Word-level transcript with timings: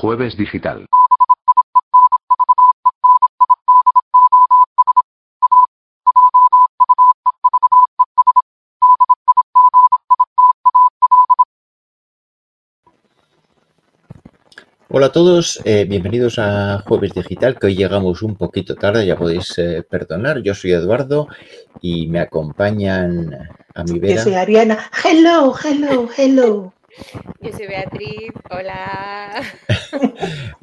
Jueves 0.00 0.34
Digital. 0.34 0.86
Hola 14.88 15.06
a 15.06 15.12
todos, 15.12 15.60
eh, 15.66 15.84
bienvenidos 15.84 16.38
a 16.38 16.82
Jueves 16.86 17.12
Digital, 17.12 17.58
que 17.58 17.66
hoy 17.66 17.76
llegamos 17.76 18.22
un 18.22 18.36
poquito 18.36 18.76
tarde, 18.76 19.04
ya 19.04 19.18
podéis 19.18 19.52
eh, 19.58 19.84
perdonar. 19.86 20.40
Yo 20.40 20.54
soy 20.54 20.72
Eduardo 20.72 21.28
y 21.82 22.06
me 22.06 22.20
acompañan 22.20 23.34
a 23.74 23.84
mi 23.84 23.98
vera. 23.98 24.14
Yo 24.14 24.22
soy 24.22 24.34
Ariana. 24.34 24.78
Hello, 25.04 25.54
hello, 25.62 26.08
hello. 26.16 26.72
Yo 27.42 27.52
soy 27.52 27.66
Beatriz, 27.66 28.32
hola. 28.50 29.42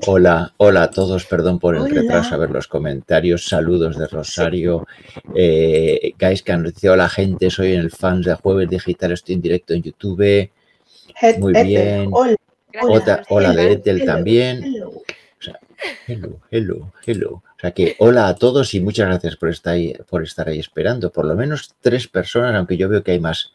Hola, 0.05 0.53
hola 0.57 0.83
a 0.83 0.91
todos, 0.91 1.25
perdón 1.25 1.59
por 1.59 1.75
el 1.75 1.81
Hola. 1.83 2.01
retraso 2.01 2.35
a 2.35 2.37
ver 2.37 2.49
los 2.51 2.67
comentarios, 2.67 3.45
saludos 3.47 3.97
de 3.97 4.07
Rosario. 4.07 4.85
Eh, 5.35 6.13
guys, 6.19 6.43
que 6.43 6.51
han 6.51 6.63
dicho 6.63 6.91
hola 6.91 7.09
gente, 7.09 7.49
soy 7.49 7.73
en 7.73 7.81
el 7.81 7.91
fans 7.91 8.25
de 8.25 8.35
Jueves 8.35 8.69
Digital, 8.69 9.11
estoy 9.11 9.35
en 9.35 9.41
directo 9.41 9.73
en 9.73 9.83
YouTube. 9.83 10.49
Muy 11.39 11.53
bien. 11.63 12.09
Hola, 12.13 12.35
Otra- 12.83 13.23
de. 13.53 13.71
Ethel 13.73 13.97
hello, 14.01 14.05
también. 14.05 14.63
hello. 14.63 14.91
Hello, 16.07 16.39
hello, 16.49 16.91
hello. 17.05 17.31
O 17.33 17.59
sea 17.59 17.71
que 17.71 17.95
hola 17.99 18.27
a 18.27 18.35
todos 18.35 18.73
y 18.73 18.79
muchas 18.79 19.07
gracias 19.07 19.35
por 19.35 19.49
estar 19.49 19.73
ahí, 19.73 19.93
por 20.09 20.23
estar 20.23 20.47
ahí 20.49 20.59
esperando. 20.59 21.11
Por 21.11 21.25
lo 21.25 21.35
menos 21.35 21.73
tres 21.81 22.07
personas, 22.07 22.55
aunque 22.55 22.77
yo 22.77 22.89
veo 22.89 23.03
que 23.03 23.11
hay 23.11 23.19
más 23.19 23.51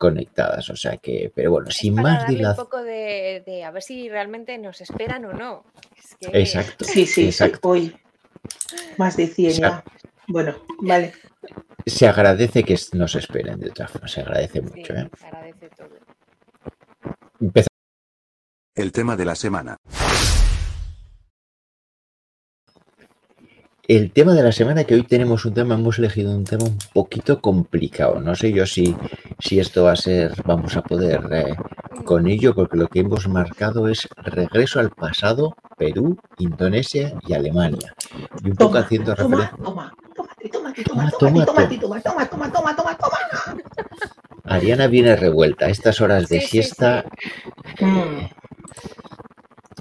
conectadas. 0.00 0.70
O 0.70 0.76
sea 0.76 0.96
que, 0.96 1.30
pero 1.34 1.50
bueno, 1.52 1.68
Es 1.68 1.76
sin 1.76 1.94
para 1.94 2.02
más 2.08 2.18
darle 2.22 2.32
un 2.32 2.38
dilación. 2.38 2.64
poco 2.66 2.82
de, 2.82 3.42
de 3.46 3.64
a 3.64 3.70
ver 3.70 3.82
si 3.82 4.08
realmente 4.08 4.56
nos 4.58 4.80
esperan 4.80 5.26
o 5.26 5.32
no. 5.34 5.64
Es 5.96 6.16
que 6.16 6.40
Exacto. 6.40 6.84
Sí, 6.86 7.04
sí, 7.04 7.06
sí, 7.06 7.24
exacto. 7.26 7.68
hoy. 7.68 7.94
Más 8.96 9.16
de 9.16 9.26
100 9.26 9.52
Sí. 9.52 9.60
ya. 9.60 9.84
Bueno, 10.26 10.56
vale. 10.80 11.12
Se 11.84 12.06
agradece 12.08 12.64
que 12.64 12.76
nos 12.94 13.14
esperen 13.14 13.60
de 13.60 13.68
otra 13.70 13.88
forma, 13.88 14.08
se 14.08 14.20
agradece 14.22 14.60
sí, 14.60 14.64
mucho. 14.64 14.94
¿eh? 14.94 15.10
se 15.18 15.26
agradece 15.26 15.68
todo. 15.76 15.88
Empezamos. 17.40 17.68
El 18.74 18.92
tema 18.92 19.16
de 19.16 19.24
la 19.26 19.34
semana. 19.34 19.76
El 23.90 24.12
tema 24.12 24.34
de 24.34 24.44
la 24.44 24.52
semana, 24.52 24.84
que 24.84 24.94
hoy 24.94 25.02
tenemos 25.02 25.44
un 25.44 25.52
tema, 25.52 25.74
hemos 25.74 25.98
elegido 25.98 26.30
un 26.30 26.44
tema 26.44 26.62
un 26.62 26.78
poquito 26.94 27.40
complicado. 27.40 28.20
No 28.20 28.36
sé 28.36 28.52
yo 28.52 28.64
si, 28.64 28.94
si 29.40 29.58
esto 29.58 29.82
va 29.82 29.94
a 29.94 29.96
ser, 29.96 30.32
vamos 30.44 30.76
a 30.76 30.82
poder 30.82 31.20
eh, 31.32 31.56
con 32.04 32.28
ello, 32.28 32.54
porque 32.54 32.76
lo 32.76 32.86
que 32.86 33.00
hemos 33.00 33.26
marcado 33.26 33.88
es 33.88 34.08
regreso 34.14 34.78
al 34.78 34.90
pasado, 34.90 35.56
Perú, 35.76 36.16
Indonesia 36.38 37.14
y 37.26 37.32
Alemania. 37.32 37.92
Y 38.44 38.50
un 38.50 38.56
poco 38.56 38.78
haciendo 38.78 39.12
referencia. 39.12 39.56
toma, 39.60 39.92
tómate, 40.14 40.48
tómate, 40.50 40.84
Toma, 40.84 41.10
toma, 41.10 41.44
toma, 41.44 41.80
toma, 41.80 42.00
toma, 42.00 42.28
toma, 42.28 42.52
toma, 42.52 42.76
toma, 42.76 42.96
toma. 42.96 43.56
Ariana 44.44 44.86
viene 44.86 45.16
revuelta 45.16 45.66
a 45.66 45.70
estas 45.70 46.00
horas 46.00 46.28
de 46.28 46.40
siesta. 46.40 47.06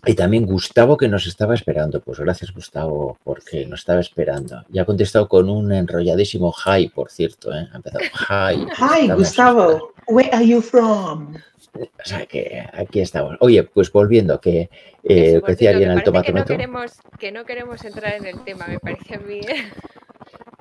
Y 0.05 0.13
también 0.13 0.45
Gustavo 0.45 0.97
que 0.97 1.07
nos 1.07 1.27
estaba 1.27 1.53
esperando. 1.53 2.01
Pues 2.01 2.19
gracias 2.19 2.53
Gustavo 2.53 3.17
porque 3.23 3.65
nos 3.65 3.81
estaba 3.81 3.99
esperando. 3.99 4.63
Y 4.71 4.79
ha 4.79 4.85
contestado 4.85 5.27
con 5.27 5.49
un 5.49 5.71
enrolladísimo 5.71 6.53
hi, 6.53 6.89
por 6.89 7.11
cierto. 7.11 7.53
¿eh? 7.53 7.67
Ha 7.71 7.75
empezado 7.75 8.03
hi. 8.03 8.65
Hi, 8.77 9.11
Gustavo. 9.11 9.93
Where 10.07 10.29
are 10.31 10.47
you 10.47 10.61
from? 10.61 11.35
esperando". 11.73 11.89
O 12.03 12.05
sea 12.05 12.25
que 12.25 12.65
aquí 12.73 13.01
estamos. 13.01 13.37
Oye, 13.41 13.63
pues 13.63 13.91
volviendo, 13.91 14.39
que 14.39 14.69
eh, 15.03 15.41
decía 15.45 15.71
el 15.71 15.79
parece 15.79 16.03
tomate 16.03 16.27
que 16.27 16.39
no, 16.39 16.45
queremos, 16.45 16.91
que 17.19 17.31
no 17.31 17.45
queremos 17.45 17.83
entrar 17.83 18.15
en 18.15 18.25
el 18.25 18.43
tema, 18.43 18.65
me 18.67 18.79
parece 18.79 19.15
a 19.15 19.19
mí. 19.19 19.39
¿eh? 19.39 19.71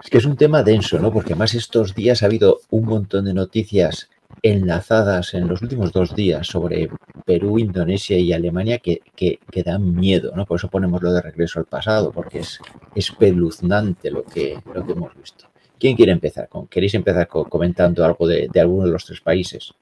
Es 0.03 0.11
que 0.11 0.19
es 0.19 0.25
un 0.25 0.37
tema 0.37 0.63
denso, 0.63 0.99
¿no? 0.99 1.13
Porque 1.13 1.33
además 1.33 1.55
estos 1.55 1.95
días 1.95 2.23
ha 2.23 2.27
habido 2.27 2.61
un 2.71 2.85
montón 2.85 3.25
de 3.25 3.35
noticias 3.35 4.09
enlazadas 4.43 5.35
en 5.35 5.49
los 5.49 5.63
últimos 5.63 5.93
dos 5.93 6.15
días 6.15 6.47
sobre 6.47 6.89
Perú, 7.25 7.59
Indonesia 7.59 8.17
y 8.19 8.33
Alemania 8.33 8.79
que, 8.79 9.01
que, 9.17 9.39
que 9.51 9.63
dan 9.63 9.95
miedo, 9.95 10.33
¿no? 10.37 10.47
Por 10.47 10.59
eso 10.59 10.69
ponemos 10.69 11.03
lo 11.03 11.13
de 11.13 11.23
regreso 11.23 11.59
al 11.59 11.65
pasado, 11.67 12.13
porque 12.13 12.41
es 12.41 12.61
espeluznante 12.95 14.11
lo 14.11 14.23
que, 14.25 14.59
lo 14.73 14.85
que 14.87 14.93
hemos 14.93 15.15
visto. 15.17 15.47
¿Quién 15.79 15.97
quiere 15.97 16.13
empezar? 16.13 16.49
Con, 16.49 16.67
¿Queréis 16.67 16.95
empezar 16.95 17.27
co- 17.29 17.45
comentando 17.49 18.05
algo 18.05 18.27
de, 18.27 18.49
de 18.53 18.61
alguno 18.61 18.85
de 18.85 18.93
los 18.93 19.05
tres 19.05 19.21
países? 19.21 19.73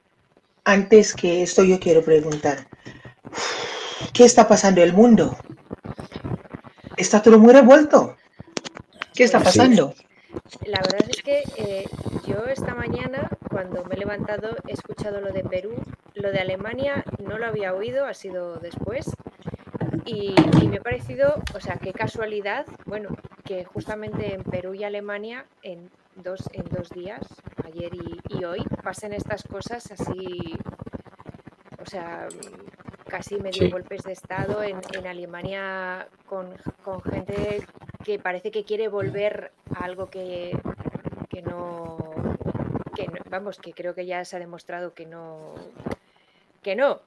Antes 0.64 1.14
que 1.14 1.42
esto, 1.42 1.62
yo 1.64 1.78
quiero 1.78 2.02
preguntar: 2.02 2.66
¿Qué 4.12 4.24
está 4.24 4.48
pasando 4.48 4.80
en 4.80 4.88
el 4.88 4.94
mundo? 4.94 5.36
¿Está 6.96 7.22
todo 7.22 7.38
muy 7.38 7.52
revuelto? 7.52 8.16
¿Qué 9.14 9.24
está 9.24 9.38
Sí. 9.40 9.44
La 10.64 10.80
verdad 10.80 11.08
es 11.08 11.22
que 11.22 11.42
eh, 11.56 11.86
yo 12.26 12.46
esta 12.46 12.74
mañana, 12.74 13.28
cuando 13.50 13.84
me 13.84 13.94
he 13.94 13.98
levantado, 13.98 14.56
he 14.66 14.72
escuchado 14.72 15.20
lo 15.20 15.32
de 15.32 15.42
Perú. 15.44 15.74
Lo 16.14 16.32
de 16.32 16.40
Alemania 16.40 17.04
no 17.18 17.38
lo 17.38 17.46
había 17.46 17.74
oído, 17.74 18.06
ha 18.06 18.14
sido 18.14 18.56
después. 18.56 19.10
Y, 20.04 20.34
y 20.62 20.68
me 20.68 20.78
ha 20.78 20.82
parecido, 20.82 21.42
o 21.54 21.60
sea, 21.60 21.76
qué 21.76 21.92
casualidad, 21.92 22.64
bueno, 22.84 23.08
que 23.44 23.64
justamente 23.64 24.34
en 24.34 24.42
Perú 24.44 24.74
y 24.74 24.84
Alemania, 24.84 25.46
en 25.62 25.90
dos, 26.14 26.48
en 26.52 26.64
dos 26.64 26.90
días, 26.90 27.26
ayer 27.64 27.92
y, 27.94 28.20
y 28.28 28.44
hoy, 28.44 28.64
pasen 28.82 29.12
estas 29.12 29.42
cosas 29.44 29.90
así, 29.90 30.56
o 31.80 31.86
sea, 31.86 32.28
casi 33.08 33.36
medio 33.36 33.62
Sí. 33.64 33.70
golpes 33.70 34.02
de 34.02 34.12
Estado 34.12 34.62
en, 34.62 34.78
en 34.94 35.06
Alemania 35.06 36.06
con, 36.26 36.54
con 36.84 37.00
gente 37.02 37.62
que 38.04 38.18
parece 38.18 38.50
que 38.50 38.64
quiere 38.64 38.88
volver 38.88 39.52
a 39.74 39.84
algo 39.84 40.06
que, 40.08 40.56
que 41.28 41.42
no, 41.42 41.98
que 42.94 43.06
no- 43.08 43.18
vamos, 43.30 43.58
que 43.58 43.72
creo 43.72 43.94
que 43.94 44.06
ya 44.06 44.24
se 44.24 44.36
ha 44.36 44.38
demostrado 44.38 44.92
que 44.94 45.06
no, 45.06 45.54
que 46.62 46.74
no, 46.76 47.00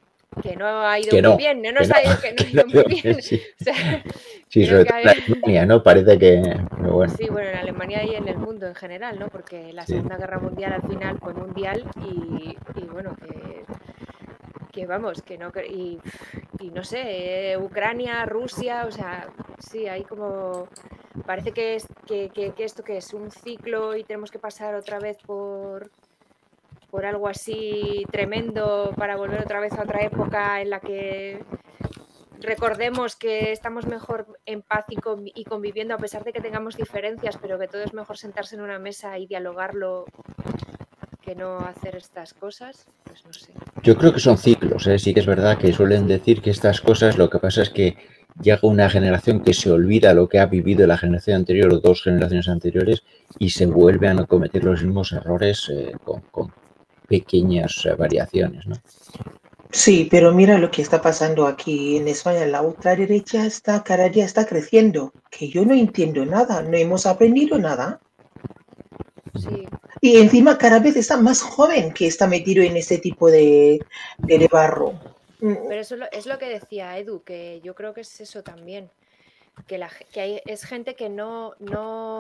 que 0.44 0.56
no 0.56 0.66
ha 0.82 1.00
ido 1.00 1.10
Que 1.12 1.22
muy 1.22 1.38
bien, 1.38 1.62
no 1.62 1.72
nos 1.72 1.88
no, 1.90 1.96
ha 1.96 2.04
ido, 2.04 2.20
que 2.22 2.32
no 2.34 2.44
ha 2.44 2.50
ido 2.52 2.66
muy 2.68 3.02
bien. 3.02 3.22
Sí, 3.22 3.42
O 3.60 3.64
sea, 3.64 4.04
sí, 4.48 4.66
creo 4.66 4.86
sobre 4.86 4.86
todo 4.86 5.00
en 5.00 5.08
Alemania, 5.10 5.66
¿no? 5.66 5.84
Parece 5.84 6.18
que... 6.20 6.42
bueno, 6.82 7.14
Sí, 7.18 7.28
bueno, 7.30 7.50
en 7.50 7.58
Alemania 7.58 8.04
y 8.04 8.16
en 8.16 8.28
el 8.28 8.38
mundo 8.38 8.68
en 8.68 8.76
general, 8.76 9.20
¿no? 9.20 9.28
Porque 9.30 9.74
la 9.74 9.86
Sí. 9.86 9.94
Segunda 9.94 10.18
Guerra 10.18 10.40
Mundial 10.40 10.74
al 10.74 10.82
final 10.84 11.18
fue 11.20 11.34
mundial 11.34 11.84
y, 12.04 12.56
y 12.76 12.82
bueno, 12.86 13.16
que, 13.16 13.64
que 14.82 14.88
vamos, 14.88 15.22
que 15.22 15.38
no... 15.38 15.52
Y, 15.68 16.00
y 16.60 16.70
no 16.72 16.84
sé, 16.84 17.52
eh, 17.54 17.58
Ucrania, 17.58 18.26
Rusia, 18.26 18.86
o 18.88 18.92
sea, 18.92 19.28
sí, 19.60 19.88
hay 19.88 20.04
como... 20.04 20.68
Parece 21.26 21.52
que, 21.52 21.76
es, 21.76 21.86
que, 22.06 22.30
que- 22.30 22.54
esto 22.64 22.84
que 22.84 22.98
es 22.98 23.14
un 23.14 23.32
ciclo 23.32 23.96
y 23.96 24.04
tenemos 24.04 24.32
que 24.32 24.40
pasar 24.40 24.76
otra 24.76 25.00
vez 25.00 25.18
por 25.26 25.92
por 26.92 27.06
algo 27.06 27.28
así 27.28 28.04
tremendo 28.12 28.94
para 28.98 29.16
volver 29.16 29.42
otra 29.42 29.60
vez 29.60 29.74
a 29.74 29.84
otra 29.84 30.02
época 30.02 30.60
en 30.60 30.72
la 30.72 30.80
que 30.80 31.44
recordemos 32.40 33.16
que 33.16 33.52
estamos 33.52 33.86
mejor 33.86 34.26
en 34.48 34.64
paz 34.64 34.86
y 34.90 35.44
conviviendo 35.46 35.94
a 35.94 35.98
pesar 36.00 36.24
de 36.24 36.34
que 36.34 36.42
tengamos 36.42 36.78
diferencias, 36.78 37.38
pero 37.38 37.60
que 37.60 37.68
todo 37.68 37.84
es 37.84 37.94
mejor 37.94 38.18
sentarse 38.18 38.56
en 38.56 38.62
una 38.62 38.80
mesa 38.80 39.20
y 39.20 39.28
dialogarlo 39.28 40.06
que 41.30 41.36
no 41.36 41.60
hacer 41.60 41.96
estas 41.96 42.34
cosas, 42.34 42.88
pues 43.04 43.24
no 43.24 43.32
sé. 43.32 43.54
Yo 43.84 43.96
creo 43.96 44.12
que 44.12 44.20
son 44.20 44.40
ciclos, 44.40 44.88
¿eh? 44.88 44.98
sí 44.98 45.14
que 45.14 45.20
es 45.20 45.28
verdad 45.28 45.60
que 45.60 45.72
suelen 45.72 46.08
decir 46.08 46.42
que 46.42 46.50
estas 46.50 46.82
cosas 46.82 47.20
lo 47.20 47.30
que 47.30 47.38
pasa 47.38 47.62
es 47.62 47.70
que 47.70 47.98
llega 48.42 48.60
una 48.64 48.90
generación 48.90 49.42
que 49.42 49.54
se 49.54 49.70
olvida 49.70 50.16
lo 50.16 50.28
que 50.28 50.40
ha 50.40 50.48
vivido 50.48 50.88
la 50.88 50.98
generación 50.98 51.36
anterior 51.36 51.72
o 51.72 51.80
dos 51.80 52.02
generaciones 52.02 52.48
anteriores 52.48 53.04
y 53.38 53.52
se 53.52 53.68
vuelve 53.68 54.08
a 54.08 54.16
no 54.16 54.26
cometer 54.26 54.64
los 54.64 54.82
mismos 54.82 55.12
errores 55.12 55.70
eh, 55.72 55.92
con, 56.04 56.22
con 56.32 56.52
pequeñas 57.08 57.86
eh, 57.86 57.94
variaciones. 57.94 58.66
¿no? 58.66 58.78
Sí, 59.70 60.08
pero 60.10 60.34
mira 60.34 60.58
lo 60.58 60.72
que 60.72 60.82
está 60.82 61.00
pasando 61.00 61.46
aquí 61.46 61.98
en 61.98 62.08
España. 62.08 62.48
La 62.48 62.64
ultraderecha 62.64 63.46
está 63.46 63.84
cada 63.84 64.10
día 64.10 64.26
está 64.26 64.48
creciendo. 64.48 65.14
Que 65.30 65.48
yo 65.48 65.64
no 65.64 65.76
entiendo 65.76 66.26
nada. 66.26 66.64
No 66.64 66.76
hemos 66.76 67.06
aprendido 67.06 67.60
nada. 67.60 68.00
Sí, 69.40 69.68
Y 70.02 70.18
encima 70.18 70.58
cada 70.58 70.80
vez 70.80 70.96
está 70.96 71.18
más 71.18 71.42
joven 71.42 71.94
que 71.94 72.08
está 72.08 72.28
metido 72.28 72.64
en 72.64 72.78
ese 72.78 72.98
tipo 72.98 73.30
de, 73.30 73.84
de, 74.18 74.48
barro. 74.48 74.94
Pero 75.40 75.82
eso 75.82 75.96
es 75.96 76.00
lo, 76.00 76.12
es 76.12 76.26
lo 76.26 76.38
que 76.38 76.50
decía 76.50 76.98
Edu, 76.98 77.24
que 77.24 77.62
yo 77.64 77.76
creo 77.76 77.94
que 77.94 78.02
es 78.02 78.22
eso 78.22 78.44
también. 78.44 78.90
Que, 79.68 79.78
la, 79.78 79.90
que 80.12 80.22
hay, 80.22 80.42
es 80.46 80.64
gente 80.64 80.96
que 80.96 81.10
no, 81.10 81.54
no, 81.60 82.20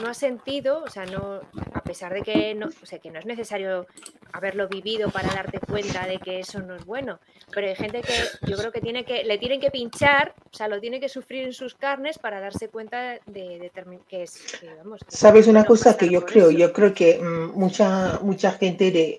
no 0.00 0.08
ha 0.08 0.14
sentido, 0.14 0.82
o 0.84 0.88
sea, 0.90 1.04
no, 1.06 1.40
a- 1.72 1.80
pesar 1.82 2.12
de 2.12 2.22
que 2.22 2.54
no, 2.54 2.66
o 2.82 2.86
sea, 2.86 2.98
que 2.98 3.10
no 3.10 3.18
es 3.18 3.26
necesario 3.26 3.86
haberlo 4.32 4.68
vivido 4.68 5.10
para 5.10 5.32
darte 5.32 5.58
cuenta 5.60 6.06
de 6.06 6.18
que 6.18 6.40
eso 6.40 6.60
no 6.60 6.74
es 6.74 6.84
bueno, 6.84 7.18
pero 7.54 7.68
hay 7.68 7.76
gente 7.76 8.02
que 8.02 8.12
yo 8.46 8.56
creo 8.56 8.70
que 8.72 8.80
tiene 8.80 9.04
que 9.04 9.24
le 9.24 9.38
tienen 9.38 9.60
que 9.60 9.70
pinchar, 9.70 10.34
o 10.52 10.56
sea, 10.56 10.68
lo 10.68 10.80
tiene 10.80 11.00
que 11.00 11.08
sufrir 11.08 11.44
en 11.44 11.52
sus 11.52 11.74
carnes 11.74 12.18
para 12.18 12.40
darse 12.40 12.68
cuenta 12.68 13.14
de, 13.26 13.70
que 14.08 14.24
es 14.24 14.58
que, 14.60 14.74
vamos, 14.74 15.00
Sabes 15.08 15.46
una 15.46 15.64
cosa 15.64 15.96
que 15.96 16.10
yo 16.10 16.24
creo, 16.26 16.50
yo 16.50 16.72
creo 16.72 16.92
que 16.92 17.18
mm, 17.18 17.58
mucha 17.58 18.18
mucha 18.22 18.52
gente 18.52 18.90
de 18.90 19.18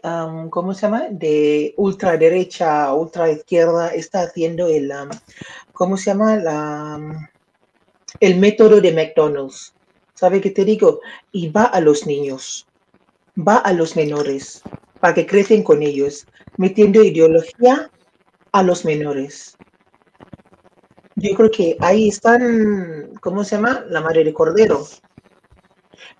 ¿cómo 0.50 0.74
se 0.74 0.82
llama? 0.82 1.08
de 1.10 1.74
ultraderecha, 1.78 2.94
ultra 2.94 3.32
izquierda 3.32 3.90
está 3.90 4.22
haciendo 4.22 4.68
el 4.68 4.92
¿cómo 5.74 5.98
se 5.98 6.12
llama? 6.12 6.36
la 6.36 7.30
el 8.20 8.40
método 8.40 8.82
de 8.82 8.94
McDonald's 8.94 9.74
¿Sabe 10.18 10.42
qué 10.42 10.50
te 10.50 10.66
digo? 10.66 11.02
Y 11.32 11.50
va 11.50 11.66
a 11.66 11.80
los 11.80 12.08
niños, 12.08 12.68
va 13.38 13.58
a 13.58 13.72
los 13.72 13.96
menores, 13.96 14.64
para 15.00 15.14
que 15.14 15.28
crecen 15.28 15.62
con 15.62 15.84
ellos, 15.84 16.26
metiendo 16.58 17.04
ideología 17.04 17.92
a 18.52 18.64
los 18.64 18.84
menores. 18.84 19.56
Yo 21.18 21.36
creo 21.36 21.52
que 21.52 21.78
ahí 21.82 22.10
están, 22.10 23.12
¿cómo 23.22 23.44
se 23.44 23.58
llama? 23.58 23.86
La 23.90 24.02
madre 24.02 24.24
de 24.24 24.34
cordero. 24.34 24.88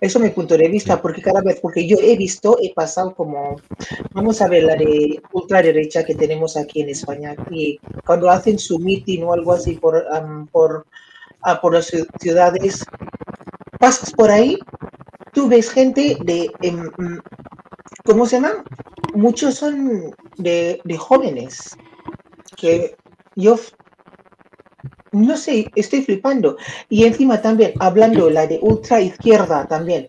Eso 0.00 0.18
es 0.18 0.24
mi 0.24 0.30
punto 0.30 0.56
de 0.56 0.68
vista, 0.68 1.02
porque 1.02 1.20
cada 1.20 1.40
vez, 1.40 1.58
porque 1.60 1.84
yo 1.88 1.96
he 2.00 2.16
visto, 2.16 2.56
he 2.62 2.72
pasado 2.72 3.16
como, 3.16 3.56
vamos 4.12 4.40
a 4.40 4.46
ver 4.46 4.62
la 4.62 4.76
de 4.76 5.20
ultraderecha 5.32 6.04
que 6.04 6.14
tenemos 6.14 6.56
aquí 6.56 6.82
en 6.82 6.90
España, 6.90 7.34
y 7.50 7.80
cuando 8.06 8.30
hacen 8.30 8.60
su 8.60 8.78
meeting 8.78 9.24
o 9.24 9.32
algo 9.32 9.54
así 9.54 9.72
por, 9.74 10.06
por, 10.52 10.86
por 11.56 11.74
las 11.74 11.90
ciudades, 12.20 12.84
pasas 13.78 14.12
por 14.12 14.30
ahí, 14.30 14.58
tú 15.32 15.48
ves 15.48 15.70
gente 15.70 16.16
de, 16.24 16.50
em, 16.60 16.90
mm, 16.98 17.18
¿cómo 18.04 18.26
se 18.26 18.36
llama? 18.36 18.64
Muchos 19.14 19.54
son 19.54 20.14
de, 20.36 20.80
jóvenes, 20.98 21.76
que 22.56 22.96
yo 23.36 23.56
no 25.12 25.36
sé, 25.36 25.70
estoy 25.74 26.02
flipando. 26.02 26.56
Y 26.88 27.04
encima 27.04 27.40
también, 27.40 27.72
hablando 27.80 28.28
la 28.28 28.46
de 28.46 28.58
ultra 28.60 29.00
izquierda 29.00 29.66
también, 29.66 30.08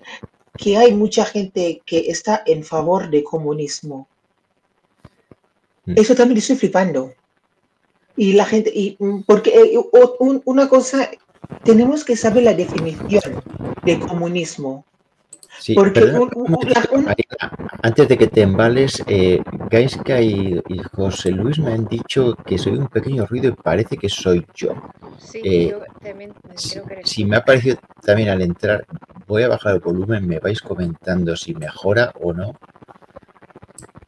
que 0.57 0.77
hay 0.77 0.93
mucha 0.93 1.23
gente 1.25 1.81
que 1.85 2.09
está 2.11 2.43
en 2.45 2.63
favor 2.63 3.09
de 3.09 3.23
comunismo. 3.23 4.07
Mm. 5.85 5.93
Eso 5.95 6.15
también 6.15 6.39
estoy 6.39 6.57
flipando. 6.57 7.13
Y 8.17 8.33
la 8.33 8.45
gente, 8.45 8.71
y 8.73 8.97
mm, 8.99 9.21
porque 9.21 9.51
eh, 9.51 9.79
una 10.45 10.67
cosa 10.67 11.09
tenemos 11.63 12.03
que 12.03 12.15
saber 12.15 12.43
la 12.43 12.53
definición 12.53 13.41
de 13.83 13.99
comunismo. 13.99 14.85
Sí, 15.59 15.73
Porque 15.75 16.13
antes 17.81 18.07
de 18.07 18.17
que 18.17 18.27
te 18.27 18.43
embales, 18.43 19.03
eh, 19.07 19.41
Gaiska 19.69 20.21
y, 20.21 20.61
José 20.93 21.31
Luis 21.31 21.59
me 21.59 21.73
han 21.73 21.85
dicho 21.85 22.33
que 22.45 22.57
soy 22.57 22.77
un 22.77 22.87
pequeño 22.87 23.25
ruido 23.25 23.49
y 23.49 23.51
parece 23.51 23.97
que 23.97 24.07
soy 24.07 24.45
yo. 24.55 24.73
Sí, 25.17 25.41
eh, 25.43 25.69
yo 25.71 25.81
también 26.01 26.33
creo 26.43 26.85
que 26.85 27.01
Si 27.03 27.25
me 27.25 27.35
ha 27.35 27.43
parecido 27.43 27.77
también 28.01 28.29
al 28.29 28.41
entrar, 28.41 28.85
voy 29.27 29.43
a 29.43 29.49
bajar 29.49 29.75
el 29.75 29.81
volumen, 29.81 30.25
me 30.25 30.39
vais 30.39 30.61
comentando 30.61 31.35
si 31.35 31.53
mejora 31.53 32.13
o 32.21 32.31
no. 32.31 32.57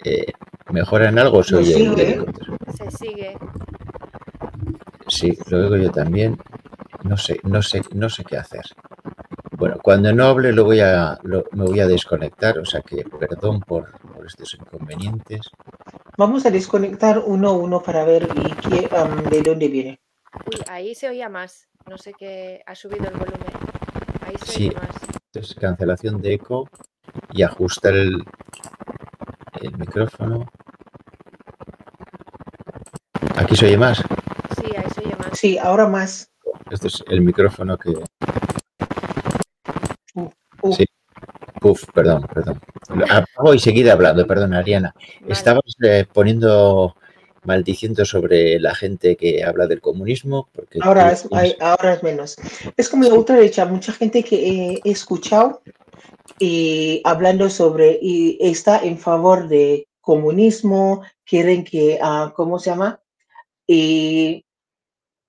Eh, 0.06 0.32
¿Mejora 0.72 1.10
en 1.10 1.20
algo? 1.20 1.44
Soy 1.44 1.66
Se 1.66 2.92
sigue. 2.92 3.38
Sí, 5.08 5.38
lo 5.50 5.58
oigo 5.58 5.76
yo 5.76 5.92
también. 5.92 6.38
No 7.04 7.18
sé, 7.18 7.40
no 7.44 7.62
sé, 7.62 7.82
no 7.94 8.10
sé 8.10 8.24
qué 8.24 8.38
hacer. 8.38 8.66
Bueno, 9.52 9.78
cuando 9.84 10.12
no 10.14 10.26
hable 10.26 10.52
lo 10.52 10.66
voy 10.66 10.80
a, 10.80 11.20
me 11.24 11.66
voy 11.66 11.80
a 11.80 11.88
desconectar, 11.88 12.58
o 12.58 12.66
sea 12.66 12.82
que 12.82 13.04
perdón 13.04 13.60
por, 13.60 13.94
estos 14.26 14.56
inconvenientes. 14.56 15.42
Vamos 16.18 16.46
a 16.46 16.52
desconectar 16.52 17.20
uno 17.20 17.50
a 17.50 17.52
uno 17.54 17.82
para 17.82 18.04
ver 18.04 18.28
qué, 18.28 18.90
de 19.30 19.42
dónde 19.42 19.68
viene. 19.68 20.00
Uy, 20.46 20.62
ahí 20.68 20.96
se 20.96 21.10
oía 21.10 21.30
más. 21.30 21.68
No 21.88 21.98
sé 21.98 22.14
qué 22.18 22.64
ha 22.66 22.76
subido 22.76 23.06
el 23.06 23.18
volumen. 23.18 23.54
Ahí 24.26 24.36
se 24.38 24.52
sí. 24.52 24.68
oye 24.70 24.76
más. 24.76 24.96
Entonces, 25.34 25.56
cancelación 25.56 26.22
de 26.22 26.34
eco 26.34 26.68
y 27.32 27.44
ajustar 27.44 27.96
el, 27.96 28.24
el 29.62 29.78
micrófono. 29.78 30.52
¿Aquí 33.36 33.56
se 33.56 33.66
oye 33.68 33.78
más? 33.78 33.98
Sí, 33.98 34.76
ahí 34.76 34.90
se 34.94 35.02
oye 35.02 35.16
más. 35.18 35.38
Sí, 35.38 35.58
ahora 35.58 35.88
más. 35.88 36.31
Este 36.72 36.88
es 36.88 37.04
el 37.10 37.22
micrófono 37.22 37.78
que. 37.78 37.90
Uh, 40.14 40.74
sí. 40.74 40.86
Uf, 41.62 41.84
perdón, 41.94 42.26
perdón. 42.34 42.62
Apago 43.10 43.54
y 43.54 43.60
seguir 43.60 43.92
hablando, 43.92 44.26
perdón, 44.26 44.54
Ariana. 44.54 44.96
Estabas 45.28 45.76
eh, 45.84 46.06
poniendo 46.12 46.96
maldiciendo 47.44 48.06
sobre 48.06 48.60
la 48.60 48.74
gente 48.74 49.18
que 49.18 49.44
habla 49.44 49.68
del 49.68 49.82
comunismo. 49.82 50.50
Porque 50.54 50.80
ahora, 50.82 51.12
es, 51.12 51.28
ahora 51.60 51.94
es 51.94 52.04
menos. 52.04 52.38
Es 52.78 52.88
como 52.88 53.04
la 53.04 53.16
ultraderecha, 53.16 53.66
mucha 53.66 53.92
gente 53.92 54.24
que 54.24 54.80
he 54.84 54.90
escuchado 54.90 55.62
y 56.40 57.02
hablando 57.04 57.50
sobre 57.50 58.00
y 58.02 58.38
está 58.40 58.80
en 58.82 58.98
favor 58.98 59.50
de 59.50 59.88
comunismo, 60.00 61.04
quieren 61.26 61.66
que, 61.66 62.00
uh, 62.02 62.32
¿cómo 62.34 62.60
se 62.60 62.70
llama? 62.70 63.02
Y 63.68 64.46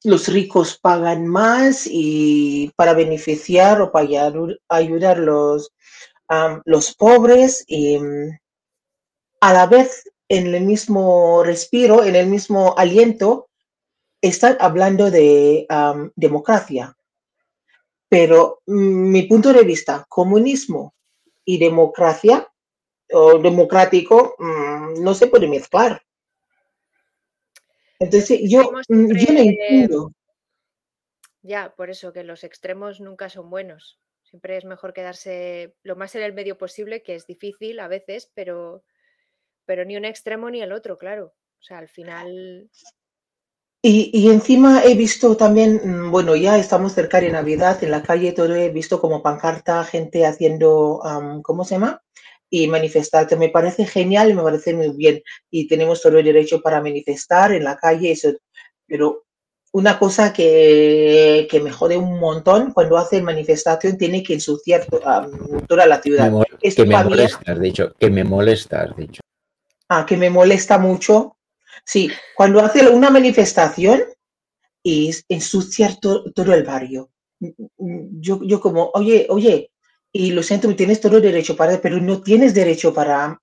los 0.05 0.29
ricos 0.29 0.79
pagan 0.79 1.27
más 1.27 1.87
y 1.87 2.73
para 2.77 2.95
beneficiar 2.95 3.81
o 3.81 3.93
para 3.93 4.33
ayudar 4.69 5.19
los, 5.19 5.73
los 6.65 6.95
pobres 6.95 7.65
y 7.67 7.99
mm, 7.99 8.39
a 9.41 9.53
la 9.53 9.67
vez 9.67 10.11
en 10.29 10.55
el 10.55 10.65
mismo 10.65 11.43
respiro, 11.45 12.05
en 12.05 12.17
el 12.17 12.27
mismo 12.27 12.75
aliento, 12.77 13.49
están 14.21 14.57
hablando 14.61 15.11
de 15.11 15.67
democracia. 16.17 16.97
Pero 18.09 18.61
mm, 18.67 19.11
mi 19.11 19.23
punto 19.23 19.53
de 19.53 19.65
vista, 19.65 20.07
comunismo 20.09 20.95
y 21.45 21.59
democracia 21.59 22.49
o 23.13 23.39
democrático 23.39 24.37
mm, 24.39 25.03
no 25.03 25.15
se 25.15 25.27
puede 25.27 25.49
mezclar. 25.49 26.03
Entonces, 28.03 28.41
yo, 28.43 28.73
mm, 28.89 29.17
yo 29.17 29.33
no 29.33 29.41
entiendo. 29.41 30.13
Ya, 31.43 31.75
por 31.77 31.91
eso 31.91 32.13
que 32.13 32.25
los 32.25 32.45
extremos 32.45 33.01
nunca 33.01 33.29
son 33.29 33.49
buenos. 33.51 34.01
Siempre 34.23 34.57
es 34.57 34.65
mejor 34.65 34.93
quedarse 34.93 35.75
lo 35.83 35.97
más 35.97 36.15
en 36.15 36.23
el 36.23 36.33
medio 36.33 36.59
posible, 36.59 37.03
que 37.03 37.15
es 37.15 37.27
difícil 37.27 37.81
a 37.81 37.89
veces, 37.89 38.31
pero, 38.35 38.85
pero 39.67 39.85
ni 39.85 39.97
un 39.97 40.05
extremo 40.05 40.51
ni 40.51 40.63
el 40.63 40.73
otro, 40.73 40.99
claro. 40.99 41.35
O 41.61 41.63
sea, 41.63 41.79
al 41.79 41.89
final. 41.89 42.69
Y, 43.83 44.11
y, 44.13 44.31
encima 44.31 44.85
he 44.85 44.95
visto 44.95 45.37
también, 45.37 45.81
mm, 45.85 46.11
bueno, 46.11 46.35
ya 46.35 46.59
estamos 46.59 46.93
cerca 46.93 47.21
de 47.21 47.31
Navidad, 47.31 47.83
en 47.83 47.91
la 47.91 48.03
calle 48.03 48.33
todo 48.33 48.55
he 48.55 48.71
visto 48.71 49.01
como 49.01 49.23
pancarta, 49.23 49.85
gente 49.85 50.25
haciendo, 50.25 51.01
¿cómo 51.43 51.65
se 51.65 51.75
llama? 51.75 52.03
Y 52.55 52.69
manifestarte. 52.69 53.35
Me 53.35 53.49
parece 53.49 53.87
genial 53.87 54.31
y 54.31 54.35
me 54.35 54.43
parece 54.43 54.75
muy 54.75 54.91
bien. 54.91 55.23
Y 55.51 55.67
tenemos 55.67 56.03
todo 56.03 56.19
el 56.19 56.25
derecho 56.25 56.61
para 56.61 56.83
manifestar 56.83 57.51
en 57.53 57.65
la 57.65 57.77
calle, 57.77 58.13
eso. 58.13 58.31
Pero 58.87 59.25
una 59.73 59.99
cosa 59.99 60.35
que, 60.35 61.49
que 61.51 61.61
me 61.61 61.71
jode 61.71 61.97
un 61.97 62.21
montón, 62.21 62.73
cuando 62.75 62.99
hacen 62.99 63.25
manifestación 63.25 63.97
tiene 63.97 64.23
que 64.23 64.35
ensuciar 64.35 64.85
toda 64.87 65.87
la 65.87 66.03
ciudad. 66.03 66.31
que 66.61 66.85
me 66.85 67.03
molesta, 67.03 67.55
de 67.55 67.69
hecho, 67.69 67.95
que 67.99 68.11
me 68.11 68.23
molesta, 68.23 68.83
has 68.83 68.97
dicho. 68.97 69.23
Ah, 69.89 70.05
que 70.07 70.19
me 70.19 70.29
molesta 70.29 70.77
mucho. 70.77 71.39
Sí, 71.87 72.11
cuando 72.37 72.61
hace 72.61 72.87
una 72.87 73.09
manifestación 73.09 74.03
y 74.83 75.11
ensuciar 75.27 75.97
todo 75.97 76.55
el 76.55 76.65
barrio. 76.65 77.09
Yo, 77.41 78.41
yo 78.43 78.61
como, 78.61 78.91
oye, 78.93 79.27
oye, 79.31 79.72
y 80.13 80.33
lo 80.33 80.43
siento, 80.43 80.75
tienes 80.77 81.01
todo 81.01 81.17
el 81.17 81.23
derecho 81.23 81.57
para, 81.57 81.81
pero 81.81 81.99
no 81.99 82.23
tienes 82.23 82.55
derecho 82.55 82.93
para, 82.93 83.41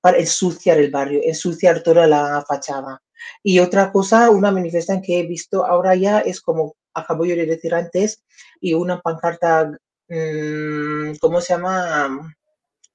para 0.00 0.18
ensuciar 0.18 0.78
el 0.78 0.90
barrio, 0.90 1.20
ensuciar 1.22 1.82
toda 1.82 2.06
la 2.06 2.44
fachada. 2.46 3.02
Y 3.42 3.58
otra 3.60 3.90
cosa, 3.92 4.30
una 4.30 4.50
manifestación 4.50 5.02
que 5.02 5.20
he 5.20 5.26
visto 5.26 5.64
ahora 5.64 5.94
ya 5.94 6.20
es 6.20 6.40
como 6.40 6.76
acabo 6.96 7.24
yo 7.24 7.36
de 7.36 7.46
decir 7.46 7.74
antes, 7.74 8.24
y 8.60 8.74
una 8.74 9.00
pancarta, 9.00 9.70
mm, 10.08 11.16
¿cómo 11.20 11.40
se 11.40 11.54
llama? 11.54 12.34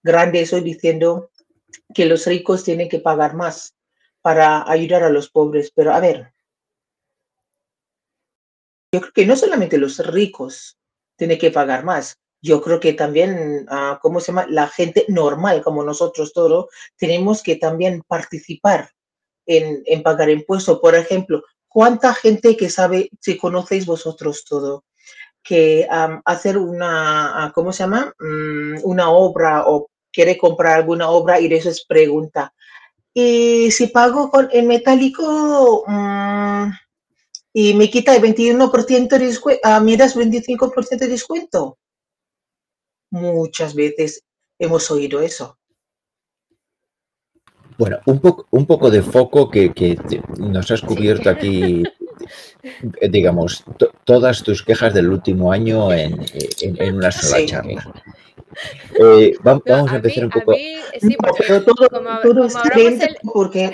Grande, 0.03 0.41
eso 0.41 0.60
diciendo 0.62 1.31
que 1.93 2.05
los 2.05 2.25
ricos 2.25 2.63
tienen 2.63 2.89
que 2.89 3.00
pagar 3.00 3.36
más 3.36 3.75
para 4.22 4.70
ayudar 4.70 5.03
a 5.03 5.10
los 5.10 5.29
pobres. 5.29 5.72
Pero 5.75 5.93
a 5.93 6.00
ver, 6.00 6.34
yo 8.91 9.01
creo 9.01 9.13
que 9.13 9.25
no 9.25 9.36
solamente 9.36 9.77
los 9.77 10.00
ricos 10.05 10.77
tienen 11.15 11.38
que 11.38 11.51
pagar 11.51 11.84
más, 11.86 12.20
yo 12.42 12.62
creo 12.62 12.80
que 12.80 12.94
también, 12.94 13.68
uh, 13.70 14.00
¿cómo 14.02 14.20
se 14.20 14.28
llama? 14.28 14.48
La 14.50 14.68
gente 14.68 15.06
normal, 15.08 15.62
como 15.62 15.84
nosotros 15.84 16.34
todos, 16.34 16.66
tenemos 16.98 17.44
que 17.44 17.56
también 17.56 18.04
participar 18.08 18.92
en, 19.46 19.84
en, 19.86 20.04
pagar 20.04 20.30
impuestos. 20.30 20.80
Por 20.80 20.96
ejemplo, 20.96 21.44
¿cuánta 21.68 22.14
gente 22.14 22.58
que 22.58 22.70
sabe, 22.70 23.10
si 23.20 23.38
conocéis 23.38 23.86
vosotros 23.86 24.46
todo, 24.46 24.84
que 25.44 25.88
hacer 26.26 26.58
una, 26.58 27.52
¿cómo 27.54 27.74
se 27.74 27.84
llama? 27.84 28.14
Mm, 28.20 28.80
una 28.84 29.10
obra 29.10 29.66
o 29.68 29.90
quiere 30.12 30.38
comprar 30.38 30.74
alguna 30.74 31.10
obra 31.10 31.40
y 31.40 31.52
eso 31.54 31.70
es 31.70 31.86
pregunta. 31.86 32.54
Y 33.14 33.72
si 33.72 33.88
pago 33.88 34.30
con 34.30 34.50
el 34.52 34.66
metálico 34.66 35.84
mm, 35.88 36.70
y 37.54 37.74
me 37.74 37.90
quita 37.90 38.16
el 38.16 38.22
21% 38.22 39.10
de 39.10 39.20
descuento, 39.20 39.62
ah, 39.64 39.80
me 39.80 39.98
das 39.98 40.16
25% 40.16 40.98
de 40.98 41.08
descuento. 41.08 41.78
Muchas 43.12 43.75
veces 43.75 44.24
hemos 44.58 44.89
oído 44.89 45.22
eso. 45.22 45.58
Bueno, 47.77 48.00
un 48.06 48.20
poco, 48.20 48.48
un 48.51 48.65
poco 48.65 48.91
de 48.91 49.01
foco 49.01 49.50
que, 49.50 49.98
nos 50.38 50.72
has 50.72 50.82
cubierto 50.82 51.30
aquí, 51.30 51.84
digamos, 53.10 53.63
todas 54.06 54.44
tus 54.44 54.63
quejas 54.63 54.94
del 54.94 55.10
último 55.10 55.51
año 55.51 55.91
en, 55.91 56.13
una 56.94 57.12
sola 57.12 57.46
charla. 57.46 57.94
Eh, 59.00 59.34
vamos, 59.44 59.63
a 59.91 59.96
empezar 59.96 60.25
un 60.25 60.32
poco. 60.32 60.53
sí, 60.53 61.15
porque, 61.18 61.63
como, 61.89 62.10
porque 63.34 63.72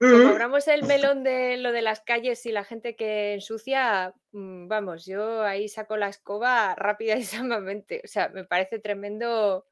como 0.00 0.28
abramos 0.28 0.66
el 0.66 0.84
melón 0.84 1.22
de 1.22 1.58
lo 1.58 1.72
de 1.72 1.82
las 1.82 2.00
calles 2.00 2.46
y 2.46 2.52
la 2.52 2.64
gente 2.64 2.96
que 2.96 3.34
ensucia, 3.34 4.14
mm, 4.32 4.66
vamos, 4.66 5.04
yo 5.04 5.42
ahí 5.42 5.68
saco 5.68 5.98
la 5.98 6.08
escoba 6.08 6.74
rápida 6.74 7.16
y 7.16 7.22
samamente. 7.24 8.00
O 8.02 8.08
sea, 8.08 8.30
me 8.30 8.44
parece 8.44 8.78
tremendo 8.78 9.66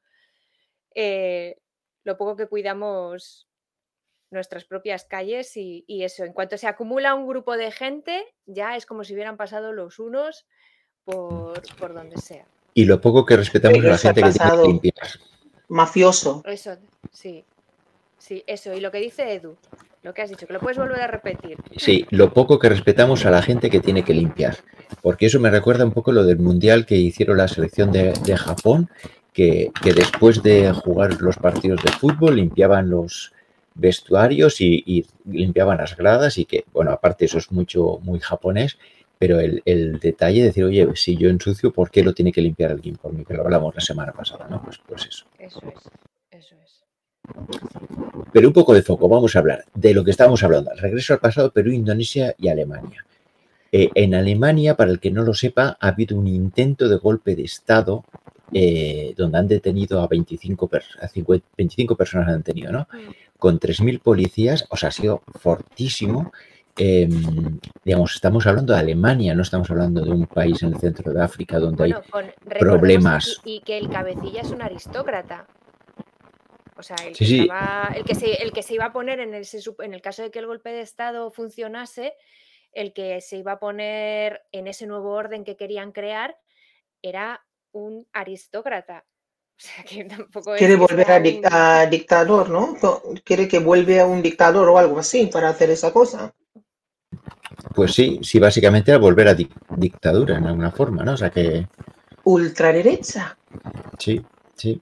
eh, 0.93 1.57
lo 2.03 2.15
poco 2.17 2.35
que 2.35 2.47
cuidamos 2.47 3.47
nuestras 4.29 4.65
propias 4.65 5.03
calles 5.05 5.57
y, 5.57 5.83
eso. 5.87 6.23
En 6.23 6.33
cuanto 6.33 6.57
se 6.59 6.67
acumula 6.67 7.15
un 7.15 7.27
grupo 7.27 7.57
de 7.57 7.71
gente, 7.71 8.23
ya 8.45 8.75
es 8.75 8.85
como 8.85 9.03
si 9.03 9.15
hubieran 9.15 9.37
pasado 9.37 9.73
los 9.73 9.97
unos 9.97 10.45
por, 11.05 11.59
por 11.77 11.95
donde 11.95 12.17
sea. 12.17 12.45
Y 12.75 12.85
lo 12.85 13.01
poco 13.01 13.25
que 13.25 13.35
respetamos 13.35 13.83
a 13.83 13.87
la 13.87 13.97
gente 13.97 14.21
que 14.21 14.29
tiene 14.29 14.51
que 14.51 14.67
limpiar. 14.67 15.07
Mafioso. 15.69 16.43
Eso, 16.45 16.77
sí. 17.11 17.43
Sí, 18.19 18.43
eso. 18.45 18.73
Y 18.73 18.79
lo 18.79 18.91
que 18.91 18.99
dice 18.99 19.33
Edu, 19.33 19.57
lo 20.01 20.13
que 20.13 20.21
has 20.21 20.29
dicho, 20.29 20.47
que 20.47 20.53
lo 20.53 20.59
puedes 20.59 20.77
volver 20.77 21.01
a 21.01 21.07
repetir. 21.07 21.57
Sí, 21.75 22.05
lo 22.09 22.33
poco 22.33 22.57
que 22.57 22.69
respetamos 22.69 23.25
a 23.25 23.31
la 23.31 23.41
gente 23.41 23.69
que 23.69 23.79
tiene 23.79 24.03
que 24.03 24.13
limpiar. 24.13 24.57
Porque 25.01 25.25
eso 25.25 25.39
me 25.39 25.49
recuerda 25.49 25.85
un 25.85 25.91
poco 25.91 26.11
lo 26.11 26.23
del 26.23 26.39
mundial 26.39 26.85
que 26.85 26.95
hicieron 26.95 27.37
la 27.37 27.47
selección 27.47 27.91
de, 27.91 28.13
Japón, 28.37 28.89
que, 29.33 29.71
después 29.83 30.41
de 30.41 30.71
jugar 30.71 31.21
los 31.21 31.37
partidos 31.37 31.83
de 31.83 31.91
fútbol 31.91 32.37
limpiaban 32.37 32.89
los 32.89 33.33
vestuarios 33.75 34.61
y, 34.61 35.05
limpiaban 35.25 35.77
las 35.77 35.95
gradas 35.95 36.37
y 36.37 36.45
que, 36.45 36.65
bueno, 36.73 36.91
aparte 36.91 37.25
eso 37.25 37.37
es 37.37 37.51
mucho, 37.51 37.99
muy 38.01 38.19
japonés, 38.19 38.77
pero 39.17 39.39
el, 39.39 39.99
detalle 39.99 40.39
de 40.39 40.47
decir, 40.47 40.63
oye, 40.63 40.87
si 40.95 41.17
yo 41.17 41.29
ensucio, 41.29 41.71
¿por 41.71 41.91
qué 41.91 42.03
lo 42.03 42.13
tiene 42.13 42.31
que 42.31 42.41
limpiar 42.41 42.71
alguien 42.71 42.95
por 42.95 43.11
mí? 43.11 43.25
Que 43.25 43.33
lo 43.33 43.43
hablamos 43.43 43.75
la 43.75 43.81
semana 43.81 44.13
pasada, 44.13 44.47
¿no? 44.49 44.61
Pues, 44.63 44.79
pues 44.87 45.07
eso. 45.07 45.25
Eso 45.37 45.59
es, 45.67 45.91
eso 46.31 46.55
es. 46.63 46.78
Pero 48.31 48.47
un 48.47 48.53
poco 48.53 48.73
de 48.73 48.81
foco, 48.81 49.09
vamos 49.09 49.35
a 49.35 49.39
hablar 49.39 49.65
de 49.73 49.93
lo 49.93 50.03
que 50.03 50.11
estábamos 50.11 50.43
hablando, 50.43 50.71
regreso 50.75 51.13
al 51.13 51.19
pasado, 51.19 51.51
Perú, 51.51 51.71
Indonesia 51.71 52.35
y 52.37 52.47
Alemania. 52.47 53.05
Eh, 53.71 53.89
en 53.95 54.15
Alemania, 54.15 54.75
para 54.75 54.91
el 54.91 54.99
que 54.99 55.11
no 55.11 55.23
lo 55.23 55.33
sepa, 55.33 55.77
ha 55.79 55.87
habido 55.87 56.17
un 56.17 56.27
intento 56.27 56.89
de 56.89 56.97
golpe 56.97 57.35
de 57.35 57.43
Estado 57.43 58.03
eh, 58.51 59.13
donde 59.15 59.37
han 59.37 59.47
detenido 59.47 60.01
a 60.01 60.07
25, 60.07 60.69
a 61.01 61.09
25 61.57 61.95
personas, 61.95 62.29
han 62.29 62.39
detenido, 62.39 62.71
¿no? 62.71 62.87
Mm. 62.91 63.11
Con 63.37 63.59
3.000 63.59 64.01
policías, 64.01 64.65
o 64.69 64.75
sea, 64.75 64.89
ha 64.89 64.91
sido 64.91 65.21
fortísimo. 65.39 66.31
Em, 66.75 67.59
digamos, 67.83 68.15
estamos 68.15 68.47
hablando 68.47 68.73
de 68.73 68.79
Alemania, 68.79 69.35
no 69.35 69.43
estamos 69.43 69.69
hablando 69.69 70.01
de 70.01 70.11
un 70.11 70.25
país 70.25 70.63
en 70.63 70.73
el 70.73 70.79
centro 70.79 71.13
de 71.13 71.21
África 71.21 71.59
donde 71.59 71.83
hay 71.83 71.93
problemas. 72.59 73.39
Y, 73.43 73.59
que 73.61 73.77
el 73.77 73.89
cabecilla 73.89 74.41
es 74.41 74.51
un 74.51 74.61
aristócrata. 74.61 75.45
O 76.79 76.83
sea, 76.83 76.95
el, 77.05 77.13
que, 77.13 78.15
se, 78.15 78.41
el 78.41 78.53
que 78.53 78.63
se 78.63 78.73
iba 78.73 78.85
a 78.85 78.93
poner 78.93 79.19
en 79.19 79.33
el, 79.33 79.45
en 79.79 79.93
el 79.93 80.01
caso 80.01 80.23
de 80.23 80.31
que 80.31 80.39
el 80.39 80.47
golpe 80.47 80.69
de 80.69 80.79
Estado 80.79 81.29
funcionase, 81.29 82.13
el 82.71 82.93
que 82.93 83.19
se 83.19 83.35
iba 83.35 83.53
a 83.53 83.59
poner 83.59 84.43
en 84.53 84.65
ese 84.67 84.87
nuevo 84.87 85.11
orden 85.11 85.43
que 85.43 85.57
querían 85.57 85.91
crear 85.91 86.37
era 87.01 87.45
un 87.73 88.07
aristócrata. 88.13 89.05
O 89.59 89.61
sea, 89.61 89.83
que 89.83 90.05
tampoco 90.05 90.55
Quiere 90.55 90.77
volver 90.77 91.11
a, 91.11 91.85
dictador, 91.85 92.49
¿no? 92.49 92.77
Quiere 93.25 93.45
que 93.45 93.59
vuelva 93.59 94.03
a 94.03 94.05
un 94.05 94.21
dictador 94.21 94.69
o 94.69 94.77
algo 94.77 94.97
así 94.99 95.25
para 95.25 95.49
hacer 95.49 95.69
esa 95.69 95.91
cosa. 95.91 96.33
Pues 97.75 97.93
sí, 97.93 98.21
sí, 98.23 98.39
básicamente 98.39 98.93
a 98.93 98.97
volver 98.97 99.27
a 99.27 99.35
dictadura 99.35 100.37
en 100.37 100.45
alguna 100.45 100.71
forma, 100.71 101.03
¿no? 101.03 101.11
O 101.11 101.17
sea 101.17 101.29
que. 101.29 101.67
Ultraderecha. 102.23 103.37
Sí, 103.97 104.23
sí. 104.55 104.81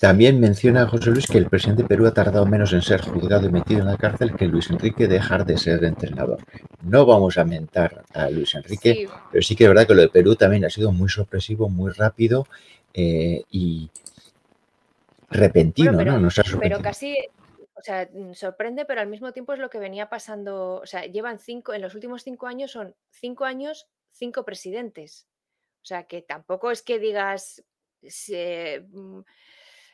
También 0.00 0.40
menciona 0.40 0.88
José 0.88 1.10
Luis 1.10 1.26
que 1.26 1.36
el 1.36 1.50
presidente 1.50 1.82
de 1.82 1.88
Perú 1.88 2.06
ha 2.06 2.14
tardado 2.14 2.46
menos 2.46 2.72
en 2.72 2.80
ser 2.80 3.02
juzgado 3.02 3.46
y 3.46 3.52
metido 3.52 3.80
en 3.80 3.86
la 3.86 3.98
cárcel 3.98 4.34
que 4.34 4.46
Luis 4.46 4.70
Enrique 4.70 5.06
dejar 5.06 5.44
de 5.44 5.58
ser 5.58 5.84
entrenador. 5.84 6.38
No 6.82 7.04
vamos 7.04 7.36
a 7.36 7.44
mentar 7.44 8.02
a 8.14 8.30
Luis 8.30 8.54
Enrique, 8.54 9.06
pero 9.30 9.42
sí 9.42 9.54
que 9.54 9.64
es 9.64 9.68
verdad 9.68 9.86
que 9.86 9.94
lo 9.94 10.00
de 10.00 10.08
Perú 10.08 10.36
también 10.36 10.64
ha 10.64 10.70
sido 10.70 10.90
muy 10.90 11.10
sorpresivo, 11.10 11.68
muy 11.68 11.92
rápido 11.92 12.46
eh, 12.94 13.42
y 13.50 13.90
repentino, 15.28 15.94
pero, 15.94 16.18
¿no? 16.18 16.28
pero 16.58 16.80
casi, 16.80 17.14
o 17.74 17.82
sea, 17.82 18.08
sorprende, 18.32 18.86
pero 18.86 19.02
al 19.02 19.08
mismo 19.08 19.32
tiempo 19.32 19.52
es 19.52 19.58
lo 19.58 19.68
que 19.68 19.78
venía 19.78 20.08
pasando, 20.08 20.76
o 20.76 20.86
sea, 20.86 21.04
llevan 21.04 21.38
cinco, 21.38 21.74
en 21.74 21.82
los 21.82 21.94
últimos 21.94 22.22
cinco 22.22 22.46
años 22.46 22.70
son 22.70 22.94
cinco 23.10 23.44
años, 23.44 23.86
cinco 24.12 24.46
presidentes. 24.46 25.26
O 25.82 25.84
sea, 25.84 26.04
que 26.04 26.22
tampoco 26.22 26.70
es 26.70 26.80
que 26.80 26.98
digas, 26.98 27.62
mm, 28.02 29.20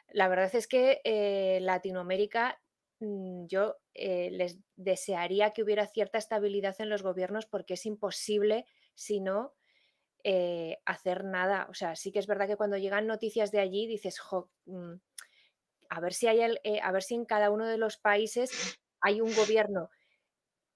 la 0.08 0.28
verdad 0.28 0.54
es 0.54 0.66
que 0.66 1.00
eh, 1.04 1.58
Latinoamérica, 1.60 2.60
mm, 3.00 3.46
yo 3.46 3.76
eh, 3.94 4.30
les 4.32 4.58
desearía 4.76 5.52
que 5.52 5.62
hubiera 5.62 5.86
cierta 5.86 6.18
estabilidad 6.18 6.76
en 6.80 6.90
los 6.90 7.02
gobiernos 7.02 7.46
porque 7.46 7.74
es 7.74 7.86
imposible, 7.86 8.66
si 8.94 9.20
no, 9.20 9.54
eh, 10.24 10.78
hacer 10.86 11.24
nada. 11.24 11.66
O 11.70 11.74
sea, 11.74 11.96
sí 11.96 12.12
que 12.12 12.18
es 12.18 12.26
verdad 12.26 12.48
que 12.48 12.56
cuando 12.56 12.78
llegan 12.78 13.06
noticias 13.06 13.52
de 13.52 13.60
allí 13.60 13.86
dices, 13.86 14.18
mm, 14.66 14.94
a 15.88 16.00
ver 16.00 16.14
si 16.14 16.26
hay 16.28 16.40
a 16.42 16.92
ver 16.92 17.02
si 17.02 17.14
en 17.14 17.24
cada 17.26 17.50
uno 17.50 17.66
de 17.66 17.78
los 17.78 17.96
países 17.96 18.80
hay 19.00 19.20
un 19.20 19.34
gobierno 19.34 19.90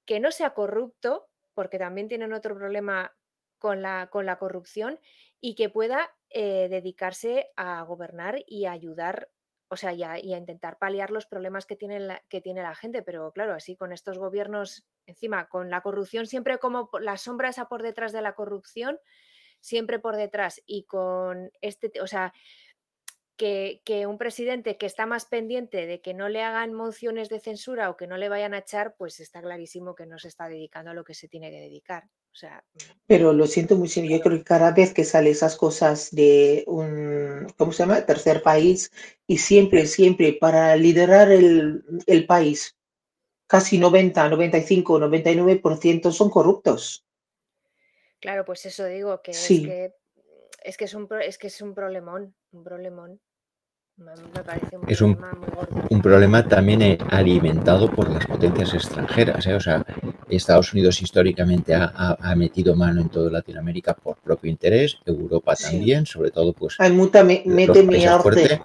que 0.07 0.21
no 0.21 0.33
sea 0.33 0.55
corrupto, 0.55 1.29
porque 1.55 1.79
también 1.79 2.09
tienen 2.09 2.33
otro 2.33 2.55
problema 2.57 3.15
con 3.59 3.83
la, 3.83 4.09
con 4.11 4.27
la 4.27 4.39
corrupción, 4.39 4.99
y 5.41 5.55
que 5.55 5.69
pueda 5.69 6.11
eh, 6.31 6.69
dedicarse 6.69 7.51
a 7.57 7.83
gobernar 7.83 8.43
y 8.47 8.67
a 8.67 8.73
ayudar, 8.73 9.29
o 9.69 9.77
sea, 9.77 9.93
y 9.93 10.03
a, 10.03 10.19
intentar 10.19 10.79
paliar 10.79 11.11
los 11.11 11.27
problemas 11.27 11.67
que 11.67 11.77
tiene, 11.77 12.01
la, 12.01 12.23
que 12.29 12.41
tiene 12.41 12.63
la 12.63 12.75
gente. 12.75 13.03
Pero 13.03 13.33
claro, 13.33 13.55
así 13.55 13.77
con 13.77 13.93
estos 13.93 14.19
gobiernos, 14.19 14.87
encima, 15.07 15.49
con 15.49 15.71
la 15.71 15.81
corrupción 15.81 16.27
siempre 16.27 16.59
como 16.59 16.91
la 17.01 17.17
sombra 17.17 17.49
esa 17.49 17.69
por 17.69 17.83
detrás 17.83 18.13
de 18.13 18.23
la 18.23 18.35
corrupción, 18.35 18.99
siempre 19.61 19.99
por 19.99 20.17
detrás, 20.17 20.63
y 20.67 20.85
con 20.85 21.51
este, 21.61 21.93
o 22.01 22.07
sea, 22.07 22.33
que, 23.41 24.07
un 24.07 24.19
presidente 24.19 24.77
que 24.77 24.85
está 24.85 25.07
más 25.07 25.25
pendiente 25.25 25.87
de 25.87 26.03
que 26.03 26.13
no 26.13 26.29
le 26.29 26.43
hagan 26.43 26.75
mociones 26.75 27.31
de 27.31 27.41
censura 27.41 27.89
o 27.89 27.97
que 27.97 28.07
no 28.07 28.19
le 28.19 28.29
vayan 28.29 28.53
a 28.53 28.59
echar, 28.59 28.95
pues 28.99 29.19
está 29.19 29.41
clarísimo 29.41 29.95
que 29.95 30.05
no 30.05 30.19
se 30.19 30.29
está 30.29 30.49
dedicando 30.49 30.91
a 30.91 30.95
lo 30.95 31.05
que 31.05 31.15
se 31.15 31.29
tiene 31.29 31.51
que 31.51 31.61
dedicar. 31.61 32.05
Mm. 32.43 32.79
Pero 33.07 33.33
lo 33.33 33.47
siento 33.47 33.77
mucho, 33.77 34.01
yo 34.01 34.21
creo 34.21 34.39
que 34.39 34.45
cada 34.45 34.71
vez 34.73 34.95
que 34.95 35.05
sale 35.05 35.31
esas 35.31 35.57
cosas 35.57 36.11
de 36.13 36.65
un, 36.67 37.47
¿cómo 37.57 37.73
se 37.73 37.83
llama? 37.83 38.07
Tercer 38.07 38.43
país, 38.43 38.91
y 39.27 39.39
siempre, 39.39 39.87
siempre 39.87 40.33
para 40.33 40.77
liderar 40.77 41.31
el, 41.31 41.85
el 42.07 42.27
país, 42.27 42.77
casi 43.47 43.79
90, 43.79 44.29
95, 44.29 45.01
99% 45.01 46.13
son 46.13 46.31
corruptos. 46.31 47.05
Claro, 48.21 48.45
pues 48.45 48.67
eso 48.67 48.85
digo, 48.85 49.21
que, 49.23 49.33
es, 49.33 49.49
que 49.49 49.95
es 50.63 50.77
que 50.77 50.85
es 50.85 50.95
un 50.95 51.09
es 51.23 51.39
que 51.39 51.47
es 51.47 51.63
un 51.63 51.75
problemón, 51.75 52.35
un 52.53 52.63
problemón 52.63 53.21
es 54.89 55.03
un, 55.03 55.17
problema 56.03 56.49
también 56.49 56.81
eh, 56.81 56.99
alimentado 57.11 57.91
por 57.91 58.09
las 58.09 58.27
potencias 58.27 58.73
extranjeras. 58.73 59.47
¿eh? 59.47 59.55
O 59.55 59.61
sea, 59.61 59.85
Estados 60.37 60.73
Unidos 60.73 61.01
históricamente 61.03 61.75
ha, 61.75 62.35
metido 62.37 62.75
mano 62.77 63.01
en 63.01 63.09
toda 63.09 63.31
Latinoamérica 63.31 63.95
por 63.95 64.17
propio 64.19 64.51
interés, 64.51 64.99
Europa 65.05 65.55
también, 65.55 66.07
sobre 66.07 66.31
todo 66.31 66.53
pues... 66.53 66.77
Hay 66.79 66.93
mucha, 66.93 67.23
mete 67.23 67.83
mi 67.83 68.05
arte. 68.05 68.63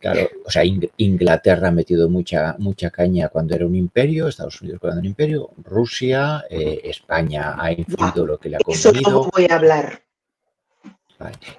Claro, 0.00 0.28
o 0.44 0.50
sea, 0.50 0.62
Inglaterra 0.96 1.68
ha 1.68 1.72
metido 1.72 2.08
mucha, 2.08 2.56
mucha 2.58 2.90
caña 2.90 3.28
cuando 3.28 3.54
era 3.54 3.66
un 3.66 3.74
imperio, 3.74 4.28
Estados 4.28 4.60
Unidos 4.62 4.80
cuando 4.80 4.96
era 4.96 5.00
un 5.00 5.06
imperio, 5.06 5.50
Rusia, 5.64 6.44
eh, 6.50 6.80
España 6.84 7.56
ha 7.58 7.72
influido 7.72 8.26
lo 8.26 8.38
que 8.38 8.48
le 8.48 8.56
ha 8.56 8.60
convenido. 8.60 8.90
Eso 8.90 9.10
no 9.10 9.30
voy 9.32 9.46
a 9.50 9.56
hablar. 9.56 10.07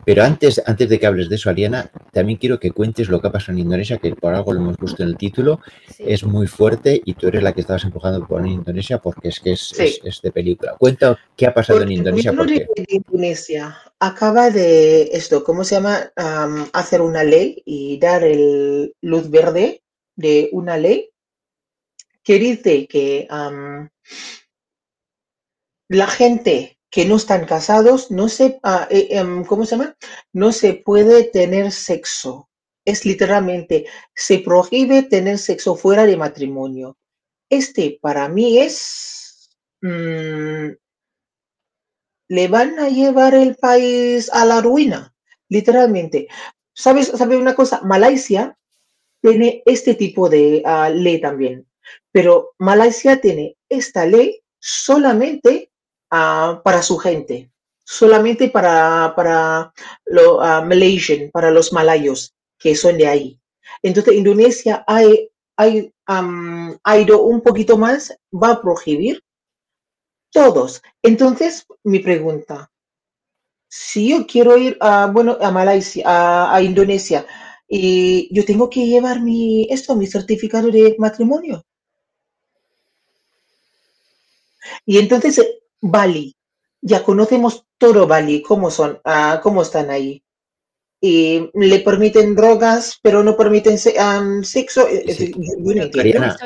Pero 0.06 0.24
antes, 0.24 0.62
antes 0.66 0.90
de 0.90 1.00
que 1.00 1.06
hables 1.06 1.30
de 1.30 1.36
eso, 1.36 1.50
Ariana, 1.50 1.92
también 2.12 2.40
quiero 2.40 2.60
que 2.60 2.72
cuentes 2.72 3.10
lo 3.10 3.20
que 3.20 3.28
ha 3.28 3.32
pasado 3.32 3.54
en 3.54 3.60
Indonesia, 3.60 3.98
que 3.98 4.16
por 4.16 4.34
algo 4.34 4.54
lo 4.54 4.62
hemos 4.62 4.78
puesto 4.78 5.04
en 5.04 5.10
el 5.10 5.18
título, 5.18 5.60
es 5.98 6.24
muy 6.24 6.48
fuerte 6.48 7.02
y 7.04 7.14
tú 7.14 7.28
eres 7.28 7.44
la 7.44 7.54
que 7.54 7.62
estabas 7.62 7.84
empujando 7.84 8.26
por 8.26 8.46
Indonesia 8.46 9.00
porque 9.00 9.30
es 9.30 9.40
que 9.40 9.52
es, 9.54 9.74
es, 9.78 10.22
de 10.22 10.32
película. 10.32 10.76
Cuenta 10.78 11.20
qué 11.36 11.48
ha 11.48 11.54
pasado 11.54 11.82
en 11.82 11.92
Indonesia. 11.92 12.34
Porque 12.34 12.68
Indonesia 12.88 13.78
acaba 14.00 14.50
de 14.50 15.10
esto, 15.12 15.44
¿cómo 15.44 15.64
se 15.64 15.76
llama? 15.76 16.12
hacer 16.74 17.02
una 17.02 17.24
ley 17.24 17.62
y 17.66 18.00
dar 18.00 18.24
el 18.24 18.94
luz 19.02 19.30
verde 19.30 19.84
de 20.16 20.50
una 20.52 20.78
ley 20.78 21.10
que 22.24 22.40
dice 22.40 22.88
que 22.88 23.28
la 25.90 26.08
gente 26.08 26.79
que 26.90 27.06
no 27.06 27.18
están 27.18 27.46
casados, 27.46 28.12
no 28.12 28.30
se, 28.30 28.60
ah, 28.64 28.88
eh, 28.90 29.08
em, 29.12 29.44
¿cómo 29.46 29.66
se 29.66 29.78
llama? 29.78 29.96
No 30.34 30.52
se 30.52 30.74
puede 30.74 31.24
tener 31.24 31.72
sexo. 31.72 32.50
Es 32.86 33.06
literalmente, 33.06 33.86
se 34.16 34.40
prohíbe 34.40 35.04
tener 35.04 35.38
sexo 35.38 35.76
fuera 35.76 36.06
de 36.06 36.18
matrimonio. 36.18 36.98
Este 37.50 38.00
para 38.02 38.28
mí 38.30 38.60
es, 38.60 39.50
mm, 39.82 40.70
le 42.30 42.48
van 42.48 42.80
a 42.80 42.90
llevar 42.90 43.34
el 43.34 43.56
país 43.56 44.30
a 44.34 44.46
la 44.46 44.62
ruina, 44.62 45.14
literalmente. 45.50 46.28
¿Sabes, 46.74 47.08
¿Sabe 47.08 47.38
una 47.38 47.56
cosa? 47.56 47.82
Malasia 47.84 48.58
tiene 49.22 49.62
este 49.66 49.96
tipo 49.96 50.30
de 50.30 50.62
ah, 50.66 50.90
ley 50.90 51.20
también, 51.22 51.68
pero 52.12 52.54
Malasia 52.60 53.20
tiene 53.22 53.58
esta 53.70 54.06
ley 54.06 54.42
solamente 54.60 55.69
para 56.10 56.82
su 56.82 56.98
gente, 56.98 57.52
solamente 57.84 58.50
para, 58.50 59.14
para 59.16 59.74
los 60.06 60.40
Malaysian, 60.40 61.30
para 61.32 61.52
los 61.52 61.72
malayos 61.72 62.34
que 62.58 62.76
son 62.76 62.98
de 62.98 63.08
ahí. 63.08 63.40
Entonces, 63.82 64.16
Indonesia 64.16 64.84
hay, 64.88 65.32
ha 65.56 66.98
ido 66.98 67.22
un 67.22 67.42
poquito 67.42 67.78
más, 67.78 68.18
va 68.32 68.52
a 68.52 68.62
prohibir 68.62 69.24
todos. 70.32 70.82
Entonces, 71.02 71.66
mi 71.84 72.00
pregunta, 72.00 72.70
si 73.68 74.10
yo 74.10 74.26
quiero 74.26 74.58
ir 74.58 74.78
a, 74.82 75.08
bueno, 75.08 75.38
a 75.40 75.52
Malasia, 75.52 76.54
a 76.54 76.62
Indonesia, 76.62 77.26
y 77.68 78.34
yo 78.34 78.44
tengo 78.44 78.70
que 78.70 78.88
llevar 78.88 79.22
mi, 79.22 79.68
esto, 79.70 79.96
mi 79.96 80.08
certificado 80.08 80.72
de 80.72 80.96
matrimonio. 80.98 81.64
Y 84.86 84.98
entonces 84.98 85.59
Bali. 85.82 86.36
Ya 86.82 87.04
conocemos 87.04 87.66
todo 87.78 88.08
Bali, 88.08 88.42
cómo 88.42 88.72
son, 88.72 89.00
ah, 89.04 89.40
cómo 89.44 89.62
están 89.62 89.90
ahí. 89.90 90.24
Y 91.02 91.50
le 91.54 91.80
permiten 91.80 92.36
drogas, 92.36 93.00
pero 93.02 93.24
no 93.24 93.38
permiten 93.38 93.78
sexo. 93.78 94.86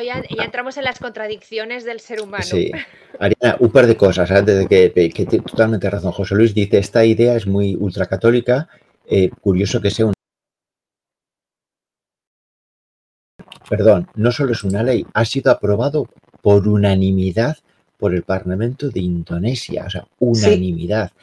ya, 0.03 0.23
entramos 0.43 0.77
en 0.77 0.83
las 0.83 0.99
contradicciones 0.99 1.83
del 1.83 1.99
ser 1.99 2.21
humano. 2.21 2.43
Sí. 2.43 2.71
Ariana, 3.19 3.57
un 3.59 3.71
par 3.71 3.87
de 3.87 3.97
cosas 3.97 4.29
antes 4.29 4.59
de 4.59 4.67
que, 4.67 5.09
que, 5.09 5.25
totalmente 5.25 5.89
razón. 5.89 6.11
José 6.11 6.35
Luis 6.35 6.53
dice, 6.53 6.77
esta 6.77 7.03
idea 7.03 7.35
es 7.35 7.47
muy 7.47 7.75
ultracatólica. 7.75 8.69
Eh, 9.07 9.31
curioso 9.41 9.81
que 9.81 9.89
sea 9.89 10.05
un 10.05 10.13
perdón, 13.67 14.07
no 14.13 14.31
solo 14.31 14.51
es 14.51 14.63
una 14.63 14.83
ley, 14.83 15.05
ha 15.13 15.25
sido 15.25 15.51
aprobado 15.51 16.07
por 16.41 16.67
unanimidad 16.67 17.57
por 18.03 18.13
el 18.13 18.23
Parlamento 18.23 18.89
de 18.89 18.99
Indonesia, 18.99 19.85
o 19.87 19.89
sea, 19.89 20.05
unanimidad. 20.19 21.13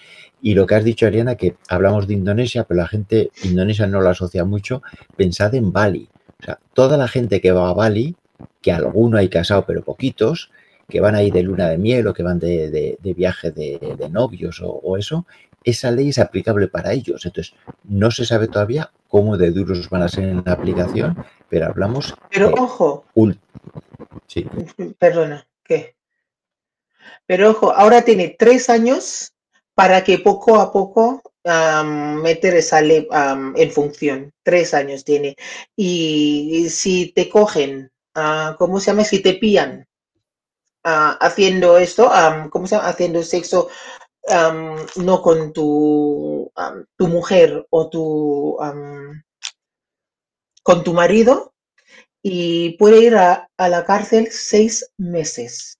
Y 0.40 0.54
lo 0.54 0.66
que 0.66 0.76
has 0.76 0.82
dicho, 0.82 1.04
Ariana, 1.04 1.34
que 1.34 1.56
hablamos 1.68 2.08
de 2.08 2.14
Indonesia, 2.14 2.64
pero 2.64 2.80
la 2.80 2.88
gente 2.88 3.30
indonesia 3.42 3.86
no 3.86 4.00
lo 4.00 4.08
asocia 4.08 4.46
mucho, 4.46 4.82
pensad 5.14 5.54
en 5.54 5.72
Bali. 5.72 6.08
O 6.40 6.42
sea, 6.42 6.58
toda 6.72 6.96
la 6.96 7.06
gente 7.06 7.42
que 7.42 7.52
va 7.52 7.68
a 7.68 7.74
Bali, 7.74 8.16
que 8.62 8.72
alguno 8.72 9.18
hay 9.18 9.28
casado, 9.28 9.66
pero 9.66 9.84
poquitos, 9.84 10.50
que 10.88 11.02
van 11.02 11.16
ahí 11.16 11.30
de 11.30 11.42
luna 11.42 11.68
de 11.68 11.76
miel 11.76 12.06
o 12.06 12.14
que 12.14 12.22
van 12.22 12.38
de, 12.38 12.96
viaje 13.14 13.50
de, 13.50 14.08
novios 14.10 14.62
o, 14.64 14.96
eso, 14.96 15.26
esa 15.62 15.90
ley 15.90 16.08
es 16.08 16.18
aplicable 16.18 16.68
para 16.68 16.94
ellos. 16.94 17.26
Entonces, 17.26 17.54
no 17.84 18.10
se 18.10 18.24
sabe 18.24 18.48
todavía 18.48 18.90
cómo 19.06 19.36
de 19.36 19.50
duros 19.50 19.90
van 19.90 20.00
a 20.00 20.08
ser 20.08 20.30
en 20.30 20.42
la 20.46 20.52
aplicación, 20.52 21.22
pero 21.50 21.66
hablamos. 21.66 22.14
Pero 22.30 22.50
ojo. 22.54 23.04
Sí. 24.26 24.46
Perdona, 24.98 25.46
¿qué? 25.62 25.99
Pero 27.26 27.50
ojo, 27.50 27.72
ahora 27.72 28.02
tiene 28.02 28.36
tres 28.38 28.68
años 28.70 29.32
para 29.74 30.04
que 30.04 30.18
poco 30.18 30.60
a 30.60 30.72
poco 30.72 31.22
meter 31.44 32.54
esa 32.54 32.80
ley 32.80 33.08
en 33.56 33.70
función. 33.70 34.32
Tres 34.42 34.74
años 34.74 35.04
tiene. 35.04 35.36
Y, 35.76 36.68
si 36.70 37.12
te 37.12 37.28
cogen, 37.28 37.90
uh, 38.16 38.56
¿cómo 38.58 38.80
se 38.80 38.90
llama? 38.90 39.04
Si 39.04 39.20
te 39.20 39.34
pillan 39.34 39.86
ah, 40.84 41.16
haciendo 41.20 41.78
esto, 41.78 42.10
¿cómo 42.50 42.66
se 42.66 42.76
llama? 42.76 42.88
Haciendo 42.88 43.22
sexo 43.22 43.68
no 44.96 45.22
con 45.22 45.52
tu, 45.52 46.52
tu 46.96 47.08
mujer 47.08 47.66
o 47.70 47.88
tu 47.88 48.56
con 50.62 50.84
tu 50.84 50.92
marido 50.92 51.54
y 52.22 52.76
puede 52.76 53.02
ir 53.02 53.16
a 53.16 53.48
la 53.56 53.84
cárcel 53.84 54.28
seis 54.30 54.92
meses. 54.98 55.79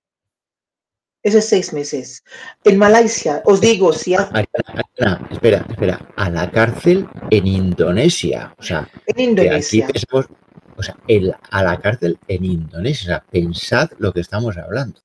Eso 1.23 1.39
es 1.39 1.49
seis 1.49 1.73
meses. 1.73 2.25
En 2.65 2.79
Malasia, 2.79 3.43
os 3.45 3.61
digo, 3.61 3.93
si 3.93 4.15
espera, 4.15 5.67
espera, 5.69 6.09
a 6.17 6.31
la 6.31 6.51
cárcel 6.51 7.07
en 7.31 7.47
Indonesia. 7.47 8.55
O 8.59 8.63
sea, 8.63 8.89
en 9.07 9.21
Indonesia. 9.21 9.87
Aquí 9.87 10.03
o 10.77 10.83
sea, 10.83 10.97
el, 11.09 11.35
a 11.51 11.63
la 11.63 11.79
cárcel 11.79 12.19
en 12.27 12.45
Indonesia. 12.45 13.03
O 13.03 13.09
sea, 13.09 13.25
pensad 13.31 13.91
lo 13.99 14.13
que 14.15 14.21
estamos 14.21 14.57
hablando. 14.57 15.01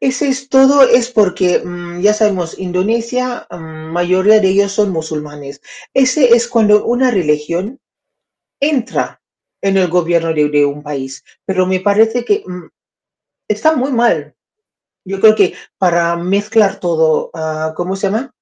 Ese 0.00 0.28
es 0.28 0.48
todo, 0.48 0.82
es 0.82 1.10
porque 1.10 1.60
mm, 1.64 2.00
ya 2.00 2.12
sabemos, 2.12 2.58
Indonesia, 2.58 3.46
mm, 3.50 3.90
mayoría 3.90 4.38
de 4.40 4.48
ellos 4.48 4.72
son 4.72 4.90
musulmanes. 4.90 5.60
Ese 5.94 6.36
es 6.36 6.46
cuando 6.46 6.84
una 6.84 7.10
religión 7.10 7.80
entra 8.60 9.20
en 9.60 9.76
el 9.76 9.88
gobierno 9.88 10.32
de, 10.32 10.64
un 10.64 10.82
país. 10.82 11.24
Pero 11.44 11.66
me 11.66 11.80
parece 11.80 12.24
que 12.24 12.44
mm, 12.46 12.68
está 13.48 13.74
muy 13.74 13.90
mal 13.90 14.36
yo 15.08 15.20
creo 15.20 15.34
que 15.34 15.54
para 15.78 16.16
mezclar 16.16 16.78
todo, 16.80 17.30
ah, 17.34 17.72
¿cómo 17.76 17.96
se 17.96 18.08
llama? 18.08 18.32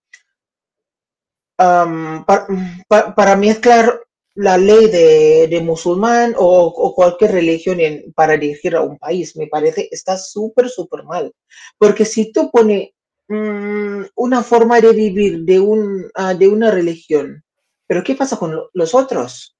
para, 1.56 3.36
mezclar 3.36 4.02
la 4.34 4.58
ley 4.58 4.90
de, 4.90 5.60
musulmán 5.62 6.34
o, 6.36 6.94
cualquier 6.94 7.32
religión 7.32 7.78
para 8.14 8.36
dirigir 8.36 8.76
a 8.76 8.82
un 8.82 8.98
país, 8.98 9.36
me 9.36 9.46
parece, 9.46 9.88
está 9.90 10.18
súper, 10.18 10.68
súper 10.68 11.04
mal. 11.04 11.32
Porque 11.78 12.04
si 12.04 12.32
tú 12.32 12.50
pones 12.50 12.90
mm, 13.28 14.02
una 14.16 14.42
forma 14.42 14.80
de 14.80 14.92
vivir 14.92 15.44
de, 15.44 15.60
un, 15.60 16.10
ah, 16.14 16.34
de 16.34 16.48
una 16.48 16.70
religión, 16.70 17.42
pero 17.86 18.02
¿qué 18.04 18.14
pasa 18.14 18.36
con 18.36 18.54
los 18.74 18.94
otros? 18.94 19.56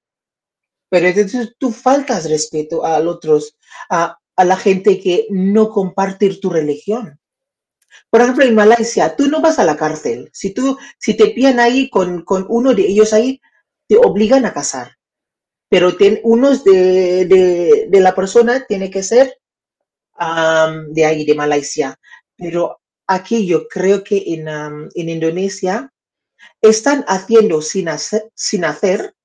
Pero 0.89 1.07
entonces 1.07 1.55
tú 1.57 1.71
faltas 1.71 2.29
respeto 2.29 2.85
a 2.85 2.99
los 2.99 3.15
otros, 3.15 3.57
a, 3.89 4.17
a 4.37 4.45
la 4.45 4.55
gente 4.55 4.99
que 4.99 5.27
no 5.29 5.69
comparte 5.69 6.33
tu 6.35 6.49
religión. 6.49 7.19
Por 8.09 8.21
ejemplo, 8.21 8.45
en 8.45 8.55
Malasia, 8.55 9.15
tú 9.15 9.27
no 9.27 9.41
vas 9.41 9.59
a 9.59 9.65
la 9.65 9.75
cárcel. 9.75 10.29
Si, 10.31 10.53
tú, 10.53 10.77
si 10.99 11.17
te 11.17 11.29
pillan 11.29 11.59
ahí 11.59 11.89
con, 11.89 12.23
uno 12.47 12.73
de 12.73 12.83
ellos 12.83 13.13
ahí, 13.13 13.41
te 13.87 13.97
obligan 13.97 14.45
a 14.45 14.53
casar. 14.53 14.95
Pero 15.69 15.97
uno 16.23 16.55
de, 16.55 17.25
de, 17.89 17.99
la 17.99 18.15
persona 18.15 18.65
tiene 18.65 18.89
que 18.89 19.03
ser 19.03 19.37
de 20.89 21.05
ahí, 21.05 21.25
de 21.25 21.35
Malasia. 21.35 21.99
Pero 22.37 22.79
aquí 23.07 23.45
yo 23.45 23.67
creo 23.67 24.03
que 24.03 24.23
en, 24.27 24.47
en 24.47 25.09
Indonesia 25.09 25.91
están 26.61 27.03
haciendo 27.07 27.61
sin 27.61 27.89
hacer, 27.89 28.29
sin 28.35 28.63
hacer 28.63 29.15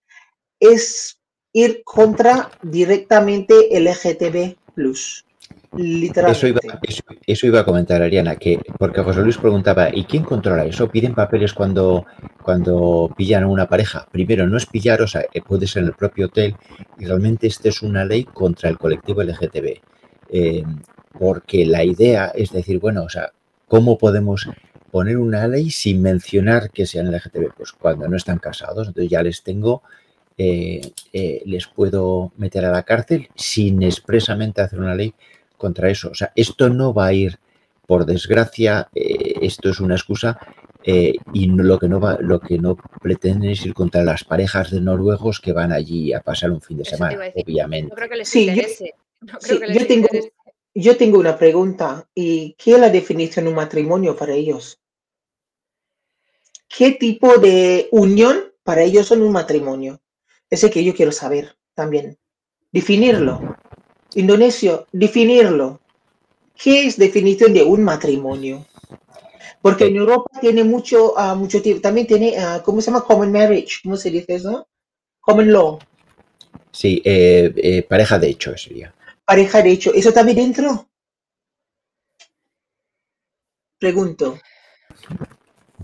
es 0.59 1.19
ir 1.53 1.83
contra 1.85 2.51
directamente 2.63 3.77
el 3.77 3.85
LGTB 3.85 4.57
plus. 4.75 5.25
Literalmente. 5.77 6.61
Eso 7.27 7.47
iba, 7.47 7.61
a 7.61 7.65
comentar, 7.65 8.03
Ariana, 8.03 8.37
que 8.37 8.61
porque 8.79 9.03
José 9.03 9.23
Luis 9.23 9.39
preguntaba, 9.39 9.89
¿y 9.95 10.05
quién 10.05 10.23
controla 10.23 10.65
eso? 10.67 10.89
¿Piden 10.89 11.15
papeles 11.15 11.55
cuando, 11.55 12.05
cuando 12.43 13.11
pillan 13.17 13.45
a 13.45 13.49
una 13.49 13.69
pareja? 13.69 14.07
Primero, 14.11 14.47
no 14.47 14.57
es 14.57 14.67
pillar, 14.67 15.01
o 15.01 15.07
sea, 15.07 15.25
puede 15.47 15.67
ser 15.67 15.83
en 15.83 15.89
el 15.89 15.95
propio 15.95 16.27
hotel, 16.27 16.57
y 16.99 17.07
realmente 17.07 17.47
esta 17.47 17.69
es 17.69 17.83
una 17.83 18.05
ley 18.05 18.25
contra 18.25 18.69
el 18.69 18.79
colectivo 18.79 19.23
LGTB. 19.23 19.81
Eh, 20.31 20.65
porque 21.19 21.67
la 21.67 21.85
idea 21.85 22.33
es 22.35 22.53
decir, 22.53 22.79
bueno, 22.79 23.05
o 23.05 23.09
sea, 23.09 23.33
¿cómo 23.69 23.99
podemos 23.99 24.49
poner 24.91 25.17
una 25.17 25.47
ley 25.49 25.71
sin 25.71 26.03
mencionar 26.03 26.71
que 26.71 26.87
sean 26.87 27.11
LGTB? 27.11 27.55
Pues 27.57 27.73
cuando 27.73 28.09
no 28.09 28.17
están 28.17 28.39
casados, 28.39 28.89
entonces 28.89 29.11
ya 29.11 29.23
les 29.23 29.43
tengo 29.43 29.83
eh, 30.39 30.81
eh, 31.13 31.43
les 31.47 31.67
puedo 31.67 32.33
meter 32.37 32.65
a 32.65 32.71
la 32.73 32.83
cárcel 32.83 33.29
sin 33.35 33.83
expresamente 33.83 34.61
hacer 34.63 34.79
una 34.81 34.95
ley 34.95 35.15
contra 35.57 35.91
eso. 35.91 36.11
O 36.11 36.15
sea, 36.15 36.33
esto 36.35 36.69
no 36.71 36.93
va 36.95 37.07
a 37.07 37.13
ir, 37.13 37.39
por 37.87 38.07
desgracia, 38.07 38.89
eh, 38.95 39.35
esto 39.43 39.71
es 39.71 39.81
una 39.81 39.95
excusa, 39.97 40.39
eh, 40.85 41.15
y 41.33 41.47
no- 41.49 41.63
lo 41.63 41.79
que 41.79 41.89
no 41.89 42.01
va, 42.01 42.17
lo 42.21 42.41
que 42.41 42.59
no 42.59 42.77
pretenden 43.01 43.51
es 43.51 43.65
ir 43.67 43.75
contra 43.75 44.03
las 44.03 44.25
parejas 44.25 44.71
de 44.71 44.81
noruegos 44.81 45.41
que 45.41 45.53
van 45.53 45.73
allí 45.73 46.13
a 46.13 46.21
pasar 46.21 46.51
un 46.51 46.61
fin 46.61 46.79
de 46.79 46.83
Eso 46.85 46.97
semana. 46.97 47.17
No 47.17 47.43
obviamente. 47.43 47.95
creo 47.95 48.09
que 48.09 48.17
les 48.17 48.29
Sí, 48.29 48.47
yo- 48.47 48.53
interese. 48.53 48.95
No 49.21 49.39
creo 49.39 49.41
Sí, 49.41 49.61
que 49.61 49.67
yo 49.69 49.75
les 49.75 49.87
tengo, 49.89 50.07
interese. 50.07 50.33
yo 50.75 50.97
tengo 50.97 51.19
una 51.19 51.39
pregunta. 51.39 52.09
¿Y 52.15 52.55
qué 52.59 52.73
es 52.73 52.81
la 52.81 52.91
definición 52.91 53.45
de 53.45 53.51
un 53.51 53.57
matrimonio 53.57 54.17
para 54.17 54.33
ellos? 54.33 54.81
¿Qué 56.69 56.93
tipo 56.93 57.37
de 57.39 57.89
unión 57.93 58.37
para 58.65 58.83
ellos 58.83 59.07
son 59.07 59.23
un 59.23 59.33
matrimonio? 59.33 60.01
Ese 60.55 60.71
que 60.71 60.85
yo 60.85 60.95
quiero 60.95 61.13
saber 61.13 61.57
también. 61.75 62.19
Definirlo. 62.73 63.57
Indonesio, 64.15 64.87
definirlo. 64.93 65.81
¿Qué 66.63 66.87
es 66.87 66.99
definición 66.99 67.55
de 67.55 67.63
un 67.63 67.83
matrimonio? 67.83 68.67
Porque 69.63 69.87
en 69.87 69.97
Europa 69.97 70.31
tiene 70.43 70.63
mucho, 70.63 71.19
ah, 71.19 71.35
mucho 71.35 71.63
tiempo, 71.63 71.81
también 71.81 72.07
tiene, 72.07 72.37
ah, 72.39 72.61
¿cómo 72.63 72.83
se 72.83 72.91
llama? 72.91 73.05
Common 73.05 73.33
marriage, 73.33 73.79
¿cómo 73.83 73.97
se 73.97 74.11
dice 74.11 74.35
eso? 74.35 74.69
Common 75.21 75.51
law, 75.53 75.79
Sí, 76.71 77.01
eh, 77.05 77.53
eh, 77.57 77.83
pareja 77.83 78.19
de 78.19 78.29
hecho 78.29 78.57
sería. 78.59 78.95
pareja 79.25 79.63
de 79.63 79.71
hecho, 79.71 79.93
¿eso 79.95 80.13
también 80.13 80.37
dentro? 80.37 80.89
Pregunto. 83.79 84.27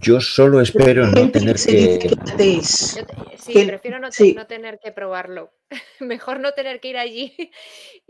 Yo 0.00 0.20
solo 0.20 0.60
espero 0.60 1.06
no 1.06 1.30
tener 1.30 1.56
que 1.56 2.10
te- 2.36 2.62
sí, 2.62 3.64
prefiero 3.66 3.98
no, 3.98 4.12
sí. 4.12 4.34
no 4.34 4.46
tener 4.46 4.78
que 4.78 4.92
probarlo. 4.92 5.52
Mejor 6.00 6.40
no 6.40 6.52
tener 6.52 6.80
que 6.80 6.88
ir 6.88 6.98
allí. 6.98 7.34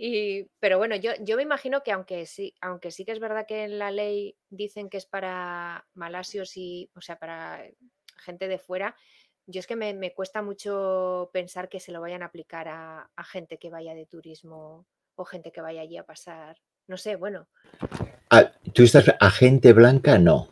Y, 0.00 0.44
pero 0.60 0.78
bueno, 0.78 0.94
yo, 0.94 1.10
yo 1.22 1.36
me 1.36 1.42
imagino 1.42 1.82
que 1.82 1.90
aunque 1.90 2.24
sí, 2.24 2.54
aunque 2.60 2.92
sí 2.92 3.04
que 3.04 3.10
es 3.10 3.18
verdad 3.18 3.46
que 3.48 3.64
en 3.64 3.80
la 3.80 3.90
ley 3.90 4.36
dicen 4.48 4.88
que 4.88 4.96
es 4.96 5.06
para 5.06 5.84
malasios 5.94 6.56
y, 6.56 6.88
o 6.94 7.00
sea, 7.00 7.18
para 7.18 7.64
gente 8.18 8.46
de 8.46 8.58
fuera, 8.60 8.94
yo 9.46 9.58
es 9.58 9.66
que 9.66 9.74
me, 9.74 9.94
me 9.94 10.14
cuesta 10.14 10.40
mucho 10.40 11.30
pensar 11.32 11.68
que 11.68 11.80
se 11.80 11.90
lo 11.90 12.00
vayan 12.00 12.22
a 12.22 12.26
aplicar 12.26 12.68
a, 12.68 13.10
a 13.16 13.24
gente 13.24 13.58
que 13.58 13.70
vaya 13.70 13.92
de 13.94 14.06
turismo 14.06 14.86
o 15.16 15.24
gente 15.24 15.50
que 15.50 15.62
vaya 15.62 15.80
allí 15.80 15.96
a 15.96 16.04
pasar. 16.06 16.56
No 16.86 16.96
sé, 16.96 17.16
bueno, 17.16 17.48
Ah, 18.30 18.52
¿Tú 18.72 18.84
estás 18.84 19.12
a 19.18 19.30
gente 19.30 19.72
blanca? 19.72 20.18
No. 20.18 20.48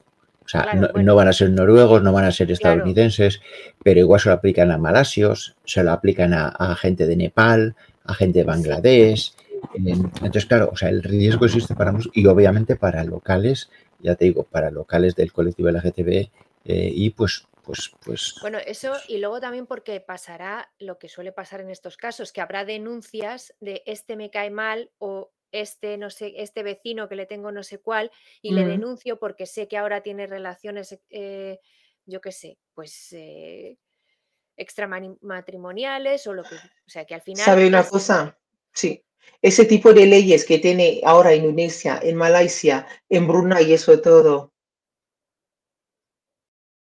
O 0.47 0.49
sea, 0.49 0.63
Claro, 0.63 0.81
no, 0.81 0.89
bueno. 0.93 1.07
no 1.07 1.17
van 1.17 1.29
a 1.29 1.33
ser 1.33 1.51
noruegos, 1.51 2.03
no 2.03 2.13
van 2.13 2.25
a 2.25 2.31
ser 2.31 2.47
Claro. 2.47 2.55
estadounidenses, 2.55 3.41
pero 3.83 3.99
igual 4.01 4.21
se 4.21 4.29
lo 4.29 4.37
aplican 4.37 4.71
a 4.71 4.79
malasios, 4.79 5.57
se 5.65 5.83
lo 5.83 5.91
aplican 5.91 6.33
a, 6.33 6.49
a 6.49 6.75
gente 6.77 7.07
de 7.07 7.17
Nepal, 7.17 7.75
a 8.05 8.15
gente 8.15 8.39
de 8.39 8.45
Bangladesh. 8.45 9.35
eh, 9.75 9.91
Entonces, 10.23 10.47
claro, 10.47 10.71
o 10.73 10.77
sea, 10.77 10.89
el 10.89 11.03
riesgo 11.03 11.47
existe 11.47 11.75
para 11.75 11.91
nosotros 11.93 12.17
y 12.17 12.25
obviamente 12.27 12.77
para 12.77 13.03
locales, 13.05 13.69
ya 13.99 14.15
te 14.15 14.27
digo, 14.27 14.45
para 14.45 14.71
locales 14.71 15.17
del 15.17 15.33
colectivo 15.33 15.69
LGTB 15.69 16.09
eh, 16.65 16.91
y 16.95 17.11
pues, 17.11 17.47
pues, 17.65 17.91
pues, 18.05 18.37
Bueno, 18.41 18.59
eso 18.65 18.93
y 19.09 19.19
luego 19.19 19.41
también 19.41 19.67
porque 19.67 20.01
pasará 20.01 20.71
lo 20.79 20.99
que 20.99 21.09
suele 21.09 21.33
pasar 21.33 21.61
en 21.61 21.71
estos 21.71 21.97
casos, 21.97 22.33
que 22.33 22.41
habrá 22.41 22.65
denuncias 22.65 23.53
de 23.59 23.83
este 23.87 24.15
me 24.15 24.31
cae 24.31 24.51
mal 24.51 24.91
o 24.99 25.33
este 25.61 25.97
no 25.99 26.11
sé, 26.11 26.35
este 26.37 26.63
vecino 26.63 27.09
que 27.09 27.17
le 27.17 27.27
tengo 27.27 27.53
no 27.53 27.63
sé 27.63 27.79
cuál 27.79 28.11
y 28.43 28.53
le 28.53 28.65
Mm. 28.65 28.69
denuncio 28.69 29.19
porque 29.19 29.47
sé 29.47 29.69
que 29.69 29.77
ahora 29.79 30.03
tiene 30.03 30.27
relaciones, 30.27 30.99
eh, 31.11 31.59
yo 32.07 32.21
qué 32.21 32.33
sé, 32.33 32.59
pues 32.75 33.13
eh, 33.13 33.79
extramatrimoniales 34.57 36.27
o 36.27 36.35
lo 36.35 36.43
que, 36.45 36.55
o 36.57 36.91
sea, 36.91 37.05
que 37.05 37.15
al 37.15 37.23
final 37.23 37.45
¿Sabe 37.45 37.67
una 37.69 37.81
es- 37.81 37.89
cosa? 37.91 38.39
Sí. 38.73 39.03
Ese 39.43 39.65
tipo 39.65 39.93
de 39.93 40.07
leyes 40.07 40.45
que 40.45 40.59
tiene 40.59 41.01
ahora 41.05 41.35
Indonesia, 41.35 41.99
en 42.03 42.17
Malasia, 42.17 42.87
en 43.09 43.27
Brunei 43.27 43.67
y 43.71 43.75
eso 43.75 44.01
todo, 44.01 44.53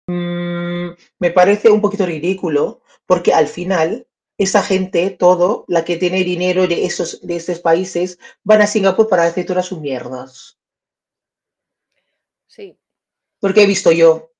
mm, 0.08 0.90
me 1.18 1.30
parece 1.30 1.70
un 1.70 1.80
poquito 1.80 2.06
ridículo 2.06 2.82
porque 3.06 3.32
al 3.32 3.46
final 3.46 4.06
esa 4.42 4.62
gente, 4.62 5.10
todo, 5.10 5.64
la 5.68 5.84
que 5.84 5.96
tiene 5.96 6.24
dinero 6.24 6.66
de 6.66 6.84
esos, 6.86 7.20
de 7.22 7.36
esos 7.36 7.60
países, 7.60 8.18
van 8.44 8.62
a 8.62 8.66
Singapur 8.66 9.08
para 9.08 9.24
hacer 9.24 9.46
todas 9.46 9.66
sus 9.66 9.80
mierdas. 9.80 10.58
sí, 12.46 12.78
Porque 13.40 13.62
he 13.62 13.66
visto 13.66 13.90
yo, 13.92 14.30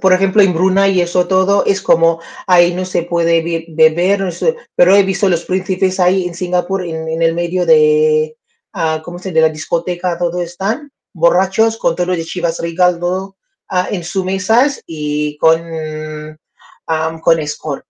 por 0.00 0.12
ejemplo, 0.12 0.42
en 0.42 0.54
Brunei 0.54 0.92
y 0.94 1.00
eso 1.02 1.28
todo, 1.28 1.64
es 1.66 1.80
como 1.82 2.20
ahí 2.46 2.74
no 2.74 2.84
se 2.84 3.02
puede 3.04 3.42
be- 3.42 3.66
beber, 3.68 4.20
no 4.20 4.30
pero 4.74 4.96
he 4.96 5.02
visto 5.02 5.28
los 5.28 5.44
príncipes 5.44 6.00
ahí 6.00 6.26
en 6.26 6.34
Singapur, 6.34 6.82
en, 6.84 7.08
en 7.08 7.22
el 7.22 7.34
medio 7.34 7.66
de, 7.66 8.36
ah, 8.72 9.02
¿cómo 9.04 9.18
se 9.18 9.28
dice? 9.28 9.40
De 9.40 9.46
la 9.48 9.52
discoteca, 9.52 10.18
todo 10.18 10.40
están 10.40 10.90
borrachos 11.12 11.76
con 11.78 11.94
todo 11.94 12.12
de 12.12 12.24
Chivas 12.24 12.58
Regal, 12.60 12.98
todo 12.98 13.36
ah, 13.68 13.88
en 13.90 14.02
sus 14.04 14.24
mesas 14.24 14.82
y 14.86 15.36
con, 15.38 15.60
ah, 16.86 17.20
con 17.22 17.38
escort. 17.40 17.84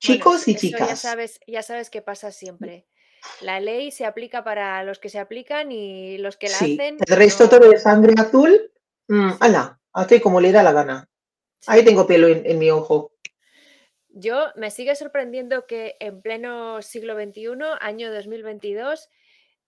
Chicos 0.00 0.46
y 0.48 0.52
eso 0.52 0.68
ya 0.68 0.78
chicas. 0.78 1.00
sabes, 1.00 1.40
ya 1.46 1.62
sabes 1.62 1.90
qué 1.90 2.02
pasa 2.02 2.30
siempre. 2.30 2.86
La 3.40 3.58
ley 3.60 3.90
se 3.90 4.04
aplica 4.04 4.44
para 4.44 4.82
los 4.84 4.98
que 4.98 5.08
se 5.08 5.18
aplican 5.18 5.72
y 5.72 6.18
los 6.18 6.36
que 6.36 6.48
la 6.48 6.54
Sí, 6.54 6.74
hacen. 6.74 6.98
el 7.06 7.16
resto 7.16 7.48
todo 7.48 7.68
de 7.70 7.78
sangre 7.78 8.14
azul, 8.16 8.72
mm, 9.08 9.30
ala, 9.40 9.80
hace 9.92 10.20
como 10.20 10.40
le 10.40 10.52
da 10.52 10.62
la 10.62 10.72
gana. 10.72 11.08
Ahí 11.66 11.84
tengo 11.84 12.06
pelo 12.06 12.28
en, 12.28 12.46
en 12.46 12.58
mi 12.58 12.70
ojo. 12.70 13.12
Yo 14.10 14.46
me 14.56 14.70
sigue 14.70 14.94
sorprendiendo 14.94 15.66
que 15.66 15.96
en 16.00 16.22
pleno 16.22 16.80
siglo 16.82 17.14
XXI, 17.14 17.48
año 17.80 18.12
2022, 18.12 19.08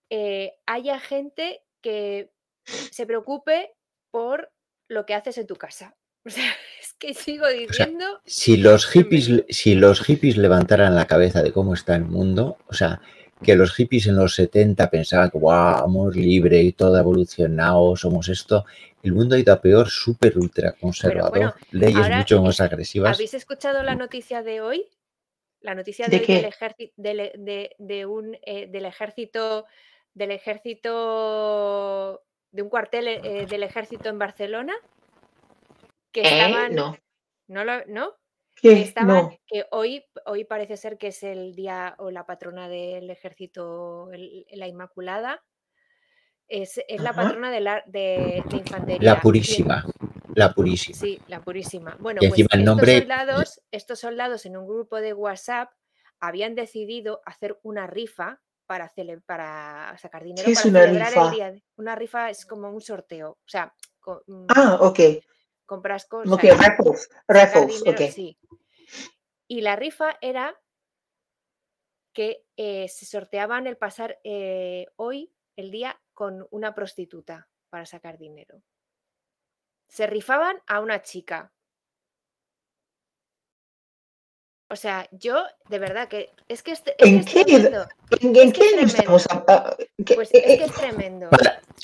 eh, 0.09 0.55
haya 0.65 0.99
gente 0.99 1.61
que 1.81 2.31
se 2.65 3.05
preocupe 3.05 3.73
por 4.11 4.51
lo 4.87 5.05
que 5.05 5.13
haces 5.13 5.37
en 5.37 5.47
tu 5.47 5.55
casa. 5.57 5.97
O 6.25 6.29
sea, 6.29 6.53
es 6.79 6.90
que 7.01 7.13
sigo 7.15 7.47
diciendo, 7.49 8.05
si 8.25 8.57
los 8.57 8.85
hippies, 8.85 9.43
si 9.49 9.73
los 9.73 10.01
hippies 10.01 10.37
levantaran 10.37 10.93
la 10.95 11.07
cabeza 11.07 11.41
de 11.41 11.51
cómo 11.51 11.73
está 11.73 11.95
el 11.95 12.05
mundo, 12.05 12.57
o 12.67 12.73
sea, 12.75 13.01
que 13.43 13.55
los 13.55 13.73
hippies 13.73 14.05
en 14.05 14.15
los 14.17 14.35
70 14.35 14.89
pensaban 14.91 15.31
que 15.31 15.39
wow, 15.39 15.83
amor 15.83 16.15
libre 16.15 16.61
y 16.61 16.73
todo 16.73 16.95
evolucionado, 16.99 17.95
somos 17.95 18.29
esto, 18.29 18.65
el 19.01 19.13
mundo 19.13 19.35
ha 19.35 19.39
ido 19.39 19.51
a 19.51 19.59
peor, 19.59 19.89
súper 19.89 20.37
ultra 20.37 20.73
conservador, 20.73 21.29
bueno, 21.31 21.53
leyes 21.71 22.07
mucho 22.15 22.39
más 22.43 22.55
es- 22.55 22.61
agresivas. 22.61 23.15
¿habéis 23.17 23.33
escuchado 23.33 23.81
la 23.81 23.95
noticia 23.95 24.43
de 24.43 24.61
hoy? 24.61 24.85
La 25.59 25.73
noticia 25.73 26.05
de, 26.05 26.11
¿De 26.11 26.19
hoy 26.21 26.25
qué? 26.27 26.35
del 26.35 26.45
ejército, 26.45 26.93
de, 26.97 27.31
de- 27.35 27.75
de 27.79 28.05
un, 28.05 28.37
eh, 28.45 28.67
del 28.67 28.85
ejército, 28.85 29.65
del 30.13 30.29
ejército, 30.31 32.21
de 32.51 32.61
un 32.61 32.69
cuartel 32.69 33.07
eh, 33.07 33.47
del 33.49 33.63
ejército 33.63 34.09
en 34.09 34.19
Barcelona, 34.19 34.73
que 36.11 36.21
¿Eh? 36.21 36.23
estaban, 36.41 36.75
No. 36.75 36.97
¿no? 37.47 37.63
Lo, 37.65 37.85
¿no? 37.87 38.13
Que 38.61 38.73
estaban, 38.81 39.07
No. 39.15 39.37
que 39.47 39.65
hoy, 39.71 40.05
hoy 40.25 40.43
parece 40.45 40.77
ser 40.77 40.97
que 40.97 41.07
es 41.07 41.23
el 41.23 41.55
día 41.55 41.95
o 41.97 42.11
la 42.11 42.25
patrona 42.25 42.67
del 42.69 43.09
ejército, 43.09 44.11
el- 44.11 44.45
la 44.51 44.67
Inmaculada, 44.67 45.43
es, 46.47 46.79
es 46.87 47.01
la 47.01 47.13
patrona 47.13 47.49
de, 47.49 47.61
la, 47.61 47.83
de, 47.87 48.43
de 48.49 48.57
infantería. 48.57 49.13
La 49.13 49.21
purísima, 49.21 49.85
la 50.35 50.53
purísima. 50.53 50.97
Sí, 50.97 51.19
la 51.27 51.39
purísima. 51.41 51.95
Bueno, 51.99 52.19
Y 52.21 52.27
pues 52.27 52.39
encima 52.41 52.61
el 52.61 52.67
estos 52.67 52.89
soldados, 52.99 53.61
estos 53.71 53.99
soldados 53.99 54.45
en 54.45 54.57
un 54.57 54.67
grupo 54.67 54.97
de 54.97 55.13
WhatsApp 55.13 55.71
habían 56.19 56.53
decidido 56.53 57.21
hacer 57.25 57.57
una 57.63 57.87
rifa 57.87 58.41
para, 58.67 58.89
cele- 58.93 59.21
para 59.25 59.97
sacar 59.97 60.23
dinero 60.23 60.45
¿Qué 60.45 60.51
es 60.51 60.59
para 60.59 60.69
una 60.69 60.79
celebrar 60.81 61.09
rifa? 61.13 61.25
el 61.29 61.31
día. 61.31 61.51
de- 61.51 61.63
Una 61.77 61.95
rifa 61.95 62.29
es 62.29 62.45
como 62.45 62.69
un 62.69 62.81
sorteo, 62.81 63.29
o 63.31 63.47
sea, 63.47 63.73
mm, 64.27 64.45
Ah, 64.49 64.77
ok. 64.81 64.99
Compras 65.65 66.05
cosas. 66.05 66.31
Ok, 66.33 66.43
raffles. 66.57 67.09
sacar 67.09 67.25
Raffles, 67.27 67.83
dinero, 67.83 68.05
ok. 68.05 68.11
sí. 68.11 68.37
Y 69.47 69.61
la 69.61 69.75
rifa 69.75 70.17
era 70.21 70.57
que 72.13 72.45
eh, 72.57 72.87
se 72.89 73.05
sorteaban 73.05 73.67
el 73.67 73.77
pasar 73.77 74.19
eh, 74.23 74.87
hoy 74.97 75.33
el 75.55 75.71
día 75.71 75.99
con 76.13 76.47
una 76.51 76.73
prostituta 76.75 77.49
para 77.69 77.85
sacar 77.85 78.17
dinero. 78.17 78.61
Se 79.87 80.07
rifaban 80.07 80.61
a 80.67 80.79
una 80.79 81.01
chica. 81.01 81.53
O 84.69 84.75
sea, 84.77 85.07
yo 85.11 85.43
de 85.67 85.79
verdad 85.79 86.07
que 86.07 86.31
es 86.47 86.63
que 86.63 86.71
es, 86.71 86.81
es 86.85 86.95
que 86.95 87.05
¿En 87.09 87.17
es 87.19 87.25
qué? 87.25 87.41
¿En, 87.41 87.55
Es 88.11 88.23
en 88.23 88.51
que 88.53 88.59
qué 88.59 88.69
es 88.81 88.93
estamos? 88.93 89.27
qué- 90.05 90.15
Pues 90.15 90.33
eh, 90.33 90.41
es 90.45 90.59
que 90.59 90.63
es 90.65 90.73
tremendo. 90.73 91.29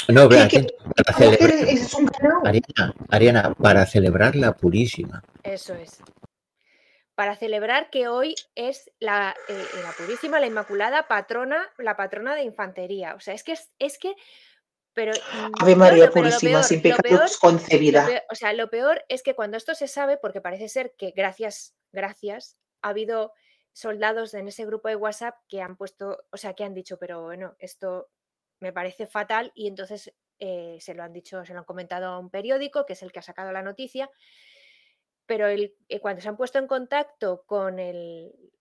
No, 0.07 0.29
¿Qué- 0.29 0.35
vea, 0.35 0.47
qué- 0.47 0.67
para 1.03 1.17
mujeres, 1.17 1.39
celebrar, 1.49 1.69
es 1.69 1.93
un 1.93 2.05
ganado. 2.05 2.41
Ariana, 2.45 2.93
Ariana, 3.09 3.53
para 3.55 3.85
celebrar 3.85 4.35
la 4.35 4.53
purísima. 4.53 5.23
Eso 5.43 5.73
es. 5.75 5.99
Para 7.15 7.35
celebrar 7.35 7.89
que 7.89 8.07
hoy 8.07 8.35
es 8.53 8.91
la, 8.99 9.35
eh, 9.47 9.65
la 9.83 9.91
Purísima, 9.93 10.39
la 10.39 10.45
Inmaculada 10.45 11.07
patrona, 11.07 11.67
la 11.79 11.95
patrona 11.97 12.35
de 12.35 12.43
infantería. 12.43 13.15
O 13.15 13.19
sea, 13.19 13.33
es 13.33 13.43
que 13.43 13.53
es, 13.53 13.71
es 13.79 13.97
que, 13.97 14.13
pero 14.93 15.13
mm, 15.13 15.51
Ave 15.63 15.75
María 15.75 16.11
Purísima, 16.11 16.59
peor- 16.59 16.63
sin 16.63 16.77
lo 16.77 16.83
pecado 16.83 17.01
peor- 17.03 17.29
lo 17.31 17.39
concebida. 17.41 18.05
peor- 18.05 18.21
o 18.29 18.35
sea, 18.35 18.53
lo 18.53 18.69
peor 18.69 19.03
es 19.09 19.23
que 19.23 19.33
cuando 19.33 19.57
esto 19.57 19.73
se 19.73 19.87
sabe, 19.87 20.17
porque 20.17 20.41
parece 20.41 20.69
ser 20.69 20.93
que 20.95 21.09
gracias, 21.09 21.73
gracias, 21.91 22.55
ha 22.83 22.89
habido 22.89 23.33
soldados 23.73 24.35
en 24.35 24.47
ese 24.47 24.65
grupo 24.67 24.87
de 24.87 24.95
WhatsApp 24.95 25.35
que 25.47 25.61
han 25.63 25.75
puesto, 25.75 26.19
o 26.31 26.37
sea, 26.37 26.53
que 26.53 26.63
han 26.65 26.75
dicho, 26.75 26.97
pero 26.99 27.23
bueno, 27.23 27.55
esto 27.57 28.09
me 28.59 28.71
parece 28.73 29.07
fatal 29.07 29.51
y 29.55 29.67
entonces 29.67 30.13
eh, 30.39 30.77
se 30.79 30.93
lo 30.93 31.03
han 31.03 31.13
dicho, 31.13 31.43
se 31.45 31.53
lo 31.53 31.59
han 31.59 31.65
comentado 31.65 32.07
a 32.07 32.19
un 32.19 32.29
periódico, 32.29 32.85
que 32.85 32.93
es 32.93 33.03
el 33.03 33.11
que 33.11 33.19
ha 33.19 33.23
sacado 33.23 33.51
la 33.51 33.61
noticia, 33.61 34.09
pero 35.25 35.47
eh, 35.47 35.73
cuando 36.01 36.21
se 36.21 36.29
han 36.29 36.37
puesto 36.37 36.57
en 36.57 36.67
contacto 36.67 37.43
con 37.45 37.77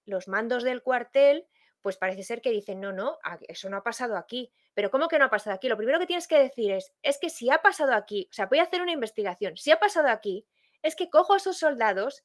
los 0.04 0.28
mandos 0.28 0.64
del 0.64 0.82
cuartel, 0.82 1.46
pues 1.80 1.96
parece 1.96 2.24
ser 2.24 2.42
que 2.42 2.50
dicen, 2.50 2.80
no, 2.80 2.92
no, 2.92 3.18
eso 3.46 3.70
no 3.70 3.76
ha 3.76 3.82
pasado 3.84 4.16
aquí. 4.16 4.52
Pero 4.74 4.90
¿cómo 4.90 5.06
que 5.06 5.18
no 5.18 5.26
ha 5.26 5.30
pasado 5.30 5.54
aquí? 5.54 5.68
Lo 5.68 5.76
primero 5.76 6.00
que 6.00 6.06
tienes 6.06 6.26
que 6.26 6.38
decir 6.38 6.72
es, 6.72 6.92
es 7.02 7.18
que 7.18 7.30
si 7.30 7.48
ha 7.48 7.62
pasado 7.62 7.94
aquí, 7.94 8.26
o 8.28 8.34
sea, 8.34 8.46
voy 8.46 8.58
a 8.58 8.64
hacer 8.64 8.82
una 8.82 8.90
investigación, 8.90 9.56
si 9.56 9.70
ha 9.70 9.78
pasado 9.78 10.08
aquí, 10.08 10.44
es 10.82 10.96
que 10.96 11.08
cojo 11.08 11.34
a 11.34 11.36
esos 11.36 11.58
soldados 11.58 12.24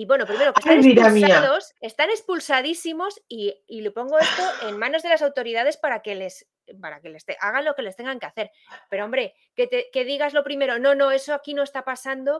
y 0.00 0.06
bueno, 0.06 0.26
primero 0.26 0.52
que 0.52 0.60
están 0.60 0.78
expulsados, 0.78 1.74
están 1.80 2.10
expulsadísimos 2.10 3.20
y, 3.26 3.52
le 3.68 3.90
pongo 3.90 4.16
esto 4.16 4.68
en 4.68 4.78
manos 4.78 5.02
de 5.02 5.08
las 5.08 5.22
autoridades 5.22 5.76
para 5.76 6.02
que 6.02 6.14
les 6.14 6.46
para 6.80 7.00
que 7.00 7.08
les 7.08 7.24
hagan 7.40 7.64
lo 7.64 7.74
que 7.74 7.82
les 7.82 7.96
tengan 7.96 8.20
que 8.20 8.26
hacer. 8.26 8.52
Pero 8.90 9.04
hombre, 9.04 9.34
que, 9.56 9.66
te, 9.66 9.88
que 9.92 10.04
digas 10.04 10.34
lo 10.34 10.44
primero, 10.44 10.78
no, 10.78 10.94
no, 10.94 11.10
eso 11.10 11.34
aquí 11.34 11.52
no 11.52 11.64
está 11.64 11.84
pasando. 11.84 12.38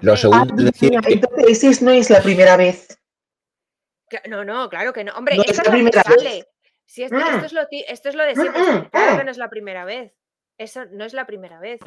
lo 0.00 0.16
segundo 0.16 0.72
entonces 1.06 1.82
no 1.82 1.92
es 1.92 2.10
la 2.10 2.20
primera 2.20 2.56
vez. 2.56 2.98
No, 4.28 4.44
no, 4.44 4.68
claro 4.68 4.92
que 4.92 5.04
no. 5.04 5.12
Hombre, 5.12 5.36
no 5.36 5.44
es 5.44 5.56
la 5.56 5.70
primera 5.70 6.02
vez. 6.02 6.48
Si 6.84 7.04
esto, 7.04 7.16
esto, 7.16 7.46
es 7.46 7.52
lo, 7.52 7.60
esto, 7.70 8.08
es 8.08 8.14
lo, 8.16 8.24
de 8.24 8.34
siempre, 8.34 8.90
claro 8.90 9.18
que 9.18 9.24
no 9.24 9.30
es 9.30 9.38
la 9.38 9.48
primera 9.48 9.84
vez. 9.84 10.12
Eso 10.58 10.84
no 10.86 11.04
es 11.04 11.14
la 11.14 11.26
primera 11.26 11.60
vez. 11.60 11.78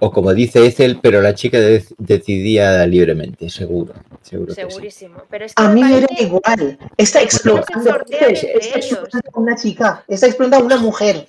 O 0.00 0.10
como 0.10 0.34
dice 0.34 0.66
Ethel, 0.66 0.98
pero 1.00 1.22
la 1.22 1.34
chica 1.34 1.58
decidía 1.98 2.86
libremente, 2.86 3.48
seguro. 3.48 3.94
seguro 4.22 4.54
Segurísimo. 4.54 5.22
Pero 5.30 5.46
a 5.54 5.68
mí 5.68 5.82
me 5.82 6.00
da 6.00 6.06
igual. 6.18 6.78
Está 6.96 7.22
explotando. 7.22 8.04
Está 8.08 8.78
explotando 8.78 9.30
una 9.34 9.54
chica. 9.54 10.04
Está 10.08 10.26
explotando 10.26 10.66
una 10.66 10.78
mujer. 10.78 11.26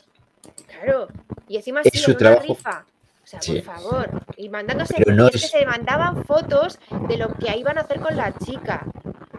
Claro. 0.67 1.07
Y 1.47 1.57
encima 1.57 1.81
es 1.83 2.01
su 2.01 2.15
trabajo. 2.15 2.43
rifa. 2.47 2.85
O 3.25 3.27
sea, 3.27 3.39
por 3.39 3.61
favor. 3.63 4.21
Y 4.37 4.49
mandándose. 4.49 4.95
es... 4.97 5.31
que 5.31 5.39
se 5.39 5.65
mandaban 5.65 6.23
fotos 6.25 6.77
de 7.07 7.17
lo 7.17 7.33
que 7.33 7.57
iban 7.57 7.77
a 7.79 7.81
hacer 7.81 7.99
con 7.99 8.15
la 8.15 8.31
chica. 8.37 8.85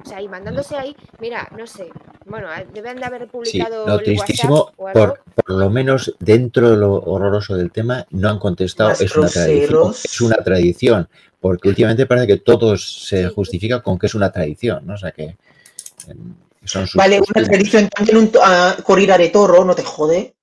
O 0.05 0.09
sea, 0.09 0.21
y 0.21 0.29
mandándose 0.29 0.77
ahí, 0.77 0.97
mira, 1.21 1.49
no 1.57 1.67
sé, 1.67 1.89
bueno, 2.27 2.49
deben 2.73 2.97
de 2.97 3.05
haber 3.05 3.29
publicado. 3.29 3.85
Sí, 3.85 3.91
lo 3.91 3.99
tristísimo, 3.99 4.73
por, 4.77 5.21
lo 5.47 5.71
menos 5.71 6.15
dentro 6.19 6.71
de 6.71 6.77
lo 6.77 6.95
horroroso 6.95 7.57
del 7.57 7.71
tema, 7.71 8.07
no 8.11 8.29
han 8.29 8.39
contestado. 8.39 8.91
Es 8.91 9.17
una, 9.17 9.29
tradición, 9.29 9.95
es 10.05 10.21
una 10.21 10.37
tradición, 10.37 11.09
porque 11.41 11.69
últimamente 11.69 12.07
parece 12.07 12.27
que 12.27 12.37
todo 12.39 12.77
se 12.77 13.29
justifica 13.29 13.83
con 13.83 13.99
que 13.99 14.07
es 14.07 14.15
una 14.15 14.31
tradición, 14.31 14.87
¿no? 14.87 14.95
O 14.95 14.99
sea 14.99 15.13
que. 15.13 15.37
Em, 16.09 16.35
son 16.65 16.85
sus 16.87 16.97
vale, 16.97 17.21
una 17.21 17.45
tradición 17.47 17.89
también 17.89 18.17
un, 18.17 18.25
uh, 18.25 18.83
corrida 18.83 19.17
de 19.17 19.29
toro, 19.29 19.65
no 19.65 19.75
te 19.75 19.85
jode. 19.85 20.35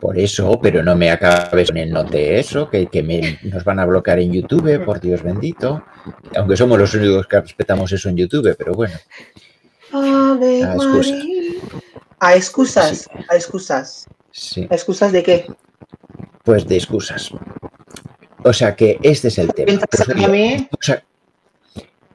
Por 0.00 0.18
eso, 0.18 0.58
pero 0.60 0.82
no 0.82 0.94
me 0.96 1.10
acabes 1.10 1.68
con 1.68 1.78
el 1.78 1.90
note 1.90 2.38
eso, 2.38 2.68
que, 2.68 2.86
que 2.86 3.38
nos 3.42 3.64
van 3.64 3.80
a 3.80 3.86
bloquear 3.86 4.18
en 4.18 4.32
YouTube, 4.32 4.84
por 4.84 5.00
Dios 5.00 5.22
bendito. 5.22 5.82
Aunque 6.36 6.56
somos 6.56 6.78
los 6.78 6.94
únicos 6.94 7.26
que 7.26 7.40
respetamos 7.40 7.90
eso 7.92 8.08
en 8.08 8.16
YouTube, 8.16 8.54
pero 8.56 8.74
bueno. 8.74 8.94
A, 9.92 10.36
excusas. 10.40 11.14
a 12.20 12.36
excusas. 12.36 13.08
A 13.28 13.36
excusas. 13.36 14.06
Sí. 14.30 14.66
¿A 14.70 14.74
excusas 14.74 15.12
de 15.12 15.22
qué? 15.22 15.46
Pues 16.44 16.66
de 16.66 16.76
excusas. 16.76 17.30
O 18.44 18.52
sea 18.52 18.74
que 18.74 18.98
este 19.02 19.28
es 19.28 19.38
el 19.38 19.52
tema. 19.52 19.80
Pues, 20.70 21.02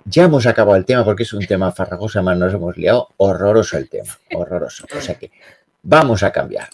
ya 0.06 0.24
hemos 0.24 0.46
acabado 0.46 0.78
el 0.78 0.86
tema 0.86 1.04
porque 1.04 1.24
es 1.24 1.34
un 1.34 1.46
tema 1.46 1.72
farragoso, 1.72 2.20
además 2.20 2.38
nos 2.38 2.54
hemos 2.54 2.78
liado. 2.78 3.10
Horroroso 3.18 3.78
el 3.78 3.90
tema, 3.90 4.18
horroroso. 4.34 4.86
O 4.98 5.02
sea 5.02 5.16
que 5.16 5.32
vamos 5.84 6.24
a 6.24 6.32
cambiar. 6.32 6.70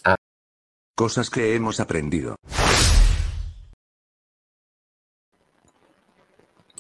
Cosas 0.96 1.32
que 1.32 1.56
hemos 1.56 1.80
aprendido. 1.80 2.36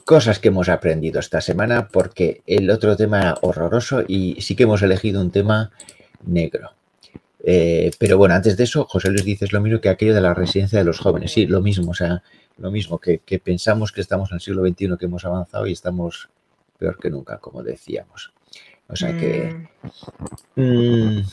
Cosas 0.06 0.38
que 0.38 0.50
hemos 0.50 0.70
aprendido 0.70 1.20
esta 1.20 1.42
semana 1.42 1.88
porque 1.88 2.44
el 2.46 2.70
otro 2.70 2.96
tema 2.96 3.40
horroroso 3.42 4.04
y 4.08 4.40
sí 4.42 4.56
que 4.56 4.64
hemos 4.64 4.84
elegido 4.84 5.20
un 5.20 5.32
tema 5.32 5.72
negro. 6.24 6.74
Eh, 7.44 7.90
pero 7.98 8.20
bueno, 8.20 8.36
antes 8.36 8.56
de 8.56 8.66
eso, 8.66 8.86
José 8.86 9.10
Luis 9.10 9.26
dices 9.26 9.52
lo 9.52 9.62
mismo 9.62 9.82
que 9.82 9.90
aquello 9.90 10.14
de 10.14 10.22
la 10.22 10.36
residencia 10.36 10.78
de 10.78 10.86
los 10.86 11.00
jóvenes. 11.00 11.32
Sí, 11.32 11.48
lo 11.48 11.62
mismo, 11.62 11.90
o 11.90 11.96
sea, 11.96 12.22
lo 12.58 12.70
mismo 12.70 13.00
que, 13.00 13.20
pensamos 13.44 13.92
que 13.92 14.02
estamos 14.02 14.30
en 14.30 14.36
el 14.36 14.42
siglo 14.42 14.64
XXI, 14.64 14.96
que 15.00 15.06
hemos 15.06 15.26
avanzado 15.26 15.66
y 15.66 15.72
estamos 15.72 16.30
peor 16.78 17.00
que 17.00 17.10
nunca, 17.10 17.40
como 17.40 17.64
decíamos. 17.64 18.32
O 18.88 18.96
sea 18.96 19.18
que... 19.18 19.68
Mm. 20.56 20.62
Mm, 20.62 21.24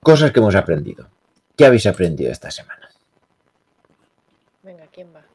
cosas 0.00 0.30
que 0.32 0.38
hemos 0.38 0.54
aprendido. 0.54 1.10
¿Qué 1.58 1.66
habéis 1.66 1.86
aprendido 1.86 2.30
esta 2.30 2.52
semana? 2.52 2.88
Venga, 4.62 4.86
¿quién 4.92 5.08
va? 5.12 5.26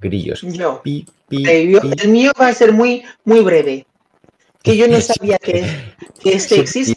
Grillos. 0.00 0.42
Yo. 0.42 0.82
El 1.30 2.08
mío 2.08 2.32
va 2.38 2.48
a 2.48 2.54
ser 2.54 2.72
muy, 2.72 3.04
muy 3.24 3.40
breve. 3.40 3.86
Que 4.64 4.76
yo 4.76 4.88
no 4.88 5.00
sabía 5.00 5.38
que, 5.38 5.64
este 6.24 6.58
existe. 6.58 6.96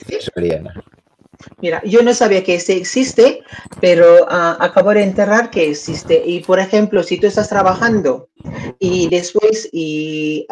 Mira, 1.62 1.84
yo 1.86 2.02
no 2.02 2.16
sabía 2.16 2.44
que 2.44 2.56
este 2.56 2.76
existe, 2.76 3.44
pero 3.80 4.24
uh, 4.24 4.58
acabo 4.60 4.92
de 4.92 5.04
enterrar 5.04 5.52
que 5.52 5.70
existe. 5.70 6.24
Y 6.26 6.40
por 6.40 6.60
ejemplo, 6.60 7.04
si 7.04 7.20
tú 7.20 7.28
estás 7.28 7.50
trabajando 7.50 8.30
y 8.80 9.08
después 9.08 9.70
y, 9.72 10.48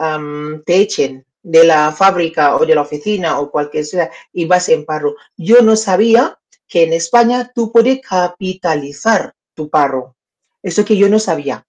te 0.68 0.76
echen 0.76 1.26
de 1.42 1.64
la 1.64 1.92
fábrica 1.92 2.56
o 2.56 2.68
de 2.68 2.76
la 2.76 2.82
oficina 2.82 3.40
o 3.40 3.50
cualquier 3.50 3.84
sea 3.84 4.12
y 4.32 4.46
vas 4.46 4.70
en 4.70 4.86
paro, 4.86 5.16
yo 5.38 5.64
no 5.64 5.76
sabía 5.76 6.38
que 6.72 6.84
en 6.84 6.94
España 6.94 7.52
tú 7.54 7.70
puedes 7.70 8.00
capitalizar 8.00 9.34
tu 9.54 9.70
paro. 9.70 10.16
Eso 10.64 10.86
que 10.86 10.96
yo 10.96 11.10
no 11.10 11.20
sabía. 11.20 11.68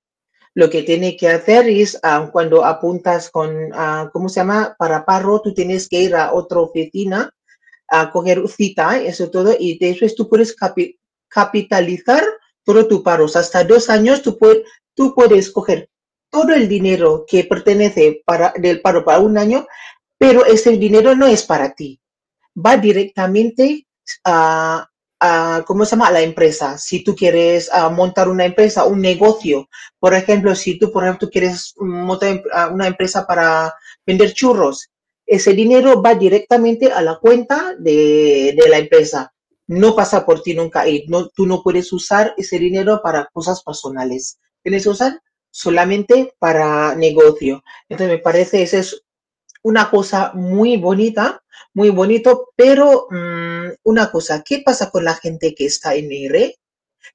Lo 0.54 0.70
que 0.70 0.84
tiene 0.84 1.16
que 1.16 1.28
hacer 1.28 1.68
es 1.68 1.98
ah, 2.04 2.30
cuando 2.32 2.64
apuntas 2.64 3.28
con, 3.28 3.72
uh, 3.72 4.10
¿cómo 4.12 4.28
se 4.28 4.40
llama? 4.40 4.76
Para 4.78 5.04
paro, 5.04 5.40
tú 5.42 5.52
tienes 5.52 5.88
que 5.88 6.02
ir 6.02 6.14
a 6.14 6.32
otra 6.32 6.60
oficina 6.60 7.34
a 7.88 8.12
coger 8.12 8.46
cita, 8.48 8.98
eso 9.02 9.28
todo, 9.28 9.54
y 9.58 9.76
después 9.76 10.14
tú 10.14 10.28
puedes 10.28 10.56
capitalizar 11.28 12.22
todo 12.64 12.86
tu 12.86 13.02
paro. 13.02 13.26
hasta 13.26 13.64
dos 13.64 13.90
años 13.90 14.22
tú 14.22 14.38
puedes, 14.38 14.62
tú 14.94 15.14
puedes 15.14 15.50
coger 15.50 15.90
todo 16.30 16.54
el 16.54 16.68
dinero 16.68 17.26
que 17.26 17.44
pertenece 17.44 18.22
para, 18.24 18.54
del 18.56 18.80
paro 18.80 19.04
para 19.04 19.18
un 19.18 19.36
año, 19.36 19.66
pero 20.16 20.46
ese 20.46 20.70
dinero 20.78 21.16
no 21.16 21.26
es 21.26 21.42
para 21.42 21.74
ti. 21.74 22.00
Va 22.54 22.76
directamente 22.76 23.86
a, 24.24 24.88
¿cómo 25.66 25.84
se 25.84 25.92
llama? 25.92 26.10
la 26.10 26.20
empresa. 26.20 26.78
Si 26.78 27.04
tú 27.04 27.14
quieres 27.14 27.70
montar 27.92 28.28
una 28.28 28.44
empresa, 28.44 28.84
un 28.84 29.00
negocio, 29.00 29.68
por 29.98 30.14
ejemplo, 30.14 30.54
si 30.54 30.78
tú, 30.78 30.90
por 30.90 31.04
ejemplo, 31.04 31.28
quieres 31.30 31.74
montar 31.78 32.42
una 32.72 32.86
empresa 32.86 33.26
para 33.26 33.74
vender 34.06 34.32
churros, 34.32 34.90
ese 35.26 35.52
dinero 35.52 36.02
va 36.02 36.14
directamente 36.14 36.90
a 36.92 37.00
la 37.00 37.18
cuenta 37.18 37.74
de, 37.78 38.54
la 38.68 38.78
empresa. 38.78 39.32
No 39.68 39.94
pasa 39.94 40.26
por 40.26 40.42
ti 40.42 40.54
nunca 40.54 40.86
y 40.88 41.06
no, 41.06 41.28
tú 41.28 41.46
no 41.46 41.62
puedes 41.62 41.92
usar 41.92 42.34
ese 42.36 42.58
dinero 42.58 43.00
para 43.02 43.28
cosas 43.32 43.62
personales. 43.62 44.38
Tienes 44.62 44.82
que 44.82 44.90
usar 44.90 45.22
solamente 45.50 46.34
para 46.38 46.94
negocio. 46.94 47.62
Entonces, 47.88 48.16
me 48.16 48.22
parece 48.22 48.62
esa 48.62 48.78
es 48.78 49.02
una 49.62 49.90
cosa 49.90 50.32
muy 50.34 50.76
bonita, 50.76 51.42
muy 51.74 51.90
bonito, 51.90 52.50
pero 52.56 53.06
mm, 53.10 53.68
una 53.84 54.10
cosa, 54.10 54.42
¿qué 54.42 54.62
pasa 54.64 54.90
con 54.90 55.04
la 55.04 55.14
gente 55.14 55.54
que 55.54 55.66
está 55.66 55.94
en 55.94 56.10
R? 56.12 56.56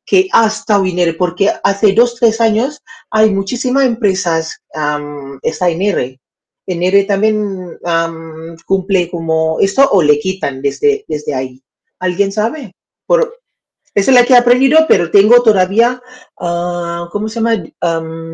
Que 0.05 0.27
ha 0.31 0.47
estado 0.47 0.85
en 0.85 0.99
R, 0.99 1.13
porque 1.13 1.51
hace 1.63 1.93
dos, 1.93 2.15
tres 2.15 2.41
años 2.41 2.81
hay 3.11 3.29
muchísimas 3.29 3.85
empresas 3.85 4.63
um, 4.73 5.39
está 5.41 5.69
en 5.69 5.81
R. 5.81 6.19
En 6.65 6.83
R 6.83 7.03
también 7.05 7.77
cumple 8.65 9.09
como 9.09 9.59
esto 9.61 9.87
o 9.89 10.01
le 10.01 10.19
quitan 10.19 10.61
desde, 10.61 11.05
desde 11.07 11.33
ahí. 11.33 11.61
¿Alguien 11.99 12.31
sabe? 12.31 12.73
Por, 13.05 13.39
esa 13.93 14.11
es 14.11 14.15
la 14.15 14.25
que 14.25 14.33
he 14.33 14.37
aprendido, 14.37 14.85
pero 14.87 15.09
tengo 15.09 15.41
todavía, 15.41 16.01
uh, 16.39 17.09
¿cómo 17.09 17.29
se 17.29 17.35
llama? 17.35 17.63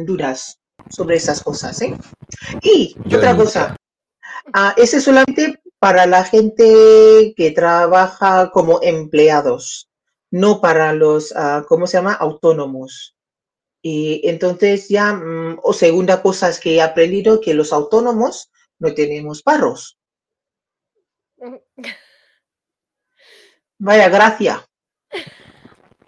dudas 0.05 0.59
sobre 0.89 1.15
esas 1.15 1.41
cosas. 1.41 1.81
¿eh? 1.81 1.95
Y 2.61 2.95
otra 3.05 3.35
cosa, 3.35 3.75
Ah, 4.51 4.73
ese 4.77 4.97
es 4.97 5.03
solamente 5.03 5.61
para 5.79 6.05
la 6.05 6.23
gente 6.25 7.33
que 7.35 7.51
trabaja 7.51 8.51
como 8.51 8.81
empleados, 8.81 9.89
no 10.31 10.59
para 10.59 10.93
los, 10.93 11.33
ah, 11.35 11.65
¿cómo 11.67 11.87
se 11.87 11.97
llama? 11.97 12.13
Autónomos. 12.13 13.15
Y 13.81 14.21
entonces 14.27 14.89
ya, 14.89 15.13
mm, 15.13 15.59
o 15.63 15.73
segunda 15.73 16.21
cosa 16.21 16.49
es 16.49 16.59
que 16.59 16.75
he 16.75 16.81
aprendido 16.81 17.39
que 17.41 17.53
los 17.53 17.71
autónomos 17.73 18.51
no 18.79 18.93
tenemos 18.93 19.43
parros. 19.43 19.97
Vaya 23.77 24.07
gracia. 24.09 24.65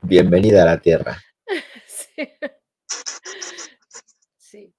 Bienvenida 0.01 0.63
a 0.63 0.65
la 0.65 0.81
Tierra. 0.81 1.21
Sí. 2.17 2.29
sí. 4.37 4.73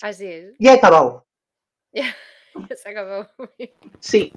Así 0.00 0.26
es. 0.26 0.54
Ya 0.60 0.74
he 0.74 0.76
acabado. 0.76 1.26
Se 2.76 2.88
acabó. 2.88 3.26
Sí. 4.00 4.32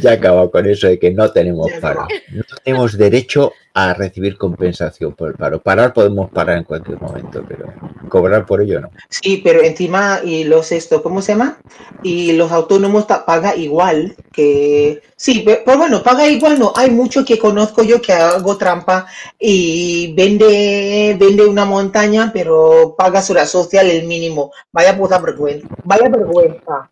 Ya 0.00 0.12
acabo 0.12 0.50
con 0.50 0.66
eso 0.66 0.88
de 0.88 0.98
que 0.98 1.12
no 1.12 1.30
tenemos 1.30 1.70
paro. 1.80 2.06
No 2.32 2.42
tenemos 2.64 2.98
derecho 2.98 3.52
a 3.74 3.94
recibir 3.94 4.36
compensación 4.36 5.14
por 5.14 5.28
el 5.30 5.34
paro. 5.36 5.60
Parar 5.60 5.92
podemos 5.92 6.30
parar 6.30 6.58
en 6.58 6.64
cualquier 6.64 7.00
momento, 7.00 7.44
pero 7.46 7.72
cobrar 8.08 8.44
por 8.44 8.60
ello 8.60 8.80
no. 8.80 8.90
Sí, 9.08 9.40
pero 9.44 9.62
encima, 9.62 10.20
y 10.24 10.44
los 10.44 10.72
esto, 10.72 11.00
¿cómo 11.02 11.22
se 11.22 11.32
llama? 11.32 11.58
Y 12.02 12.32
los 12.32 12.50
autónomos 12.50 13.04
paga 13.04 13.54
igual 13.54 14.16
que. 14.32 15.00
Sí, 15.16 15.40
pe- 15.40 15.62
pero 15.64 15.78
bueno, 15.78 16.02
paga 16.02 16.26
igual, 16.26 16.58
no. 16.58 16.72
Hay 16.74 16.90
mucho 16.90 17.24
que 17.24 17.38
conozco 17.38 17.82
yo 17.84 18.02
que 18.02 18.12
hago 18.12 18.56
trampa 18.56 19.06
y 19.38 20.12
vende, 20.16 21.16
vende 21.20 21.44
una 21.46 21.64
montaña, 21.64 22.30
pero 22.32 22.94
paga 22.98 23.22
su 23.22 23.32
hora 23.32 23.46
social 23.46 23.88
el 23.90 24.06
mínimo. 24.08 24.50
Vaya 24.72 24.96
puta 24.96 25.18
vergüenza. 25.18 25.68
Vaya 25.84 26.08
vergüenza. 26.08 26.90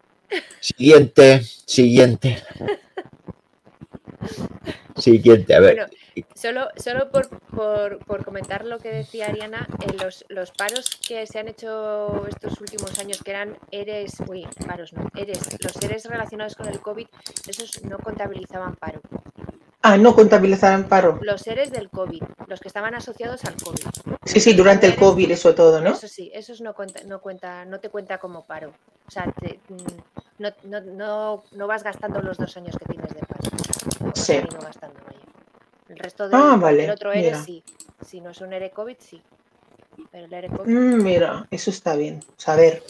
Siguiente, 0.61 1.43
siguiente. 1.43 2.43
Siguiente, 4.97 5.55
a 5.55 5.61
ver. 5.61 5.75
Bueno, 5.75 5.89
solo, 6.35 6.69
solo 6.77 7.11
por, 7.11 7.29
por- 7.29 7.99
por 8.05 8.25
comentar 8.25 8.65
lo 8.67 8.79
que 8.79 8.91
decía 8.91 9.27
Ariana, 9.27 9.67
eh, 9.81 9.93
los, 10.03 10.25
los 10.29 10.51
paros 10.53 10.91
que 11.07 11.27
se 11.27 11.39
han 11.39 11.49
hecho 11.49 12.27
estos 12.29 12.61
últimos 12.61 12.99
años, 12.99 13.21
que 13.25 13.31
eran 13.31 13.57
ERES, 13.71 14.21
uy, 14.29 14.47
paros 14.67 14.93
no, 14.93 15.09
ERES, 15.17 15.59
los 15.63 15.83
ERES 15.83 16.05
relacionados 16.07 16.55
con 16.55 16.69
el 16.69 16.79
COVID, 16.81 17.07
esos 17.49 17.83
no 17.85 17.99
contabilizaban 17.99 18.77
paro. 18.77 19.01
Ah, 19.83 19.97
no 19.99 20.15
contabilizarán 20.15 20.89
paro. 20.89 21.19
Los 21.23 21.45
ERES 21.47 21.73
del 21.73 21.91
COVID, 21.91 22.23
los 22.47 22.61
que 22.61 22.69
estaban 22.69 22.95
asociados 22.95 23.45
al 23.45 23.57
COVID. 23.57 23.85
Sí, 24.25 24.39
sí, 24.41 24.53
durante 24.55 24.87
el 24.87 24.95
COVID, 24.95 25.31
eso 25.33 25.55
todo, 25.55 25.81
¿no? 25.81 25.91
Eso 25.91 26.07
sí, 26.07 26.31
esos 26.33 26.61
no 26.61 26.73
cuenta, 26.75 27.03
no 27.05 27.21
cuenta, 27.21 27.65
no 27.65 27.81
te 27.81 27.89
cuenta 27.89 28.19
como 28.19 28.45
paro. 28.45 28.73
O 29.09 29.11
sea, 29.11 29.25
te- 29.41 29.59
mm, 29.69 29.77
no, 30.39 30.51
no, 30.65 30.81
no, 30.81 31.45
no 31.53 31.67
vas 31.67 31.83
gastando 31.83 32.21
los 32.23 32.39
dos 32.39 32.57
años 32.57 32.77
que 32.79 32.85
tienes 32.87 33.13
de 33.13 33.21
paro. 33.21 34.13
Sí. 34.15 34.35
ido 34.35 34.61
gastando, 34.61 35.01
vaya. 35.05 35.19
El 35.89 35.99
resto 35.99 36.29
del, 36.29 36.41
Ah, 36.41 36.57
vale, 36.61 36.91
otro 36.91 37.11
ERE 37.13 37.23
mira. 37.23 37.43
sí. 37.45 37.63
Si 38.07 38.21
no 38.21 38.31
es 38.31 38.41
un 38.41 38.53
ERE 38.53 38.71
COVID, 38.71 38.97
sí. 39.01 39.21
Pero 40.11 40.27
el 40.27 40.33
ERE 40.33 40.49
COVID. 40.49 40.73
Mm, 40.73 41.03
mira, 41.03 41.47
eso 41.51 41.71
está 41.71 41.97
bien. 41.97 42.21
Saber. 42.37 42.83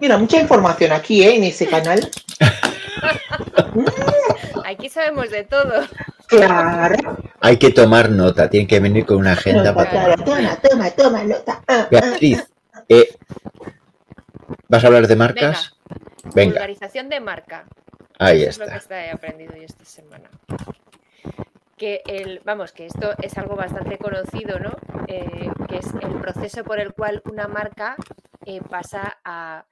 Mira, 0.00 0.18
mucha 0.18 0.40
información 0.40 0.92
aquí, 0.92 1.22
¿eh? 1.24 1.36
En 1.36 1.44
ese 1.44 1.66
canal. 1.66 2.08
Aquí 4.64 4.88
sabemos 4.88 5.30
de 5.30 5.44
todo. 5.44 5.72
Claro. 6.26 7.16
Hay 7.40 7.56
que 7.58 7.70
tomar 7.70 8.10
nota, 8.10 8.50
tienen 8.50 8.66
que 8.66 8.80
venir 8.80 9.06
con 9.06 9.16
una 9.16 9.32
agenda 9.32 9.72
Nota, 9.72 9.74
para 9.74 9.90
claro. 9.90 10.24
tomar. 10.24 10.60
Toma, 10.60 10.60
toma, 10.60 10.90
toma 10.90 11.24
nota. 11.24 11.62
Ah, 11.66 11.82
ah. 11.82 11.88
Beatriz, 11.90 12.46
eh, 12.88 13.08
¿vas 14.68 14.84
a 14.84 14.86
hablar 14.88 15.06
de 15.06 15.16
marcas? 15.16 15.74
Venga, 16.34 16.52
Vulgarización 16.52 17.08
de 17.08 17.20
marca. 17.20 17.64
ahí 18.18 18.42
Eso 18.42 18.50
es 18.50 18.58
lo 18.58 18.64
que 18.66 18.70
está. 18.72 18.78
está- 19.00 19.06
he 19.06 19.10
aprendido 19.10 19.54
yo 19.56 19.62
esta 19.62 19.84
semana. 19.86 20.28
Que 21.78 22.02
el, 22.06 22.42
vamos, 22.44 22.72
que 22.72 22.86
esto 22.86 23.14
es 23.22 23.38
algo 23.38 23.56
bastante 23.56 23.96
conocido, 23.96 24.58
¿no? 24.58 24.76
Eh, 25.06 25.50
que 25.68 25.78
es 25.78 25.86
el 26.02 26.20
proceso 26.20 26.62
por 26.64 26.78
el 26.80 26.92
cual 26.92 27.22
una 27.24 27.48
marca 27.48 27.96
eh, 28.44 28.60
pasa 28.68 29.16
a, 29.24 29.64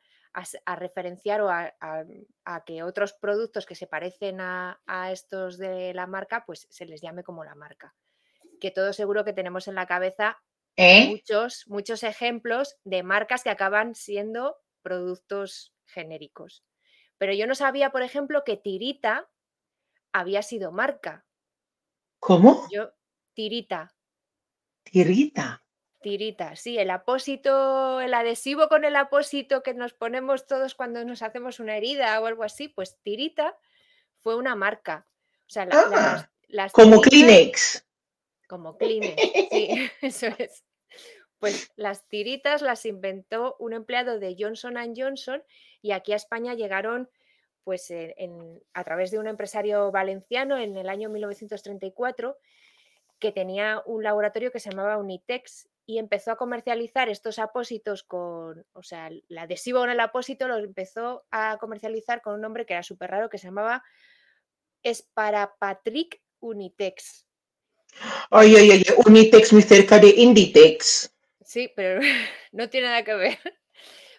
a 0.66 0.77
referenciar 0.77 1.40
o 1.40 1.49
a, 1.49 1.75
a- 1.81 2.05
a 2.44 2.64
que 2.64 2.83
otros 2.83 3.14
productos 3.14 3.64
que 3.64 3.75
se 3.75 3.87
parecen 3.87 4.40
a, 4.40 4.81
a 4.87 5.11
estos 5.12 5.57
de 5.57 5.94
la 5.94 6.07
marca, 6.07 6.44
pues 6.46 6.66
se 6.70 6.85
les 6.85 7.01
llame 7.01 7.22
como 7.25 7.42
la 7.44 7.55
marca. 7.55 7.94
Que 8.61 8.70
todos 8.70 8.96
seguro 8.96 9.25
que 9.25 9.33
tenemos 9.33 9.66
en 9.68 9.75
la 9.75 9.87
cabeza 9.87 10.38
¿Eh? 10.77 11.09
muchos, 11.09 11.64
muchos 11.68 12.03
ejemplos 12.03 12.77
de 12.85 13.03
marcas 13.03 13.42
que 13.42 13.51
acaban 13.51 13.94
siendo 13.94 14.57
productos 14.83 15.75
genéricos. 15.87 16.62
Pero 17.18 17.33
yo 17.33 17.46
no 17.46 17.55
sabía, 17.55 17.90
por 17.90 18.03
ejemplo, 18.03 18.44
que 18.44 18.59
Tirita 18.59 19.31
había 20.12 20.42
sido 20.42 20.70
marca. 20.70 21.25
¿Cómo? 22.18 22.66
Yo, 22.70 22.90
Tirita, 23.35 23.94
Tirita. 24.85 25.64
Tirita, 26.03 26.55
sí, 26.57 26.79
el 26.79 26.91
apósito, 26.91 28.01
el 28.01 28.15
adhesivo 28.15 28.69
con 28.69 28.85
el 28.85 28.95
apósito 28.97 29.63
que 29.63 29.75
nos 29.75 29.93
ponemos 29.95 30.47
todos 30.47 30.75
cuando 30.75 31.05
nos 31.05 31.23
hacemos 31.23 31.59
una 31.59 31.77
herida 31.77 32.21
o 32.21 32.27
algo 32.27 32.45
así, 32.45 32.69
pues 32.69 32.97
Tirita 33.03 33.57
fue 34.21 34.37
una 34.37 34.55
marca. 34.55 35.07
O 35.47 35.51
sea, 35.51 35.67
la- 35.67 35.75
Ah, 35.81 35.89
las, 35.91 36.29
las 36.49 36.73
Como 36.73 37.01
tiritas- 37.01 37.09
Kleenex. 37.11 37.87
Como 38.49 38.77
Kleenex, 38.79 39.21
sí, 39.51 39.91
eso 40.03 40.27
es. 40.39 40.65
Pues 41.39 41.71
las 41.77 42.07
tiritas 42.09 42.63
las 42.63 42.87
inventó 42.87 43.57
un 43.59 43.73
empleado 43.73 44.19
de 44.19 44.37
Johnson 44.39 44.75
Johnson 44.97 45.43
y 45.83 45.91
aquí 45.93 46.13
a 46.13 46.17
España 46.17 46.55
llegaron 46.55 47.11
pues 47.65 47.91
en- 47.91 48.15
en- 48.17 48.63
a 48.75 48.85
través 48.85 49.11
de 49.11 49.19
un 49.19 49.27
empresario 49.27 49.91
valenciano 49.91 50.57
en 50.57 50.77
el 50.77 50.89
año 50.89 51.09
1934 51.11 52.39
que 53.19 53.33
tenía 53.33 53.83
un 53.87 54.05
laboratorio 54.05 54.53
que 54.53 54.61
se 54.61 54.71
llamaba 54.71 54.99
Unitex 54.99 55.69
y 55.87 55.99
empezó 55.99 56.33
a 56.33 56.37
comercializar 56.37 57.09
estos 57.09 57.38
apósitos 57.38 58.03
con, 58.03 58.66
o 58.72 58.83
sea, 58.83 59.07
el 59.07 59.38
adhesivo 59.38 59.79
con 59.79 59.90
el 59.90 60.01
apósito 60.01 60.49
lo 60.49 60.57
empezó 60.57 61.25
a 61.31 61.57
comercializar 61.59 62.22
con 62.22 62.35
un 62.35 62.40
nombre 62.40 62.66
que 62.66 62.75
era 62.75 62.83
súper 62.83 63.11
raro 63.11 63.31
que 63.31 63.38
se 63.38 63.46
llamaba 63.46 63.85
Esparapatric 64.83 66.20
Unitex. 66.40 67.27
Ay, 68.31 68.57
ay, 68.57 68.70
ay. 68.72 68.85
Unitex 69.07 69.53
muy 69.53 69.62
cerca 69.62 69.99
de 69.99 70.09
Inditex. 70.09 71.14
Sí, 71.42 71.72
pero 71.75 72.01
no 72.53 72.68
tiene 72.68 72.88
nada 72.88 73.05
que 73.05 73.14
ver. 73.14 73.38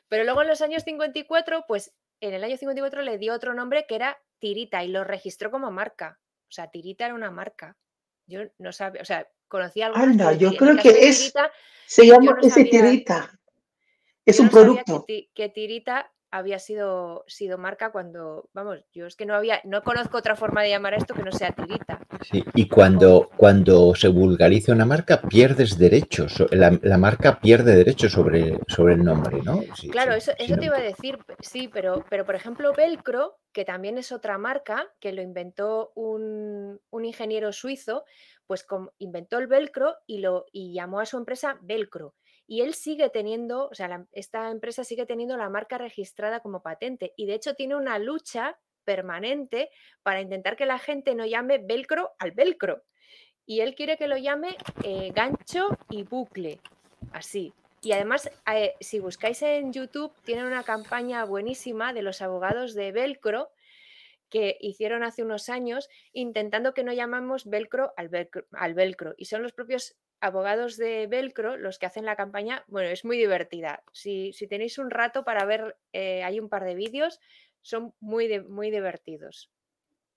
Pero 0.08 0.24
luego 0.24 0.42
en 0.42 0.48
los 0.48 0.62
años 0.62 0.84
54, 0.84 1.66
pues 1.68 1.94
en 2.22 2.34
el 2.34 2.44
año 2.44 2.56
54 2.56 3.02
le 3.02 3.18
dio 3.18 3.34
otro 3.34 3.54
nombre 3.54 3.86
que 3.88 3.96
era 3.96 4.18
Tirita 4.40 4.84
y 4.86 4.88
lo 4.88 5.04
registró 5.04 5.52
como 5.52 5.70
marca. 5.70 6.20
O 6.44 6.52
sea, 6.52 6.70
Tirita 6.70 7.06
era 7.06 7.14
una 7.14 7.30
marca. 7.30 7.76
Yo 8.28 8.42
no 8.60 8.72
sabía, 8.72 9.02
o 9.02 9.06
sea, 9.06 9.28
conocía 9.48 9.88
algo. 9.88 9.98
Anda, 9.98 10.34
yo 10.34 10.54
creo 10.56 10.78
que 10.78 11.08
es- 11.08 11.34
Se 11.86 12.06
llama 12.06 12.34
no 12.34 12.40
ese 12.42 12.50
sabía- 12.50 12.72
tirita. 12.72 13.40
Es 14.26 14.40
un 14.40 14.50
producto. 14.50 15.06
Que 15.08 15.50
Tirita 15.50 16.12
había 16.32 16.60
sido, 16.60 17.24
sido 17.28 17.58
marca 17.58 17.92
cuando, 17.92 18.50
vamos, 18.54 18.80
yo 18.94 19.06
es 19.06 19.16
que 19.16 19.26
no 19.26 19.36
había, 19.36 19.62
no 19.64 19.84
conozco 19.84 20.18
otra 20.18 20.36
forma 20.36 20.62
de 20.62 20.70
llamar 20.70 20.94
a 20.94 20.98
esto 20.98 21.14
que 21.14 21.24
no 21.24 21.32
sea 21.32 21.54
Tirita. 21.54 22.00
Sí, 22.22 22.44
Y 22.54 22.68
cuando, 22.68 23.30
cuando 23.38 23.96
se 23.96 24.08
vulgariza 24.10 24.74
una 24.74 24.86
marca, 24.86 25.22
pierdes 25.22 25.78
derechos. 25.78 26.44
La, 26.52 26.78
la 26.82 26.98
marca 26.98 27.40
pierde 27.40 27.76
derechos 27.76 28.12
sobre, 28.12 28.60
sobre 28.68 28.96
el 28.96 29.04
nombre, 29.04 29.42
¿no? 29.44 29.62
Sí, 29.76 29.90
Claro, 29.90 30.14
sí, 30.14 30.18
eso, 30.18 30.32
eso 30.38 30.58
te 30.58 30.66
iba 30.66 30.78
a 30.78 30.82
decir, 30.82 31.20
sí, 31.40 31.70
pero, 31.70 32.06
pero 32.10 32.26
por 32.26 32.36
ejemplo 32.36 32.74
Velcro, 32.74 33.38
que 33.54 33.66
también 33.66 33.98
es 33.98 34.12
otra 34.12 34.38
marca 34.38 34.88
que 35.00 35.14
lo 35.14 35.22
inventó 35.22 35.92
un, 35.96 36.80
un 36.90 37.06
ingeniero 37.06 37.54
suizo, 37.54 38.04
pues 38.46 38.66
inventó 38.98 39.40
el 39.40 39.48
Velcro 39.48 39.96
y, 40.06 40.20
lo, 40.20 40.46
y 40.52 40.74
llamó 40.74 41.00
a 41.00 41.06
su 41.06 41.18
empresa 41.18 41.58
Velcro. 41.62 42.16
Y 42.48 42.62
él 42.62 42.74
sigue 42.74 43.10
teniendo, 43.10 43.68
o 43.68 43.76
sea, 43.76 44.06
esta 44.14 44.50
empresa 44.50 44.86
sigue 44.86 45.06
teniendo 45.06 45.36
la 45.36 45.50
marca 45.50 45.78
registrada 45.78 46.40
como 46.40 46.62
patente 46.62 47.14
y 47.18 47.26
de 47.26 47.36
hecho 47.36 47.56
tiene 47.56 47.76
una 47.76 48.00
lucha 48.00 48.58
permanente 48.86 49.70
para 50.02 50.22
intentar 50.22 50.56
que 50.56 50.66
la 50.66 50.80
gente 50.80 51.14
no 51.14 51.26
llame 51.26 51.58
Velcro 51.58 52.14
al 52.20 52.32
Velcro. 52.32 52.84
Y 53.46 53.60
él 53.60 53.76
quiere 53.76 53.98
que 53.98 54.08
lo 54.08 54.18
llame 54.18 54.58
eh, 54.84 55.12
gancho 55.14 55.78
y 55.90 56.04
bucle, 56.04 56.60
así. 57.12 57.54
Y 57.82 57.92
además, 57.92 58.30
eh, 58.54 58.76
si 58.80 59.00
buscáis 59.00 59.42
en 59.42 59.72
YouTube, 59.72 60.14
tienen 60.24 60.46
una 60.46 60.64
campaña 60.64 61.26
buenísima 61.26 61.94
de 61.94 62.02
los 62.02 62.22
abogados 62.22 62.74
de 62.74 62.92
Velcro 62.92 63.50
que 64.30 64.58
hicieron 64.60 65.04
hace 65.04 65.24
unos 65.24 65.50
años 65.50 65.90
intentando 66.12 66.74
que 66.74 66.84
no 66.84 66.92
llamamos 66.94 67.46
al 67.46 67.52
velcro, 67.52 67.94
al 68.52 68.74
velcro. 68.74 69.14
Y 69.18 69.26
son 69.26 69.44
los 69.44 69.54
propios 69.54 69.96
abogados 70.22 70.78
de 70.78 71.08
velcro 71.08 71.58
los 71.58 71.80
que 71.80 71.86
hacen 71.86 72.06
la 72.06 72.16
campaña. 72.16 72.64
Bueno, 72.68 72.90
es 72.90 73.06
muy 73.06 73.18
divertida. 73.18 73.84
Si, 73.92 74.34
si 74.34 74.48
tenéis 74.48 74.78
un 74.78 74.90
rato 74.92 75.24
para 75.24 75.46
ver, 75.46 75.78
eh, 75.94 76.24
hay 76.24 76.40
un 76.40 76.50
par 76.50 76.64
de 76.64 76.76
vídeos, 76.76 77.20
son 77.62 77.94
muy, 78.00 78.40
muy 78.42 78.72
divertidos. 78.72 79.52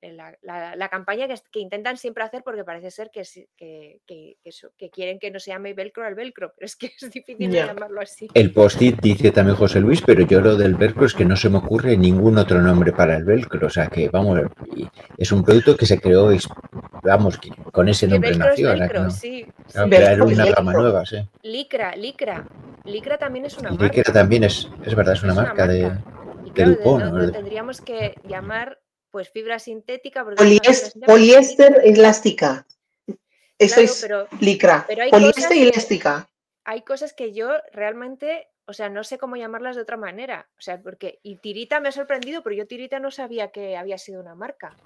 La, 0.03 0.35
la- 0.41 0.77
la 0.77 0.89
campaña 0.89 1.27
que, 1.27 1.35
es- 1.35 1.45
que 1.53 1.61
intentan 1.61 1.99
siempre 1.99 2.25
hacer 2.25 2.43
porque 2.43 2.65
parece 2.65 2.91
ser 2.91 3.11
que, 3.11 3.25
sí- 3.25 3.47
que, 3.57 4.01
que- 4.07 4.39
que 4.43 4.49
eso- 4.49 4.71
que 4.79 4.89
quieren 4.89 5.19
que 5.19 5.31
no 5.31 5.39
se 5.39 5.51
llame 5.51 5.75
velcro 5.75 6.05
al 6.07 6.15
velcro, 6.15 6.53
pero 6.57 6.65
es 6.65 6.75
que 6.77 6.87
es 6.99 7.11
difícil 7.11 7.51
llamarlo 7.53 8.01
así. 8.01 8.27
El 8.33 8.53
post-it 8.53 8.99
dice 9.03 9.31
también 9.31 9.57
José 9.57 9.79
Luis, 9.81 10.01
pero 10.01 10.23
yo 10.27 10.41
lo 10.41 10.57
del 10.57 10.75
velcro 10.77 11.05
es 11.05 11.13
que 11.13 11.27
no 11.27 11.37
se 11.37 11.51
me 11.51 11.59
ocurre 11.59 11.99
ningún 11.99 12.39
otro 12.39 12.63
nombre 12.63 12.93
para 12.93 13.15
el 13.17 13.25
velcro. 13.25 13.67
O 13.67 13.71
sea 13.71 13.89
que, 13.89 14.09
vamos, 14.09 14.41
es 15.19 15.33
un 15.33 15.45
producto 15.45 15.77
que 15.77 15.85
se 15.85 16.01
creó, 16.01 16.31
es- 16.31 16.49
vamos, 17.03 17.39
con 17.71 17.89
ese 17.89 18.09
nombre 18.09 18.31
es 18.31 18.39
nació. 18.39 18.69
o 18.73 18.77
sea 18.77 18.89
que 18.89 18.95
velcro, 18.95 19.03
no. 19.05 19.11
sí. 19.11 19.47
Velcro 19.75 20.25
es 20.29 20.33
una 20.35 20.45
velcro. 20.45 20.55
rama 20.57 20.73
nueva, 20.73 21.05
sí. 21.05 21.17
Licra, 21.43 21.95
licra. 21.97 22.47
Licra 22.85 23.19
también 23.19 23.45
es 23.45 23.59
una 23.59 23.69
Y 23.69 23.77
marca. 23.77 23.97
Licra 23.97 24.13
también 24.15 24.45
es, 24.45 24.67
es 24.85 24.95
verdad, 24.95 25.13
es 25.15 25.23
una 25.23 25.35
marca 25.35 25.67
de... 25.67 25.93
Y 26.47 26.51
claro, 26.53 26.71
de- 26.71 26.77
Dupont, 26.77 27.05
¿no? 27.05 27.27
De- 27.27 27.33
tendríamos 27.33 27.83
que 27.83 28.15
llamar 28.27 28.79
pues 29.11 29.31
fibra 29.31 29.59
sintética. 29.59 30.25
Porque 30.25 30.45
sintética. 30.45 31.07
poliéster 31.07 31.81
elástica. 31.85 32.67
Eso 33.59 33.75
Claro, 33.75 33.83
es 33.83 34.01
pero 34.01 34.29
licra. 34.41 34.85
pero 34.89 35.11
Poliéster 35.11 35.53
elástica. 35.53 36.29
hay 36.65 36.83
cosas 36.83 37.13
que 37.13 37.33
yo 37.33 37.51
realmente, 37.73 38.49
o 38.71 38.73
sea, 38.73 38.89
no 38.89 39.03
sé 39.03 39.19
cómo 39.19 39.35
llamarlas 39.35 39.75
de 39.75 39.83
otra 39.83 39.97
manera. 39.97 40.47
O 40.57 40.63
sea, 40.63 40.81
porque. 40.81 41.19
Y 41.25 41.37
Tirita 41.37 41.81
me 41.81 41.89
ha 41.89 41.93
sorprendido, 41.93 42.43
pero 42.43 42.55
yo 42.55 42.67
Tirita 42.69 43.01
no 43.01 43.11
sabía 43.11 43.49
que 43.49 43.77
había 43.77 43.99
sido 43.99 44.21
una 44.21 44.37
marca. 44.37 44.77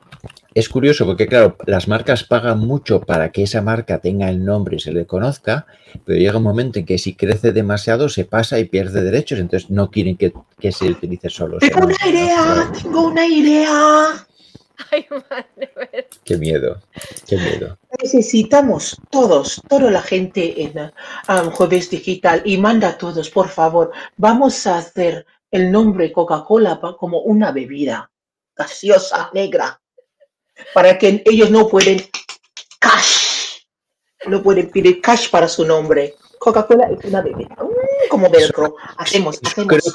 Es 0.55 0.71
curioso 0.71 1.05
porque, 1.05 1.27
claro, 1.27 1.59
las 1.67 1.87
marcas 1.87 2.25
pagan 2.25 2.61
mucho 2.61 3.03
para 3.03 3.31
que 3.31 3.43
esa 3.43 3.61
marca 3.61 3.99
tenga 3.99 4.31
el 4.31 4.43
nombre 4.43 4.77
y 4.77 4.79
se 4.79 4.93
le 4.93 5.05
conozca, 5.05 5.67
pero 6.07 6.19
llega 6.19 6.39
un 6.39 6.45
momento 6.45 6.79
en 6.79 6.87
que 6.87 6.97
si 6.97 7.15
crece 7.15 7.53
demasiado 7.53 8.09
se 8.09 8.25
pasa 8.25 8.59
y 8.59 8.65
pierde 8.65 9.03
derechos, 9.03 9.39
entonces 9.39 9.69
no 9.69 9.91
quieren 9.91 10.17
que, 10.17 10.33
que 10.59 10.73
se 10.73 10.87
utilice 10.87 11.29
solo. 11.29 11.59
Tengo 11.59 11.85
una 11.85 12.09
idea, 12.09 12.73
tengo 12.81 13.09
una 13.09 13.27
idea. 13.27 14.27
Ay, 14.91 15.07
madre. 15.11 16.09
Qué 16.25 16.37
miedo, 16.37 16.81
qué 17.27 17.37
miedo. 17.37 17.79
Necesitamos 18.03 18.97
todos, 19.11 19.61
toda 19.69 19.91
la 19.91 20.03
gente 20.03 20.63
en 20.63 20.91
um, 21.29 21.51
Jueves 21.51 21.91
Digital 21.91 22.43
y 22.45 22.59
manda 22.59 22.89
a 22.89 22.99
todos, 22.99 23.31
por 23.31 23.49
favor, 23.49 23.93
vamos 24.17 24.67
a 24.67 24.79
hacer 24.79 25.27
el 25.51 25.71
nombre 25.71 26.13
Coca-Cola 26.13 26.81
como 26.99 27.21
una 27.21 27.53
bebida 27.53 28.11
gaseosa 28.57 29.31
negra 29.33 29.81
para 30.73 30.99
que 30.99 31.23
ellos 31.27 31.51
no 31.51 31.69
pueden 31.69 32.01
cash, 32.79 33.63
no 34.27 34.43
pueden 34.43 34.71
pedir 34.71 35.01
cash 35.01 35.31
para 35.31 35.49
su 35.49 35.65
nombre. 35.65 36.15
Coca-Cola 36.39 36.89
es 36.91 37.05
una 37.05 37.23
bebida, 37.23 37.57
Mm, 38.05 38.09
como 38.09 38.31
velcro. 38.31 38.77
Hacemos, 38.97 39.41
hacemos. 39.45 39.69
creo, 39.69 39.95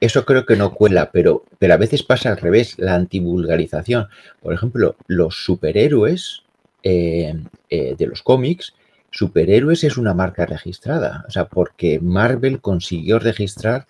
eso 0.00 0.24
creo 0.24 0.44
que 0.44 0.56
no 0.56 0.74
cuela, 0.74 1.10
pero, 1.10 1.44
pero 1.58 1.74
a 1.74 1.78
veces 1.78 2.02
pasa 2.02 2.30
al 2.30 2.36
revés, 2.36 2.78
la 2.78 2.94
antivulgarización. 2.94 4.08
Por 4.42 4.54
ejemplo, 4.54 4.96
los 5.06 5.44
superhéroes 5.44 6.42
eh, 6.82 7.34
eh, 7.70 7.94
de 7.96 8.06
los 8.06 8.22
cómics, 8.22 8.74
superhéroes 9.10 9.84
es 9.84 9.96
una 9.96 10.14
marca 10.14 10.44
registrada. 10.46 11.24
O 11.26 11.30
sea, 11.30 11.46
porque 11.46 11.98
Marvel 12.00 12.60
consiguió 12.60 13.18
registrar 13.18 13.86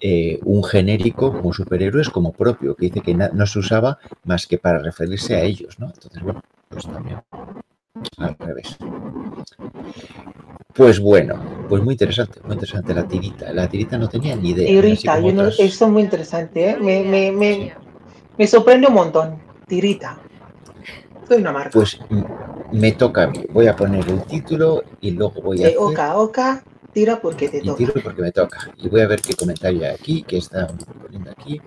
eh, 0.00 0.38
un 0.44 0.64
genérico 0.64 1.32
como 1.32 1.52
superhéroes 1.52 2.08
como 2.08 2.32
propio, 2.32 2.74
que 2.74 2.86
dice 2.86 3.00
que 3.02 3.14
no 3.14 3.46
se 3.46 3.58
usaba 3.58 3.98
más 4.24 4.46
que 4.46 4.58
para 4.58 4.78
referirse 4.78 5.36
a 5.36 5.42
ellos, 5.42 5.78
¿no? 5.78 5.92
Entonces, 5.94 6.22
bueno, 6.22 6.42
pues 6.68 6.86
también 6.86 7.20
al 8.18 8.36
revés. 8.38 8.76
Pues 10.74 11.00
bueno, 11.00 11.34
pues 11.68 11.82
muy 11.82 11.94
interesante, 11.94 12.40
muy 12.44 12.54
interesante 12.54 12.94
la 12.94 13.06
tirita. 13.06 13.52
La 13.52 13.68
tirita 13.68 13.98
no 13.98 14.08
tenía 14.08 14.34
ni 14.36 14.50
idea. 14.50 14.70
Y 14.70 14.78
así 14.78 14.88
Rita, 14.88 15.14
como 15.16 15.26
yo 15.28 15.34
no- 15.34 15.40
otras- 15.42 15.60
esto 15.60 15.84
es 15.86 15.90
muy 15.90 16.02
interesante, 16.02 16.70
¿eh? 16.70 16.76
me, 16.80 17.02
me, 17.02 17.32
me, 17.32 17.72
me 18.38 18.46
sorprende 18.46 18.86
un 18.86 18.94
montón. 18.94 19.36
Tirita. 19.66 20.18
Soy 21.28 21.38
una 21.38 21.52
marca. 21.52 21.70
Pues 21.72 21.98
me 22.72 22.92
toca 22.92 23.24
a 23.24 23.26
mí. 23.28 23.44
Voy 23.52 23.66
a 23.66 23.76
poner 23.76 24.08
el 24.08 24.22
título 24.24 24.82
y 25.00 25.10
luego 25.12 25.40
voy 25.42 25.62
a 25.62 25.66
hacer 25.68 25.78
oca 25.78 26.16
oca, 26.16 26.64
tira 26.92 27.20
porque 27.20 27.48
te 27.48 27.58
y 27.58 27.62
toca. 27.62 27.76
tiro 27.76 27.92
porque 28.02 28.22
me 28.22 28.32
toca. 28.32 28.72
Y 28.78 28.88
voy 28.88 29.00
a 29.00 29.06
ver 29.06 29.20
qué 29.20 29.34
comentario 29.34 29.80
hay 29.80 29.94
aquí, 29.94 30.22
que 30.22 30.38
está 30.38 30.66
poniendo 31.02 31.30
aquí. 31.30 31.60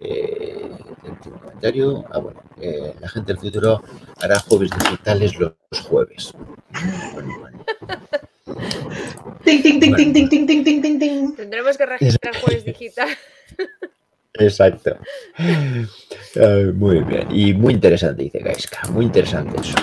Eh, 0.00 0.70
el 1.04 1.32
comentario. 1.32 2.04
Ah, 2.10 2.18
bueno, 2.18 2.40
eh, 2.60 2.94
la 3.00 3.08
gente 3.08 3.32
del 3.32 3.40
futuro 3.40 3.82
hará 4.20 4.38
jueves 4.40 4.70
digitales 4.78 5.38
los 5.38 5.52
jueves. 5.88 6.32
Bueno, 7.12 7.38
bueno. 7.40 7.64
Tendremos 11.36 11.76
que 11.76 11.86
registrar 11.86 12.36
jueves 12.40 12.64
digital. 12.64 13.08
Exacto. 14.34 14.96
Muy 16.74 17.00
bien. 17.00 17.26
Y 17.30 17.52
muy 17.54 17.74
interesante, 17.74 18.22
dice 18.22 18.38
Gaiska. 18.38 18.88
Muy 18.90 19.06
interesante 19.06 19.60
eso. 19.60 19.74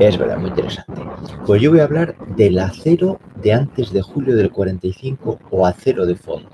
Es 0.00 0.18
verdad, 0.18 0.38
muy 0.38 0.50
interesante. 0.50 1.00
Pues 1.46 1.62
yo 1.62 1.70
voy 1.70 1.80
a 1.80 1.84
hablar 1.84 2.16
del 2.36 2.58
acero 2.58 3.20
de 3.36 3.52
antes 3.52 3.92
de 3.92 4.02
julio 4.02 4.36
del 4.36 4.50
45 4.50 5.38
o 5.50 5.66
acero 5.66 6.06
de 6.06 6.16
fondo. 6.16 6.50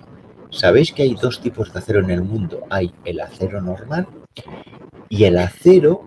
Sabéis 0.51 0.93
que 0.93 1.03
hay 1.03 1.15
dos 1.15 1.41
tipos 1.41 1.73
de 1.73 1.79
acero 1.79 2.01
en 2.01 2.11
el 2.11 2.23
mundo. 2.23 2.65
Hay 2.71 2.93
el 3.05 3.21
acero 3.21 3.61
normal 3.61 4.07
y 5.09 5.25
el 5.25 5.39
acero 5.39 6.03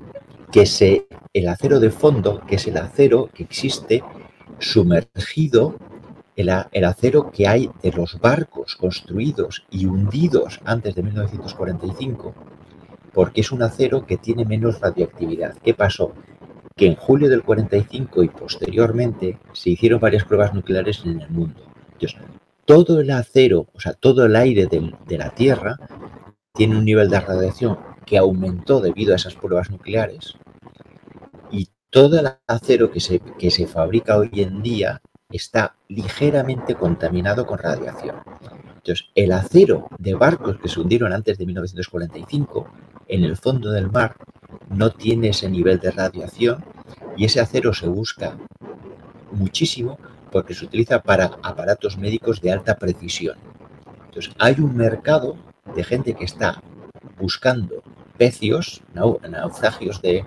que 0.52 0.66
se, 0.66 1.08
el 1.34 1.48
acero 1.48 1.80
de 1.80 1.90
fondo, 1.92 2.42
que 2.48 2.56
es 2.56 2.68
el 2.68 2.78
acero 2.78 3.30
que 3.34 3.44
existe 3.44 4.04
sumergido, 4.60 5.76
el, 6.42 6.86
acero 6.86 7.32
que 7.32 7.48
hay 7.48 7.70
de 7.82 7.92
los 7.92 8.20
barcos 8.20 8.76
construidos 8.76 9.64
y 9.70 9.86
hundidos 9.86 10.60
antes 10.66 10.96
de 10.96 11.04
1945, 11.04 12.34
porque 13.14 13.42
es 13.42 13.52
un 13.52 13.64
acero 13.64 14.06
que 14.06 14.18
tiene 14.18 14.46
menos 14.46 14.80
radioactividad. 14.80 15.56
¿Qué 15.64 15.74
pasó? 15.74 16.14
Que 16.76 16.88
en 16.88 16.96
julio 16.96 17.30
del 17.30 17.44
45 17.44 18.24
y 18.24 18.30
posteriormente 18.30 19.40
se 19.54 19.72
hicieron 19.72 20.00
varias 20.00 20.24
pruebas 20.24 20.54
nucleares 20.54 21.02
en 21.06 21.22
el 21.22 21.30
mundo. 21.30 21.62
Todo 22.66 23.02
el 23.02 23.12
acero, 23.12 23.68
o 23.74 23.80
sea, 23.80 23.94
todo 23.94 24.26
el 24.26 24.36
aire 24.36 24.68
de 24.68 25.18
la 25.18 25.30
Tierra 25.32 25.78
tiene 26.54 26.78
un 26.78 26.86
nivel 26.86 27.10
de 27.10 27.20
radiación 27.20 27.78
que 28.06 28.18
aumentó 28.18 28.82
debido 28.82 29.14
a 29.14 29.16
esas 29.16 29.36
pruebas 29.36 29.70
nucleares 29.70 30.36
y 31.52 31.70
todo 31.90 32.20
el 32.20 32.28
acero 32.48 32.92
que 32.92 33.00
se, 33.00 33.20
que 33.20 33.52
se 33.52 33.68
fabrica 33.68 34.18
hoy 34.18 34.30
en 34.34 34.62
día 34.62 35.02
está 35.38 35.76
ligeramente 35.88 36.76
contaminado 36.76 37.46
con 37.46 37.58
radiación. 37.60 38.16
Entonces, 38.76 39.08
el 39.16 39.32
acero 39.32 39.88
de 40.00 40.16
barcos 40.16 40.58
que 40.60 40.68
se 40.68 40.80
hundieron 40.80 41.14
antes 41.14 41.38
de 41.38 41.46
1945 41.46 42.68
en 43.08 43.24
el 43.24 43.38
fondo 43.38 43.72
del 43.72 43.92
mar 43.92 44.16
no 44.70 44.90
tiene 44.92 45.30
ese 45.30 45.50
nivel 45.50 45.80
de 45.80 45.92
radiación 45.92 46.64
y 47.18 47.26
ese 47.26 47.40
acero 47.42 47.74
se 47.74 47.88
busca 47.88 48.38
muchísimo 49.32 49.98
porque 50.32 50.54
se 50.54 50.66
utiliza 50.66 51.02
para 51.02 51.26
aparatos 51.44 51.98
médicos 51.98 52.42
de 52.42 52.52
alta 52.52 52.76
precisión. 52.76 53.38
Entonces, 54.06 54.34
hay 54.40 54.56
un 54.60 54.76
mercado 54.76 55.36
de 55.76 55.84
gente 55.84 56.14
que 56.14 56.26
está 56.26 56.62
buscando 57.20 57.84
pecios, 58.18 58.82
nau- 58.94 59.20
naufragios 59.30 60.02
de, 60.02 60.26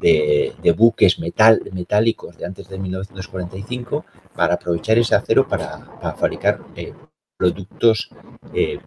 de- 0.00 0.52
de 0.62 0.72
buques 0.72 1.18
metal, 1.18 1.60
metálicos 1.72 2.36
de 2.38 2.46
antes 2.46 2.68
de 2.68 2.78
1945 2.78 4.04
para 4.34 4.54
aprovechar 4.54 4.98
ese 4.98 5.14
acero 5.14 5.46
para, 5.46 5.78
para 6.00 6.14
fabricar 6.16 6.60
eh, 6.76 6.92
productos, 7.36 8.10
eh, 8.54 8.78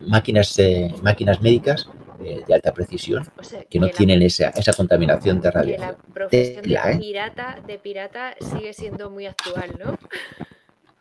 máquinas, 0.00 0.58
eh, 0.58 0.92
máquinas 1.02 1.40
médicas 1.40 1.88
de 2.18 2.52
alta 2.52 2.72
precisión 2.74 3.26
O 3.38 3.44
sea, 3.44 3.62
que 3.64 3.78
no 3.78 3.86
la- 3.86 3.92
tienen 3.92 4.22
esa, 4.22 4.48
esa 4.50 4.72
contaminación 4.72 5.36
de 5.36 5.42
que 5.42 5.46
la 5.48 5.52
radiación. 5.52 5.96
profesión 6.12 6.62
Tela, 6.62 6.86
de 6.88 6.96
pirata, 6.98 7.58
de 7.66 7.78
pirata 7.78 8.34
sigue 8.40 8.72
siendo 8.72 9.08
muy 9.10 9.26
actual, 9.26 9.70
¿no? 9.78 9.96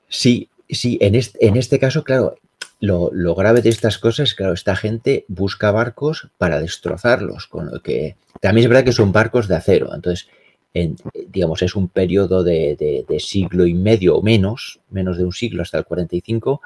Sí, 0.08 0.50
sí, 0.70 0.98
en 1.02 1.16
este, 1.16 1.46
en 1.46 1.58
este 1.58 1.80
caso, 1.80 2.04
claro, 2.04 2.36
lo, 2.80 3.10
lo 3.12 3.34
grave 3.36 3.62
de 3.62 3.70
estas 3.70 3.98
cosas, 3.98 4.34
claro, 4.36 4.54
esta 4.54 4.76
gente 4.76 5.26
busca 5.28 5.72
barcos 5.72 6.30
para 6.38 6.60
destrozarlos, 6.60 7.48
con 7.48 7.72
lo 7.72 7.82
que 7.82 8.16
también 8.42 8.66
es 8.66 8.70
verdad 8.70 8.84
que 8.86 8.92
son 8.92 9.12
barcos 9.12 9.48
de 9.48 9.56
acero, 9.56 9.94
entonces, 9.96 10.28
en- 10.74 10.96
digamos, 11.30 11.62
es 11.64 11.76
un 11.76 11.88
periodo 11.88 12.44
de, 12.44 12.76
de- 12.80 13.06
de 13.08 13.20
siglo 13.20 13.66
y 13.66 13.74
medio 13.74 14.18
o 14.18 14.22
menos, 14.22 14.80
menos 14.92 15.18
de 15.18 15.26
un 15.26 15.34
siglo 15.34 15.64
hasta 15.64 15.80
el 15.80 15.86
45, 15.86 16.62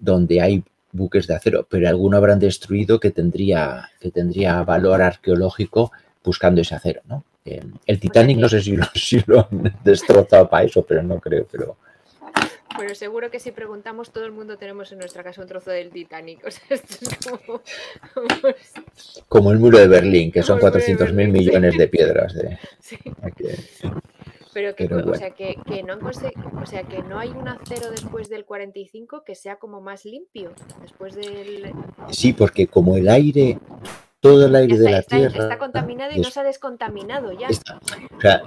donde 0.00 0.40
hay 0.40 0.64
buques 0.90 1.26
de 1.26 1.34
acero, 1.36 1.66
pero 1.70 1.88
alguno 1.88 2.16
habrán 2.16 2.38
destruido 2.40 2.98
que 3.00 3.10
tendría, 3.12 3.90
que 4.00 4.10
tendría 4.10 4.62
valor 4.64 5.00
arqueológico 5.00 5.92
buscando 6.24 6.60
ese 6.60 6.74
acero, 6.74 7.02
¿no? 7.08 7.24
Eh, 7.44 7.60
el 7.86 7.98
Titanic 7.98 8.38
no 8.38 8.48
sé 8.48 8.60
si 8.60 8.76
lo, 8.76 8.84
si 8.94 9.22
lo 9.26 9.48
han 9.50 9.72
destrozado 9.84 10.48
para 10.48 10.64
eso, 10.64 10.82
pero 10.84 11.02
no 11.02 11.18
creo, 11.20 11.46
pero... 11.50 11.76
Bueno, 12.76 12.94
seguro 12.94 13.30
que 13.30 13.40
si 13.40 13.50
preguntamos, 13.52 14.10
todo 14.10 14.24
el 14.24 14.32
mundo 14.32 14.56
tenemos 14.56 14.90
en 14.92 14.98
nuestra 14.98 15.22
casa 15.22 15.40
un 15.42 15.48
trozo 15.48 15.70
del 15.70 15.90
Titanic. 15.90 16.40
O 16.46 16.50
sea, 16.50 16.62
esto 16.70 16.96
es 18.56 19.22
como. 19.28 19.52
el 19.52 19.58
muro 19.58 19.78
de 19.78 19.88
Berlín, 19.88 20.32
que 20.32 20.42
son 20.42 20.58
Como 20.58 20.68
el 20.68 20.72
muro 20.72 20.80
de 20.80 20.96
400 20.96 21.12
mil 21.14 21.28
millones 21.28 21.78
de 21.78 21.88
piedras. 21.88 22.34
De, 22.34 22.58
sí. 22.80 22.98
aquí. 23.22 23.44
Pero 24.52 24.74
que, 24.74 24.86
Pero 24.86 25.10
o 25.10 25.14
sea, 25.14 25.30
que, 25.30 25.56
que 25.66 25.82
no 25.82 25.94
han 25.94 26.04
o 26.04 26.66
sea, 26.66 26.82
que 26.82 27.02
no 27.02 27.18
hay 27.18 27.30
un 27.30 27.48
acero 27.48 27.90
después 27.90 28.28
del 28.28 28.44
45 28.44 29.24
que 29.24 29.34
sea 29.34 29.56
como 29.56 29.80
más 29.80 30.04
limpio. 30.04 30.52
Después 30.82 31.14
del. 31.14 31.72
Sí, 32.10 32.34
porque 32.34 32.66
como 32.66 32.96
el 32.96 33.08
aire, 33.08 33.58
todo 34.22 34.46
el 34.46 34.54
aire 34.54 34.74
Está, 34.74 34.84
de 34.86 34.90
la 34.92 34.98
está- 35.00 35.16
Tierra 35.16 35.38
está 35.42 35.58
contaminado 35.58 36.12
y 36.14 36.20
no 36.20 36.30
se 36.30 36.38
ha 36.38 36.44
descontaminado 36.44 37.32
ya. 37.32 37.48
está- 37.48 37.80
o 38.16 38.20
sea, 38.20 38.42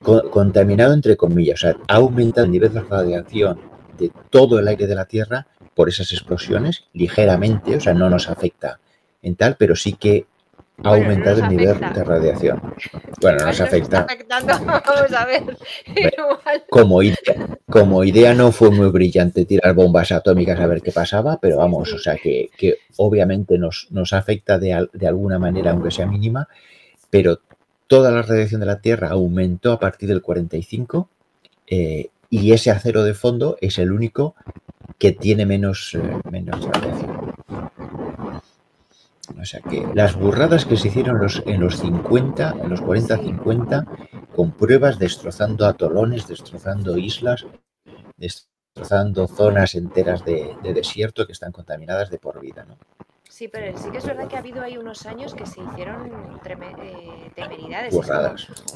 co- 0.00 0.30
contaminado 0.30 0.94
entre 0.94 1.16
comillas, 1.16 1.56
o 1.56 1.66
sea, 1.66 1.76
ha 1.88 1.96
aumentado 1.96 2.44
el 2.46 2.52
nivel 2.52 2.72
de 2.72 2.80
radiación 2.80 3.60
de 3.98 4.12
todo 4.30 4.60
el 4.60 4.68
aire 4.68 4.86
de 4.86 4.94
la 4.94 5.04
Tierra 5.06 5.48
por 5.74 5.88
esas 5.88 6.12
explosiones 6.12 6.84
ligeramente, 6.92 7.74
o 7.76 7.80
sea, 7.80 7.92
no 7.92 8.08
nos 8.08 8.28
afecta 8.30 8.78
en 9.20 9.34
tal, 9.34 9.56
pero 9.58 9.74
sí 9.74 9.94
que 9.94 10.26
ha 10.82 10.90
Bueno, 10.90 11.08
no 11.14 11.14
aumentado 11.14 11.40
el 11.40 11.48
nivel 11.48 11.70
afecta. 11.70 11.92
de 11.92 12.04
radiación. 12.04 12.62
Bueno, 13.20 13.38
nos 13.46 13.60
está 13.60 13.64
afecta. 13.64 14.00
afectando, 14.00 14.54
vamos 14.66 15.12
a 15.12 15.24
ver. 15.26 15.56
Como 16.68 17.02
idea, 17.02 17.58
como 17.70 18.04
idea 18.04 18.34
no 18.34 18.52
fue 18.52 18.70
muy 18.70 18.88
brillante 18.90 19.44
tirar 19.44 19.74
bombas 19.74 20.12
atómicas 20.12 20.58
a 20.60 20.66
ver 20.66 20.82
qué 20.82 20.92
pasaba, 20.92 21.38
pero 21.40 21.58
vamos, 21.58 21.92
o 21.92 21.98
sea 21.98 22.16
que, 22.16 22.50
que 22.56 22.78
obviamente 22.96 23.58
nos, 23.58 23.88
nos 23.90 24.12
afecta 24.12 24.58
de, 24.58 24.88
de 24.92 25.06
alguna 25.08 25.38
manera, 25.38 25.70
aunque 25.70 25.90
sea 25.90 26.06
mínima, 26.06 26.48
pero 27.10 27.40
toda 27.86 28.10
la 28.10 28.22
radiación 28.22 28.60
de 28.60 28.66
la 28.66 28.80
Tierra 28.80 29.10
aumentó 29.10 29.72
a 29.72 29.78
partir 29.80 30.08
del 30.08 30.22
45 30.22 31.08
eh, 31.68 32.08
y 32.30 32.52
ese 32.52 32.70
acero 32.70 33.04
de 33.04 33.14
fondo 33.14 33.56
es 33.60 33.78
el 33.78 33.92
único 33.92 34.34
que 34.98 35.12
tiene 35.12 35.46
menos, 35.46 35.94
eh, 35.94 36.00
menos 36.30 36.60
radiación. 36.66 37.34
O 39.30 39.44
sea 39.44 39.60
que 39.60 39.86
las 39.94 40.16
burradas 40.16 40.64
que 40.64 40.76
se 40.76 40.88
hicieron 40.88 41.18
los, 41.18 41.42
en 41.46 41.60
los 41.60 41.78
50, 41.78 42.56
en 42.62 42.68
los 42.70 42.82
40-50, 42.82 43.86
con 44.34 44.52
pruebas 44.52 44.98
destrozando 44.98 45.66
atolones, 45.66 46.26
destrozando 46.28 46.96
islas, 46.98 47.46
destrozando 48.16 49.26
zonas 49.26 49.74
enteras 49.74 50.24
de, 50.24 50.56
de 50.62 50.74
desierto 50.74 51.26
que 51.26 51.32
están 51.32 51.52
contaminadas 51.52 52.10
de 52.10 52.18
por 52.18 52.40
vida. 52.40 52.64
¿no? 52.64 52.78
Sí, 53.34 53.48
pero 53.48 53.76
sí 53.76 53.90
que 53.90 53.98
es 53.98 54.06
verdad 54.06 54.28
que 54.28 54.36
ha 54.36 54.38
habido 54.38 54.62
ahí 54.62 54.76
unos 54.78 55.06
años 55.06 55.34
que 55.34 55.44
se 55.44 55.60
hicieron 55.60 56.06
eh, 56.06 57.30
temeridades. 57.34 57.92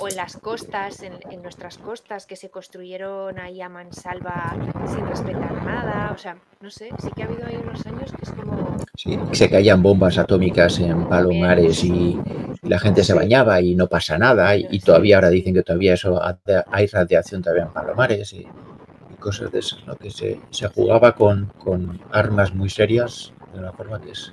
O 0.01 0.09
en 0.09 0.17
las 0.17 0.37
costas, 0.37 1.01
en, 1.05 1.13
en 1.31 1.43
nuestras 1.43 1.79
costas, 1.79 2.27
que 2.27 2.35
se 2.35 2.51
construyeron 2.51 3.39
ahí 3.39 3.61
a 3.61 3.69
mansalva 3.69 4.57
sin 4.93 5.07
respetar 5.07 5.53
nada. 5.65 6.11
O 6.13 6.19
sea, 6.19 6.39
no 6.61 6.71
sé, 6.71 6.91
sí 7.01 7.09
que 7.15 7.23
ha 7.23 7.27
habido 7.27 7.47
ahí 7.47 7.55
unos 7.63 7.87
años 7.87 8.11
que 8.11 8.23
es 8.25 8.33
como. 8.33 8.77
Sí, 8.97 9.17
se 9.31 9.49
caían 9.49 9.81
bombas 9.81 10.19
atómicas 10.19 10.81
en 10.81 11.09
palomares 11.09 11.85
y, 11.85 12.19
y 12.61 12.69
la 12.69 12.81
gente 12.81 13.05
se 13.05 13.15
bañaba 13.15 13.61
y 13.61 13.77
no 13.77 13.87
pasa 13.87 14.19
nada. 14.19 14.57
Y, 14.57 14.67
y 14.73 14.81
todavía 14.81 15.19
ahora 15.19 15.31
dicen 15.31 15.55
que 15.55 15.63
todavía 15.63 15.95
eso 15.95 16.21
ha- 16.21 16.37
hay 16.73 16.87
radiación 16.89 17.43
todavía 17.43 17.63
en 17.67 17.73
palomares 17.73 18.33
y, 18.33 18.39
y 18.41 19.15
cosas 19.21 19.53
de 19.53 19.61
esas, 19.61 19.87
¿no? 19.87 19.95
Que 19.95 20.11
se, 20.11 20.41
se 20.51 20.67
jugaba 20.67 21.15
con, 21.15 21.47
con 21.59 22.01
armas 22.11 22.53
muy 22.53 22.69
serias 22.69 23.33
de 23.53 23.61
una 23.61 23.73
forma 23.73 24.01
que 24.01 24.11
es 24.11 24.33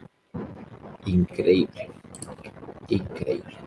increíble. 1.06 1.90
Increíble. 2.88 3.58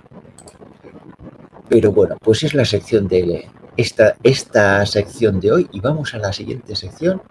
Pero 1.68 1.92
bueno, 1.92 2.16
pues 2.20 2.42
es 2.42 2.54
la 2.54 2.64
sección 2.64 3.08
de 3.08 3.48
esta, 3.76 4.16
esta 4.22 4.84
sección 4.86 5.40
de 5.40 5.52
hoy 5.52 5.68
y 5.72 5.80
vamos 5.80 6.14
a 6.14 6.18
la 6.18 6.32
siguiente 6.32 6.74
sección 6.74 7.22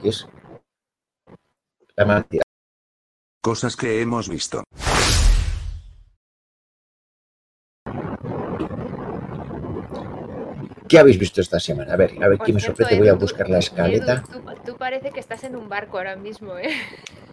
que 0.00 0.08
es 0.08 0.26
la 1.96 2.04
materia. 2.04 2.42
Cosas 3.42 3.76
que 3.76 4.00
hemos 4.00 4.28
visto. 4.28 4.62
¿Qué 10.88 10.98
habéis 10.98 11.18
visto 11.18 11.40
esta 11.40 11.58
semana? 11.58 11.94
A 11.94 11.96
ver, 11.96 12.22
a 12.22 12.28
ver 12.28 12.38
quién 12.38 12.54
me 12.54 12.60
sorprende. 12.60 12.98
Voy 12.98 13.08
a 13.08 13.14
buscar 13.14 13.48
la 13.48 13.58
escaleta. 13.58 14.22
Edu, 14.28 14.40
tú, 14.40 14.72
tú 14.72 14.76
parece 14.76 15.10
que 15.10 15.20
estás 15.20 15.42
en 15.42 15.56
un 15.56 15.68
barco 15.68 15.96
ahora 15.96 16.16
mismo, 16.16 16.58
¿eh? 16.58 16.68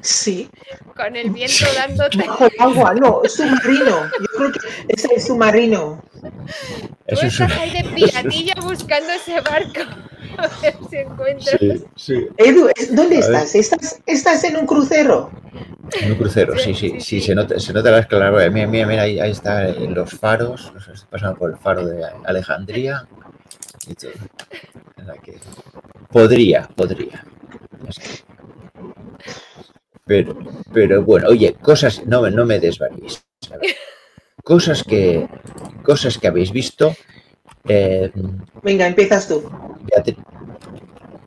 Sí, 0.02 0.50
Con 0.96 1.16
el 1.16 1.30
viento 1.32 1.66
dándote. 1.76 2.18
bajo 2.20 2.46
el 2.46 2.52
agua, 2.60 2.94
no, 2.94 3.22
submarino. 3.26 4.06
Yo 4.20 4.28
creo 4.38 4.52
que 4.52 4.60
es 4.90 5.06
el 5.06 5.22
submarino. 5.22 6.04
Tú 6.22 6.28
Eso 7.08 7.26
es 7.26 7.34
estás 7.34 7.52
ahí 7.58 7.72
de 7.72 7.90
piratilla 7.90 8.54
buscando 8.62 9.10
ese 9.12 9.42
barco. 9.42 9.82
A 10.38 10.48
ver 10.62 10.76
si 10.90 10.96
encuentras. 10.98 11.58
Sí, 11.60 11.84
sí. 11.98 12.28
Edu, 12.38 12.70
¿es- 12.76 12.96
¿dónde 12.96 13.18
estás? 13.20 13.56
estás? 13.56 14.00
¿Estás 14.06 14.44
en 14.46 14.56
un 14.58 14.66
crucero? 14.66 15.30
En 16.00 16.12
un 16.14 16.18
crucero, 16.18 16.56
sí, 16.58 16.74
Sí, 16.74 16.74
sí, 16.76 16.90
sí, 16.92 17.02
sí, 17.02 17.02
sí. 17.02 17.22
se 17.28 17.36
nota, 17.36 17.60
se 17.60 17.74
nota 17.74 17.92
la 17.92 18.00
escalera. 18.00 18.50
Mira, 18.50 18.68
mira, 18.68 18.88
mira, 18.88 19.02
ahí, 19.04 19.20
ahí 19.20 19.32
está 19.32 19.68
en 19.68 19.94
los 19.96 20.12
faros. 20.12 20.72
o 20.76 20.80
sea, 20.80 20.94
estoy 20.94 21.10
pasando 21.10 21.38
por 21.38 21.50
el 21.52 21.58
faro 21.58 21.86
de 21.86 22.06
Alejandría. 22.26 23.06
y 23.88 23.96
todo. 23.96 24.12
O 25.02 25.04
sea 25.06 25.14
que 25.22 25.38
podría, 26.12 26.70
podría. 26.76 27.26
Es 27.90 27.98
que- 28.00 28.29
Pero, 30.10 30.36
pero 30.74 31.04
bueno, 31.04 31.28
oye, 31.30 31.54
cosas, 31.54 32.04
no, 32.08 32.24
me- 32.24 32.32
no 32.32 32.44
me 32.44 32.60
desvaríes. 32.60 33.24
Cosas 34.44 34.84
que, 34.84 35.28
cosas 35.84 36.18
que 36.18 36.28
habéis 36.28 36.52
visto. 36.52 36.96
Eh, 37.66 38.12
Venga, 38.64 38.88
empiezas 38.88 39.28
tú. 39.28 39.48
Beatriz, 39.84 40.16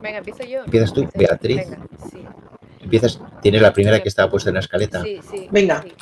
Venga, 0.01 0.17
empiezo 0.17 0.43
yo. 0.43 0.65
¿Empiezas 0.65 0.93
tú. 0.93 1.09
Beatriz? 1.15 1.57
Venga, 1.69 1.77
sí. 2.11 2.25
Empiezas, 2.83 3.19
tienes 3.41 3.61
la 3.61 3.73
primera 3.73 4.01
que 4.01 4.09
estaba 4.09 4.29
puesta 4.29 4.49
en 4.49 4.55
la 4.55 4.59
escaleta. 4.61 5.01
Sí, 5.03 5.19
sí. 5.29 5.47
Venga. 5.51 5.81
sí. 5.81 5.93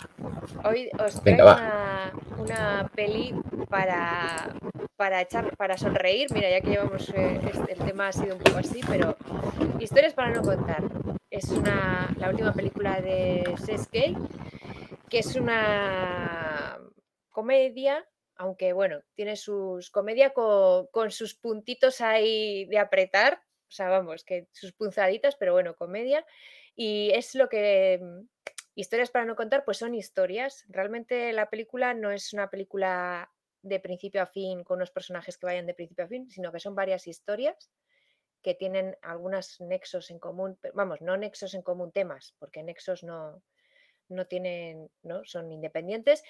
Hoy 0.63 0.89
os 0.99 1.23
Venga, 1.23 1.43
traigo 1.43 1.45
va. 1.45 2.11
una, 2.39 2.43
una 2.82 2.89
peli 2.95 3.34
para, 3.69 4.53
para 4.95 5.21
echar, 5.21 5.55
para 5.57 5.77
sonreír. 5.77 6.27
Mira, 6.34 6.49
ya 6.49 6.61
que 6.61 6.69
llevamos 6.71 7.09
eh, 7.09 7.39
este- 7.53 7.73
el 7.73 7.79
tema 7.79 8.07
ha 8.09 8.11
sido 8.11 8.36
un 8.36 8.41
poco 8.41 8.57
así, 8.59 8.82
pero 8.88 9.15
historias 9.79 10.13
para 10.13 10.32
no 10.32 10.41
contar. 10.41 10.84
Es 11.29 11.49
una 11.49 12.13
la 12.17 12.29
última 12.29 12.53
película 12.53 12.99
de 13.01 13.55
Seskey, 13.65 14.15
que 15.09 15.19
es 15.19 15.36
una 15.36 16.77
comedia, 17.29 18.05
aunque 18.36 18.73
bueno, 18.73 18.99
tiene 19.13 19.36
sus 19.36 19.89
comedia 19.91 20.32
con, 20.32 20.88
con 20.88 21.11
sus 21.11 21.36
puntitos 21.36 22.01
ahí 22.01 22.65
de 22.65 22.77
apretar. 22.79 23.41
O 23.69 23.73
sea, 23.73 23.88
vamos, 23.88 24.25
que 24.25 24.47
sus 24.51 24.73
punzaditas, 24.73 25.36
pero 25.38 25.53
bueno, 25.53 25.75
comedia. 25.75 26.25
Y 26.84 27.11
es 27.11 27.36
lo 27.36 27.47
que 27.47 27.99
mm, 28.01 28.27
historias 28.73 29.11
para 29.11 29.25
no 29.25 29.36
contar, 29.36 29.63
pues 29.63 29.77
son 29.77 29.93
historias. 29.93 30.65
Realmente 30.67 31.32
la 31.32 31.47
película 31.47 31.93
no 31.93 32.09
es 32.09 32.34
una 32.34 32.49
película 32.49 33.32
de 33.61 33.79
principio 33.79 34.23
a 34.23 34.25
fin 34.25 34.63
con 34.63 34.77
unos 34.77 34.89
personajes 34.89 35.38
que 35.38 35.45
vayan 35.45 35.67
de 35.67 35.75
principio 35.75 36.05
a 36.05 36.07
fin, 36.07 36.27
sino 36.32 36.51
que 36.51 36.59
son 36.59 36.73
varias 36.73 37.05
historias 37.05 37.69
que 38.41 38.55
tienen 38.55 38.97
algunos 39.03 39.61
nexos 39.61 40.09
en 40.09 40.17
común, 40.17 40.57
vamos, 40.73 41.01
no 41.01 41.15
nexos 41.17 41.53
en 41.53 41.61
común 41.61 41.91
temas, 41.91 42.34
porque 42.39 42.63
nexos 42.63 43.03
no, 43.03 43.43
no 44.09 44.25
tienen, 44.25 44.89
¿no? 45.03 45.23
Son 45.23 45.51
independientes. 45.51 46.23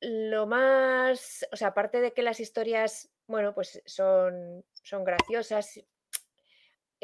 Lo 0.00 0.48
más, 0.48 1.46
o 1.52 1.56
sea, 1.56 1.68
aparte 1.68 2.00
de 2.00 2.12
que 2.12 2.24
las 2.24 2.40
historias, 2.40 3.08
bueno, 3.28 3.54
pues 3.54 3.80
son, 3.86 4.64
son 4.82 5.04
graciosas, 5.04 5.78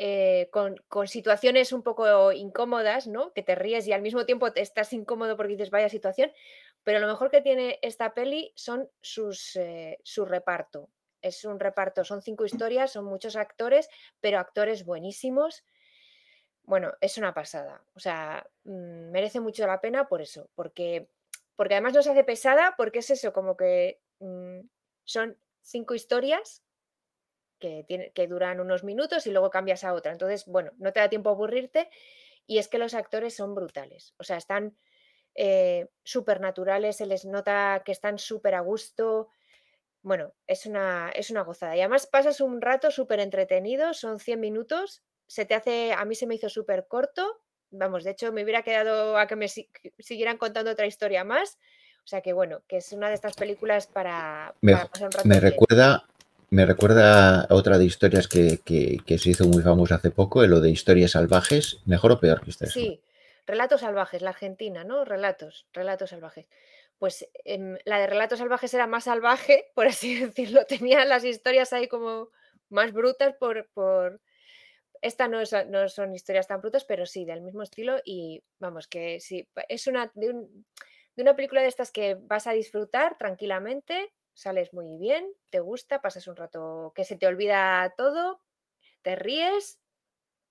eh, 0.03 0.49
con, 0.51 0.79
situaciones 1.07 1.75
un 1.75 1.83
poco 1.83 2.33
incómodas, 2.33 3.07
¿no? 3.07 3.35
Que 3.35 3.43
te 3.43 3.55
ríes 3.55 3.87
y 3.87 3.93
al 3.93 4.01
mismo 4.01 4.25
tiempo 4.25 4.51
te 4.51 4.63
estás 4.63 4.95
incómodo 4.95 5.37
porque 5.37 5.53
dices, 5.53 5.69
vaya 5.69 5.91
situación. 5.91 6.33
Pero 6.85 7.01
lo 7.01 7.07
mejor 7.07 7.31
que 7.31 7.43
tiene 7.43 7.79
esta 7.83 8.15
peli 8.15 8.51
son 8.57 8.89
eh, 9.57 9.99
su 10.03 10.25
reparto. 10.25 10.89
Es 11.21 11.45
un 11.45 11.61
reparto, 11.61 12.03
son 12.03 12.23
cinco 12.23 12.47
historias, 12.47 12.93
son 12.93 13.05
muchos 13.05 13.37
actores, 13.37 13.91
pero 14.23 14.39
actores 14.39 14.87
buenísimos. 14.87 15.65
Bueno, 16.63 16.95
es 17.03 17.19
una 17.19 17.35
pasada. 17.35 17.85
O 17.95 18.01
sea, 18.01 18.49
mm, 18.65 19.11
merece 19.11 19.39
mucho 19.39 19.67
la 19.67 19.83
pena 19.83 20.09
por 20.09 20.23
eso, 20.23 20.49
porque, 20.55 21.11
porque 21.57 21.75
además 21.75 21.93
no 21.93 22.03
se 22.03 22.13
hace 22.13 22.25
pesada, 22.25 22.73
porque 22.79 23.01
es 23.01 23.11
eso, 23.11 23.35
como 23.35 23.55
que 23.55 24.01
mm, 24.21 24.61
son 25.05 25.37
cinco 25.61 25.95
historias 25.95 26.63
que, 27.61 27.85
tiene- 27.87 28.11
que 28.13 28.27
duran 28.27 28.59
unos 28.59 28.83
minutos 28.83 29.27
y 29.27 29.31
luego 29.31 29.51
cambias 29.51 29.85
a 29.85 29.93
otra. 29.93 30.11
Entonces, 30.11 30.47
bueno, 30.47 30.73
no 30.79 30.93
te 30.93 30.99
da 31.01 31.09
tiempo 31.09 31.31
a 31.31 31.33
aburrirte 31.35 31.89
y 32.47 32.59
es 32.59 32.67
que 32.67 32.79
los 32.79 32.95
actores 32.95 33.37
son 33.37 33.55
brutales. 33.55 34.15
O 34.19 34.25
sea, 34.25 34.37
están 34.37 34.77
eh, 35.37 35.89
súper 36.03 36.41
naturales, 36.41 36.97
se 36.97 37.07
les 37.07 37.25
nota 37.25 37.83
que 37.85 37.93
están 37.93 38.19
súper 38.19 38.57
a 38.57 38.61
gusto. 38.61 39.29
Bueno, 40.03 40.33
es 40.49 40.67
una, 40.67 41.11
es 41.15 41.31
una 41.31 41.43
gozada. 41.43 41.77
Y 41.77 41.81
además 41.81 42.07
pasas 42.09 42.41
un 42.41 42.61
rato 42.61 42.91
súper 42.91 43.21
entretenido, 43.21 43.95
son 43.95 44.19
100 44.19 44.41
minutos, 44.41 45.03
se 45.29 45.45
te 45.45 45.55
hace, 45.55 45.93
a 45.93 46.05
mí 46.05 46.15
se 46.17 46.27
me 46.27 46.35
hizo 46.35 46.49
súper 46.49 46.87
corto. 46.89 47.43
Vamos, 47.71 48.03
de 48.03 48.11
hecho 48.11 48.33
me 48.33 48.43
hubiera 48.43 48.63
quedado 48.63 49.17
a 49.17 49.29
que 49.29 49.37
me 49.37 49.47
si- 49.47 49.67
que 49.67 49.93
siguieran 50.01 50.39
contando 50.39 50.73
otra 50.73 50.87
historia 50.87 51.23
más. 51.23 51.59
O 52.05 52.09
sea 52.11 52.23
que 52.23 52.33
bueno, 52.33 52.63
que 52.67 52.79
es 52.79 52.91
una 52.93 53.09
de 53.09 53.15
estas 53.15 53.35
películas 53.37 53.87
para, 53.87 54.55
Me- 54.63 54.75
pasar 54.75 55.07
un 55.07 55.13
rato 55.13 55.29
Me 55.29 55.39
bien. 55.39 55.53
recuerda, 55.53 56.03
me 56.51 56.67
recuerda 56.67 57.43
a 57.43 57.55
otra 57.55 57.79
de 57.79 57.85
historias 57.85 58.29
que, 58.29 58.59
que- 58.65 58.99
que 59.07 59.19
se 59.19 59.31
hizo 59.31 59.47
muy 59.47 59.63
famosa 59.63 59.95
hace 59.97 60.11
poco, 60.11 60.45
lo 60.47 60.61
de 60.61 60.71
historias 60.71 61.13
salvajes. 61.13 61.79
¿Mejor 61.87 62.13
o 62.13 62.21
peor 62.21 62.43
que 62.43 62.51
ustedes? 62.51 62.73
Sí, 62.73 63.01
Relatos 63.47 63.81
Salvajes, 63.81 64.23
la 64.23 64.31
Argentina, 64.31 64.85
¿no? 64.85 65.05
Relatos, 65.05 65.67
Relatos 65.73 66.11
Salvajes. 66.11 66.47
Pues 66.99 67.27
em, 67.45 67.79
la 67.85 67.99
de 67.99 68.07
Relatos 68.07 68.39
Salvajes 68.39 68.73
era 68.75 68.87
más 68.87 69.05
salvaje, 69.05 69.67
por 69.75 69.87
así 69.87 70.19
decirlo. 70.21 70.65
Tenía 70.67 71.05
las 71.05 71.25
historias 71.25 71.73
ahí 71.73 71.89
como 71.89 72.29
más 72.69 72.93
brutas 72.93 73.35
por... 73.39 73.69
por... 73.73 74.21
Esta 75.03 75.29
no, 75.29 75.41
es- 75.41 75.55
no 75.69 75.89
son 75.89 76.15
historias 76.15 76.47
tan 76.47 76.61
brutas, 76.61 76.85
pero 76.85 77.07
sí, 77.07 77.25
del 77.25 77.41
mismo 77.41 77.63
estilo. 77.63 78.01
Y 78.05 78.43
vamos, 78.59 78.87
que 78.87 79.19
sí, 79.21 79.49
es 79.69 79.87
una 79.87 80.11
de, 80.15 80.31
un- 80.31 80.67
de 81.17 81.23
una 81.23 81.35
película 81.35 81.63
de 81.63 81.69
estas 81.69 81.91
que 81.91 82.17
vas 82.21 82.47
a 82.47 82.53
disfrutar 82.53 83.17
tranquilamente, 83.19 84.13
sales 84.41 84.73
muy 84.73 84.97
bien, 84.97 85.31
te 85.51 85.61
gusta, 85.61 86.01
pasas 86.01 86.27
un 86.27 86.35
rato 86.35 86.93
que 86.95 87.05
se 87.05 87.17
te 87.17 87.27
olvida 87.27 87.93
todo, 87.95 88.41
te 89.03 89.15
ríes, 89.15 89.79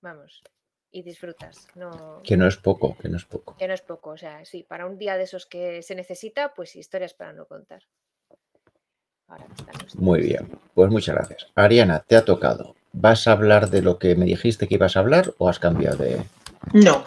vamos, 0.01 0.43
y 0.91 1.01
disfrutas. 1.01 1.67
No, 1.73 2.21
Que 2.23 2.37
no 2.37 2.45
es 2.47 2.57
poco, 2.57 2.95
que 2.97 3.09
no 3.09 3.17
es 3.17 3.25
poco. 3.25 3.57
que 3.57 3.67
no 3.67 3.73
es 3.73 3.81
poco, 3.81 4.11
o 4.11 4.17
sea, 4.17 4.45
sí, 4.45 4.61
para 4.61 4.85
un 4.85 4.99
día 4.99 5.17
de 5.17 5.23
esos 5.23 5.47
que 5.47 5.81
se 5.81 5.95
necesita, 5.95 6.53
pues 6.53 6.75
historias 6.75 7.15
para 7.15 7.33
no 7.33 7.47
contar. 7.47 7.81
Ahora 9.27 9.47
Muy 9.95 10.21
bien, 10.21 10.59
pues 10.75 10.91
muchas 10.91 11.15
gracias. 11.15 11.47
Ariana, 11.55 11.99
te 11.99 12.15
ha 12.15 12.23
tocado. 12.23 12.75
¿Vas 12.93 13.27
a 13.27 13.31
hablar 13.31 13.71
de 13.71 13.81
lo 13.81 13.97
que 13.97 14.15
me 14.15 14.25
dijiste 14.25 14.67
que 14.67 14.75
ibas 14.75 14.97
a 14.97 14.99
hablar 14.99 15.33
o 15.39 15.49
has 15.49 15.57
cambiado 15.59 15.97
de... 15.97 16.23
No. 16.73 17.05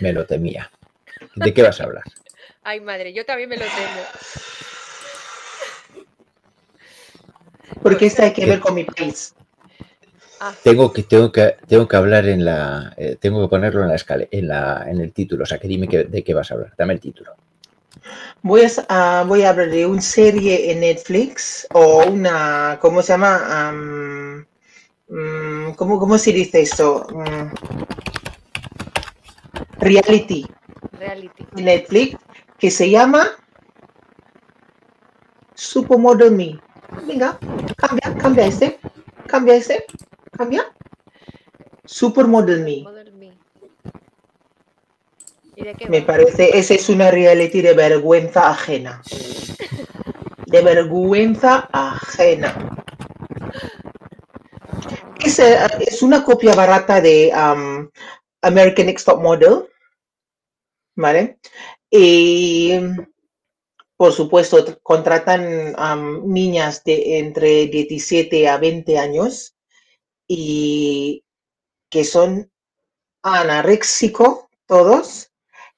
Me 0.00 0.12
lo 0.14 0.26
temía. 0.26 0.70
¿De 1.36 1.52
qué 1.52 1.62
vas 1.62 1.80
a 1.80 1.84
hablar? 1.84 2.04
Ay, 2.62 2.80
madre, 2.80 3.12
yo 3.12 3.26
también 3.26 3.50
me 3.50 3.56
lo 3.56 3.64
tengo. 3.64 4.73
Porque 7.84 8.06
esto 8.06 8.22
hay 8.22 8.32
que 8.32 8.46
ver 8.46 8.60
con 8.60 8.74
mi 8.74 8.84
país. 8.84 9.34
Ah, 10.40 10.54
Tengo 10.64 10.90
que, 10.90 11.02
tengo 11.02 11.30
que, 11.30 11.56
tengo 11.68 11.86
que 11.86 11.96
hablar 11.96 12.26
en 12.26 12.44
la. 12.46 12.94
eh, 12.96 13.16
tengo 13.20 13.42
que 13.42 13.48
ponerlo 13.50 13.82
en 13.82 13.88
la 13.90 13.94
escala, 13.94 14.26
en 14.30 14.48
la, 14.48 14.86
en 14.88 15.00
el 15.02 15.12
título. 15.12 15.42
O 15.42 15.46
sea, 15.46 15.58
que 15.58 15.68
dime 15.68 15.86
que- 15.86 16.04
de 16.04 16.24
qué 16.24 16.32
vas 16.32 16.50
a 16.50 16.54
hablar. 16.54 16.72
Dame 16.78 16.94
el 16.94 17.00
título. 17.00 17.34
Voy 18.42 18.62
a, 18.62 18.70
ah, 18.88 19.24
voy 19.28 19.42
a 19.42 19.50
hablar 19.50 19.68
de 19.70 19.84
una 19.86 20.00
serie 20.00 20.72
en 20.72 20.80
Netflix 20.80 21.66
o 21.74 22.04
una, 22.04 22.78
¿cómo 22.80 23.02
se 23.02 23.12
llama? 23.12 23.68
Am, 23.68 24.46
mm, 25.08 25.72
¿cómo, 25.76 25.98
¿Cómo 25.98 26.16
se 26.16 26.32
dice 26.32 26.62
esto? 26.62 27.06
Mm, 27.10 27.48
reality 29.80 30.46
reality. 30.98 31.46
en 31.56 31.64
Netflix 31.66 32.16
que 32.58 32.70
se 32.70 32.88
llama 32.88 33.26
Supermodel 35.54 36.32
Me. 36.32 36.58
Venga, 37.02 37.38
cambia, 37.76 38.14
cambia 38.16 38.46
este, 38.46 38.78
cambia 39.26 39.56
este, 39.56 39.84
cambia. 40.32 40.72
Supermodel 41.84 42.60
Me. 42.64 42.84
Me. 45.88 46.02
Parece, 46.02 46.56
esa 46.58 46.74
es 46.74 46.88
una 46.88 47.10
reality 47.10 47.60
de 47.60 47.74
vergüenza 47.74 48.50
ajena. 48.50 49.02
De 50.46 50.62
vergüenza 50.62 51.68
ajena. 51.72 52.84
Es, 55.24 55.38
es 55.38 56.02
una 56.02 56.24
copia 56.24 56.54
barata 56.54 57.00
de 57.00 57.32
um, 57.34 57.88
American 58.42 58.86
Next 58.86 59.06
Top 59.06 59.22
Model, 59.22 59.68
¿vale? 60.96 61.38
Y 61.90 62.72
por 63.96 64.12
supuesto 64.12 64.64
tr- 64.64 64.78
contratan 64.82 65.74
um, 65.78 66.32
niñas 66.32 66.82
de 66.84 67.18
entre 67.18 67.66
17 67.66 68.48
a 68.48 68.58
20 68.58 68.98
años 68.98 69.54
y 70.28 71.24
que 71.90 72.04
son 72.04 72.50
anoréxico 73.22 74.50
todos 74.66 75.30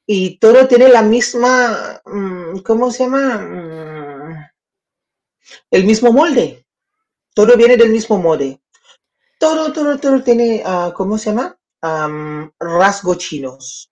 y 0.06 0.38
todo 0.38 0.68
tiene 0.68 0.88
la 0.88 1.02
misma, 1.02 2.02
mm, 2.04 2.58
¿cómo 2.60 2.90
se 2.92 3.04
llama? 3.04 3.38
Mm, 3.38 4.34
El 5.70 5.84
mismo 5.84 6.12
molde. 6.12 6.66
Todo 7.34 7.56
viene 7.56 7.76
del 7.76 7.90
mismo 7.90 8.18
molde. 8.18 8.60
Todo, 9.38 9.72
todo, 9.72 9.98
todo 9.98 10.22
tiene, 10.22 10.62
ah, 10.64 10.92
¿cómo 10.96 11.18
se 11.18 11.30
llama? 11.30 11.58
Am, 11.82 12.52
rasgos 12.60 13.18
chinos. 13.18 13.90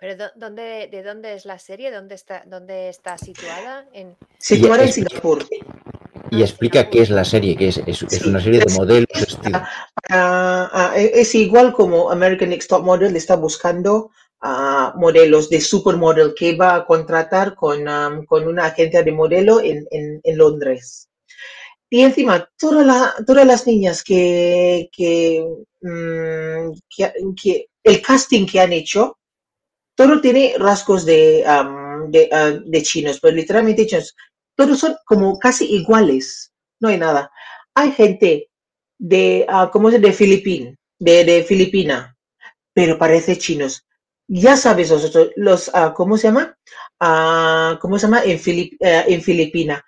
¿Pero 0.00 0.16
dó- 0.16 0.32
dónde, 0.34 0.88
de 0.90 1.02
dónde 1.02 1.34
es 1.34 1.44
la 1.44 1.58
serie? 1.58 1.90
¿Dónde 1.90 2.14
está, 2.14 2.42
dónde 2.46 2.88
está 2.88 3.18
situada? 3.18 3.86
En... 3.92 4.16
Situada 4.38 4.84
en 4.84 4.92
Singapur. 4.92 5.44
Y 6.30 6.40
Ah, 6.42 6.44
explica 6.44 6.88
qué 6.88 7.02
es 7.02 7.10
la 7.10 7.24
serie, 7.24 7.56
que 7.56 7.68
es, 7.68 7.78
es, 7.86 8.02
una 8.24 8.40
serie 8.40 8.60
de 8.60 8.66
es- 8.66 8.78
modelos. 8.78 9.08
estilo- 9.14 9.62
Ah, 10.08 10.92
e- 10.96 11.12
es 11.14 11.34
igual 11.34 11.72
como 11.74 12.10
American 12.10 12.48
Next 12.50 12.68
Top 12.70 12.84
Model 12.84 13.14
está 13.16 13.36
buscando 13.36 14.10
ah, 14.42 14.94
modelos 14.96 15.50
de 15.50 15.60
supermodel 15.60 16.32
que 16.34 16.56
va 16.56 16.74
a 16.76 16.86
contratar 16.86 17.54
con, 17.54 17.84
con 18.26 18.48
una 18.48 18.66
agencia 18.66 19.02
de 19.02 19.12
modelo 19.12 19.60
en, 19.60 19.86
en- 19.90 20.20
en 20.24 20.38
Londres. 20.38 21.08
Y 21.90 22.00
encima, 22.02 22.48
toda 22.58 22.82
la- 22.84 23.14
todas 23.26 23.46
las 23.46 23.66
niñas 23.66 24.02
que, 24.02 24.88
que, 24.96 25.44
mm, 25.82 26.72
que- 26.88 27.12
que- 27.42 27.66
el 27.84 28.00
casting 28.00 28.46
que 28.46 28.60
han 28.60 28.72
hecho, 28.72 29.18
todo 30.00 30.20
tiene 30.20 30.54
rasgos 30.58 31.04
de, 31.04 31.44
am, 31.46 32.10
de, 32.10 32.28
ah, 32.32 32.52
de 32.64 32.82
chinos, 32.82 33.18
pero 33.20 33.34
literalmente 33.36 33.86
chinos. 33.86 34.14
Todos 34.56 34.78
son 34.78 34.96
como 35.06 35.38
casi 35.38 35.64
iguales, 35.74 36.52
no 36.80 36.88
hay 36.88 36.98
nada. 36.98 37.30
Hay 37.74 37.92
gente 37.92 38.48
de, 38.98 39.44
ah, 39.48 39.70
¿cómo 39.72 39.90
de 39.90 40.12
de, 40.98 41.24
Filipina, 41.44 42.16
pero 42.74 42.98
parece 42.98 43.38
chinos. 43.38 43.84
Ya 44.28 44.56
sabes 44.56 44.90
vosotros, 44.90 45.30
los, 45.36 45.70
ah, 45.74 45.94
¿cómo 45.96 46.16
se 46.18 46.28
llama? 46.28 46.56
¿cómo 47.80 47.98
se 47.98 48.06
llama? 48.06 48.22
En, 48.24 48.38
Filip- 48.38 48.76
eh, 48.80 49.04
en 49.08 49.22
Filipina. 49.22 49.84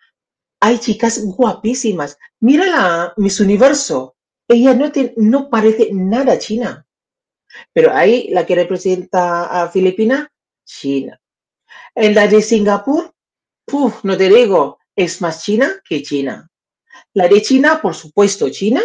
Hay 0.60 0.78
chicas 0.78 1.20
guapísimas. 1.24 2.18
Mira 2.40 2.66
la 2.66 3.14
Miss 3.18 3.40
Universo. 3.40 4.16
Ella 4.48 4.74
no, 4.74 4.92
te- 4.92 5.14
no 5.16 5.50
parece 5.50 5.90
nada 5.92 6.38
china. 6.38 6.86
Pero 7.72 7.92
ahí 7.92 8.28
la 8.30 8.46
que 8.46 8.54
representa 8.54 9.62
a 9.62 9.68
Filipina, 9.68 10.30
China. 10.64 11.20
En 11.94 12.14
la 12.14 12.26
de 12.26 12.40
Singapur, 12.42 13.12
puf, 13.66 14.04
no 14.04 14.16
te 14.16 14.28
digo, 14.28 14.78
es 14.96 15.20
más 15.20 15.44
china 15.44 15.80
que 15.88 16.02
china. 16.02 16.48
La 17.14 17.28
de 17.28 17.42
China, 17.42 17.80
por 17.82 17.94
supuesto, 17.94 18.48
China. 18.50 18.80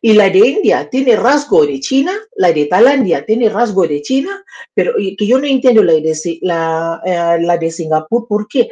Y 0.00 0.14
la 0.14 0.30
de 0.30 0.38
India 0.38 0.88
tiene 0.88 1.16
rasgo 1.16 1.66
de 1.66 1.80
China, 1.80 2.12
la 2.36 2.50
de 2.50 2.64
Tailandia 2.64 3.26
tiene 3.26 3.50
rasgo 3.50 3.86
de 3.86 4.00
China, 4.00 4.42
pero 4.72 4.94
que 4.96 5.26
yo 5.26 5.38
no 5.38 5.46
entiendo 5.46 5.82
la 5.82 5.92
de, 5.92 6.38
la, 6.40 7.02
eh, 7.04 7.42
la 7.42 7.58
de 7.58 7.70
Singapur 7.70 8.26
porque, 8.26 8.70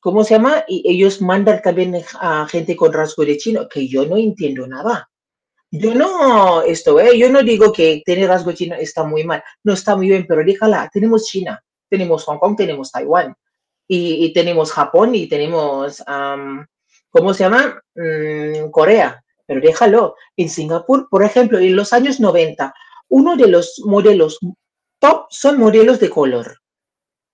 ¿cómo 0.00 0.24
se 0.24 0.34
llama? 0.34 0.64
Ellos 0.66 1.20
mandan 1.20 1.60
también 1.60 1.94
a 2.20 2.48
gente 2.48 2.74
con 2.74 2.90
rasgo 2.90 3.22
de 3.26 3.36
chino, 3.36 3.68
que 3.68 3.86
yo 3.86 4.06
no 4.06 4.16
entiendo 4.16 4.66
nada. 4.66 5.10
Yo 5.72 5.94
no, 5.94 6.62
esto, 6.62 6.98
¿eh? 6.98 7.16
Yo 7.16 7.30
no 7.30 7.42
digo 7.42 7.72
que 7.72 8.02
tener 8.04 8.28
rasgo 8.28 8.52
chino 8.52 8.74
está 8.74 9.04
muy 9.04 9.22
mal, 9.22 9.42
no 9.62 9.72
está 9.72 9.94
muy 9.94 10.08
bien, 10.08 10.26
pero 10.26 10.42
déjala, 10.44 10.90
tenemos 10.92 11.26
China, 11.26 11.62
tenemos 11.88 12.24
Hong 12.24 12.38
Kong, 12.38 12.56
tenemos 12.56 12.90
Taiwán, 12.90 13.36
y, 13.92 14.32
tenemos 14.32 14.72
Japón 14.72 15.16
y 15.16 15.26
tenemos, 15.28 16.02
am, 16.06 16.64
¿cómo 17.10 17.34
se 17.34 17.42
llama? 17.42 17.82
Mm, 17.96 18.70
Corea, 18.70 19.22
pero 19.46 19.60
déjalo. 19.60 20.14
En 20.36 20.48
Singapur, 20.48 21.08
por 21.08 21.24
ejemplo, 21.24 21.58
en 21.58 21.74
los 21.74 21.92
años 21.92 22.20
90, 22.20 22.72
uno 23.08 23.36
de 23.36 23.48
los 23.48 23.82
modelos 23.84 24.38
top 25.00 25.26
son 25.30 25.58
modelos 25.58 25.98
de 25.98 26.08
color, 26.08 26.58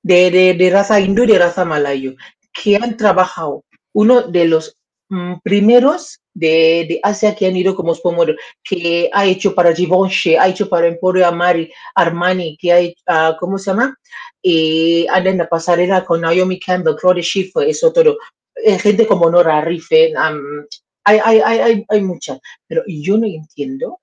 de, 0.02 0.30
de, 0.30 0.54
de 0.54 0.70
raza 0.70 0.98
hindú 0.98 1.24
y 1.24 1.26
de 1.26 1.38
raza 1.38 1.66
malayo, 1.66 2.14
que 2.54 2.76
han 2.76 2.96
trabajado. 2.96 3.64
Uno 3.92 4.22
de 4.22 4.46
los 4.46 4.78
mm, 5.08 5.34
primeros 5.42 6.20
de, 6.34 6.86
de 6.88 7.00
Asia 7.02 7.34
que 7.34 7.46
han 7.46 7.56
ido 7.56 7.74
como 7.74 7.94
spomodel, 7.94 8.38
que 8.62 9.08
ha 9.12 9.24
hecho 9.24 9.54
para 9.54 9.74
Givenchy, 9.74 10.36
ha 10.36 10.48
hecho 10.48 10.68
para 10.68 10.86
Emporio 10.86 11.26
Amari, 11.26 11.72
Armani, 11.94 12.56
que 12.58 12.72
ha 12.72 12.78
hecho, 12.78 13.02
ah, 13.06 13.36
¿cómo 13.40 13.58
se 13.58 13.70
llama? 13.70 13.96
Y 14.42 15.06
anda 15.08 15.30
en 15.30 15.38
la 15.38 15.48
pasarela 15.48 16.04
con 16.04 16.20
Naomi 16.20 16.58
Campbell, 16.60 16.96
Claudia 16.96 17.22
Schiffer, 17.22 17.68
eso 17.68 17.92
todo. 17.92 18.18
Eh, 18.54 18.78
gente 18.78 19.06
como 19.06 19.30
Nora 19.30 19.60
Rife, 19.62 20.12
am, 20.16 20.66
hay, 21.04 21.20
hay, 21.24 21.40
hay, 21.40 21.58
hay, 21.58 21.84
hay 21.88 22.00
muchas, 22.02 22.38
pero 22.66 22.82
yo 22.86 23.16
no 23.16 23.26
entiendo 23.26 24.00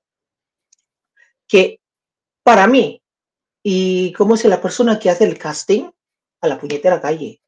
que 1.47 1.79
para 2.43 2.67
mí, 2.67 3.01
y 3.63 4.11
cómo 4.13 4.35
es 4.35 4.45
la 4.45 4.61
persona 4.61 4.99
que 4.99 5.09
hace 5.09 5.23
el 5.23 5.37
casting, 5.37 5.89
a 6.41 6.47
la 6.47 6.59
puñetera 6.59 6.99
calle, 6.99 7.41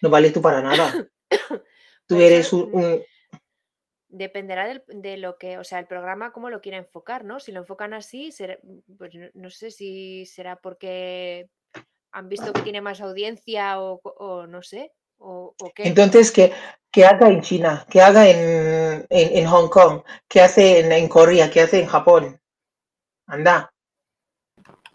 no 0.00 0.10
vale 0.10 0.30
tú 0.30 0.40
para 0.40 0.62
nada. 0.62 1.08
Tú 2.08 2.16
Pues 2.16 2.30
eres 2.30 2.52
un, 2.52 2.70
un- 2.72 3.02
Dependerá 4.10 4.66
del- 4.66 4.82
de 4.88 5.18
lo 5.18 5.36
que, 5.36 5.58
o 5.58 5.64
sea, 5.64 5.78
el 5.78 5.86
programa 5.86 6.32
cómo 6.32 6.48
lo 6.48 6.62
quiera 6.62 6.78
enfocar, 6.78 7.24
¿no? 7.26 7.40
Si 7.40 7.52
lo 7.52 7.60
enfocan 7.60 7.92
así, 7.92 8.32
será- 8.32 8.58
pues 8.96 9.12
no, 9.34 9.50
sé 9.50 9.70
si 9.70 10.24
será 10.24 10.56
porque 10.56 11.50
han 12.12 12.30
visto 12.30 12.54
que 12.54 12.62
tiene 12.62 12.80
más 12.80 13.02
audiencia 13.02 13.78
o, 13.78 14.00
no 14.46 14.62
sé, 14.62 14.92
o, 15.18 15.54
o 15.58 15.70
qué. 15.74 15.86
Entonces, 15.86 16.32
que, 16.32 16.52
que 16.90 17.04
haga 17.04 17.28
en 17.28 17.42
China, 17.42 17.86
que 17.90 18.00
haga 18.00 18.26
en, 18.26 19.06
en, 19.10 19.36
en 19.36 19.46
Hong 19.46 19.68
Kong, 19.68 20.00
que 20.26 20.40
hace 20.40 20.80
en, 20.80 20.90
en 20.90 21.06
Corea, 21.06 21.50
que 21.50 21.60
hace 21.60 21.80
en 21.80 21.86
Japón. 21.86 22.40
Anda. 23.26 23.70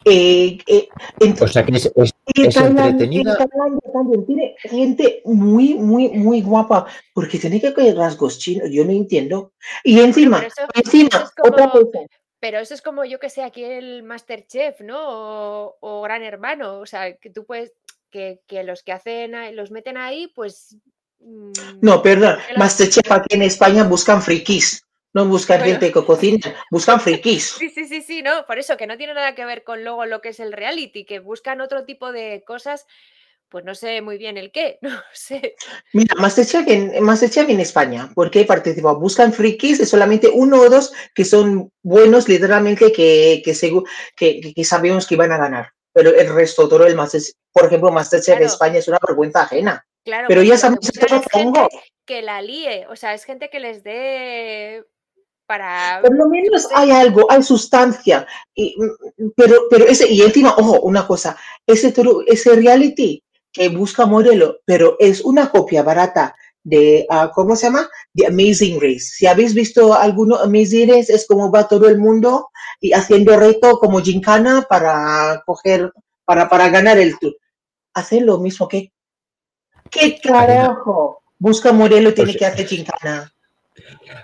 Eh, 0.06 0.58
eh, 0.68 0.90
en- 1.20 1.36
O 1.42 1.48
sea 1.48 1.66
que 1.66 1.72
es, 1.76 1.92
es- 1.96 2.14
y 2.34 2.46
es 2.48 2.56
Tailandia- 2.56 2.88
entretenida. 2.88 3.38
Tailandia 3.38 3.92
también 3.94 4.26
tiene 4.26 4.56
gente 4.62 5.22
muy, 5.26 5.76
muy, 5.76 6.10
muy 6.10 6.42
guapa, 6.42 6.88
porque 7.14 7.38
tiene 7.40 7.60
que 7.62 7.74
coger 7.74 7.96
rasgos 7.96 8.40
chinos, 8.40 8.70
yo 8.72 8.84
no 8.86 8.92
entiendo. 8.92 9.54
Y 9.84 10.00
encima, 10.00 10.38
Pero 10.40 10.48
eso- 10.50 10.68
encima, 10.76 11.10
eso 11.10 11.32
otra 11.44 11.70
como- 11.70 11.86
cosa. 11.86 12.00
Pero 12.40 12.60
eso 12.60 12.74
es 12.74 12.82
como, 12.82 13.06
yo 13.06 13.20
que 13.20 13.30
sé, 13.30 13.42
aquí 13.42 13.64
el 13.64 14.04
Masterchef, 14.04 14.82
¿no? 14.82 14.98
O, 15.00 15.78
o 15.80 16.02
Gran 16.02 16.24
Hermano. 16.24 16.80
O 16.80 16.86
sea, 16.86 17.16
que 17.16 17.30
tú 17.30 17.46
puedes, 17.46 17.72
que, 18.12 18.42
que 18.48 18.64
los 18.66 18.84
que 18.84 18.92
hacen, 18.92 19.34
ahí- 19.36 19.56
los 19.56 19.72
meten 19.72 19.96
ahí, 19.98 20.28
pues... 20.36 20.76
mm, 21.22 21.52
No, 21.82 22.02
perdón, 22.02 22.38
Masterchef 22.58 23.10
aquí 23.12 23.36
en 23.36 23.44
España 23.44 23.86
buscan 23.86 24.22
frikis, 24.22 24.83
no 25.14 25.26
buscan 25.26 25.62
gente 25.62 25.92
que 25.92 26.04
cocina, 26.06 26.56
buscan 26.72 27.00
frikis. 27.00 27.54
Sí, 27.60 27.70
sí, 27.70 27.88
sí, 27.88 28.02
sí, 28.02 28.22
no, 28.24 28.46
por 28.46 28.58
eso 28.60 28.78
que 28.78 28.88
no 28.88 28.98
tiene 28.98 29.14
nada 29.14 29.36
que 29.36 29.46
ver 29.46 29.64
con 29.64 29.84
luego 29.84 30.06
lo 30.06 30.22
que 30.22 30.30
es 30.30 30.40
el 30.40 30.52
reality, 30.54 31.06
que 31.06 31.20
buscan 31.20 31.62
otro 31.62 31.86
tipo 31.86 32.12
de 32.12 32.44
cosas, 32.46 32.86
pues 33.50 33.64
no 33.66 33.76
sé 33.76 34.02
muy 34.02 34.18
bien 34.18 34.38
el 34.38 34.52
qué, 34.52 34.80
no 34.82 35.00
sé. 35.14 35.56
Mira, 35.94 36.16
Masterchef 36.16 36.68
en, 36.68 37.04
Masterchef 37.04 37.48
en 37.50 37.60
España, 37.60 38.10
porque 38.16 38.42
he 38.42 38.46
participado, 38.46 39.00
buscan 39.00 39.32
frikis 39.32 39.80
y 39.80 39.86
solamente 39.86 40.28
uno 40.34 40.60
o 40.62 40.70
dos 40.70 40.92
que 41.14 41.24
son 41.26 41.72
buenos, 41.84 42.28
literalmente, 42.28 42.92
que, 42.92 43.42
que, 43.46 43.54
que, 44.16 44.42
que- 44.42 44.54
que 44.56 44.64
sabemos 44.64 45.06
que 45.08 45.16
van 45.16 45.32
a 45.32 45.38
ganar. 45.38 45.70
Pero 45.96 46.10
el 46.10 46.34
resto, 46.34 46.68
todo 46.68 46.88
el 46.88 46.96
Masterchef, 46.96 47.36
por 47.52 47.68
ejemplo, 47.68 47.92
Masterchef 47.92 48.38
Claro. 48.38 48.46
España 48.52 48.80
es 48.80 48.88
una 48.88 48.98
vergüenza 49.08 49.44
ajena. 49.44 49.86
Claro, 50.04 50.28
Pero 50.28 50.42
ya 50.42 50.58
sabemos 50.58 50.90
que 50.90 51.68
que 52.06 52.22
la 52.22 52.42
líe, 52.42 52.86
o 52.88 52.96
sea, 52.98 53.14
es 53.14 53.24
gente 53.24 53.50
que 53.50 53.62
les 53.62 53.84
dé 53.84 54.84
para... 55.46 56.02
Por 56.02 56.16
lo 56.16 56.28
menos 56.30 56.68
hay 56.74 56.92
algo, 56.92 57.30
hay 57.30 57.44
sustancia. 57.44 58.26
Y, 58.54 58.76
mm, 58.78 59.30
pero, 59.36 59.64
pero 59.70 59.86
ese, 59.86 60.08
y 60.12 60.22
encima, 60.22 60.56
ojo, 60.58 60.82
una 60.82 61.06
cosa, 61.08 61.36
ese, 61.66 61.94
ese 62.28 62.56
reality 62.56 63.24
que 63.52 63.70
busca 63.70 64.06
modelo, 64.06 64.60
pero 64.66 64.96
es 65.00 65.22
una 65.22 65.50
copia 65.50 65.84
barata 65.84 66.36
de, 66.64 67.06
ah, 67.10 67.30
¿cómo 67.34 67.56
se 67.56 67.68
llama? 67.68 67.90
De 68.14 68.26
Amazing 68.28 68.80
Race. 68.82 69.00
Si 69.02 69.28
habéis 69.28 69.54
visto 69.54 69.94
alguno 69.94 70.38
Amazing 70.38 70.90
Race, 70.90 71.14
es 71.14 71.28
como 71.28 71.52
va 71.52 71.68
todo 71.68 71.88
el 71.88 72.00
mundo 72.00 72.50
y 72.80 72.94
haciendo 72.94 73.38
reto 73.38 73.78
como 73.80 74.00
gincana 74.02 74.66
para 74.68 75.44
coger, 75.46 75.92
para, 76.26 76.50
para 76.50 76.70
ganar 76.70 76.98
el 76.98 77.20
tour. 77.20 77.36
Hacen 77.94 78.26
lo 78.26 78.40
mismo 78.40 78.68
que... 78.68 78.92
¿Qué 79.92 80.20
carajo? 80.20 81.22
Busca 81.38 81.74
modelo, 81.74 82.14
tiene 82.14 82.32
sea- 82.32 82.40
que 82.40 82.46
hacer 82.46 82.68
gincana. 82.68 83.33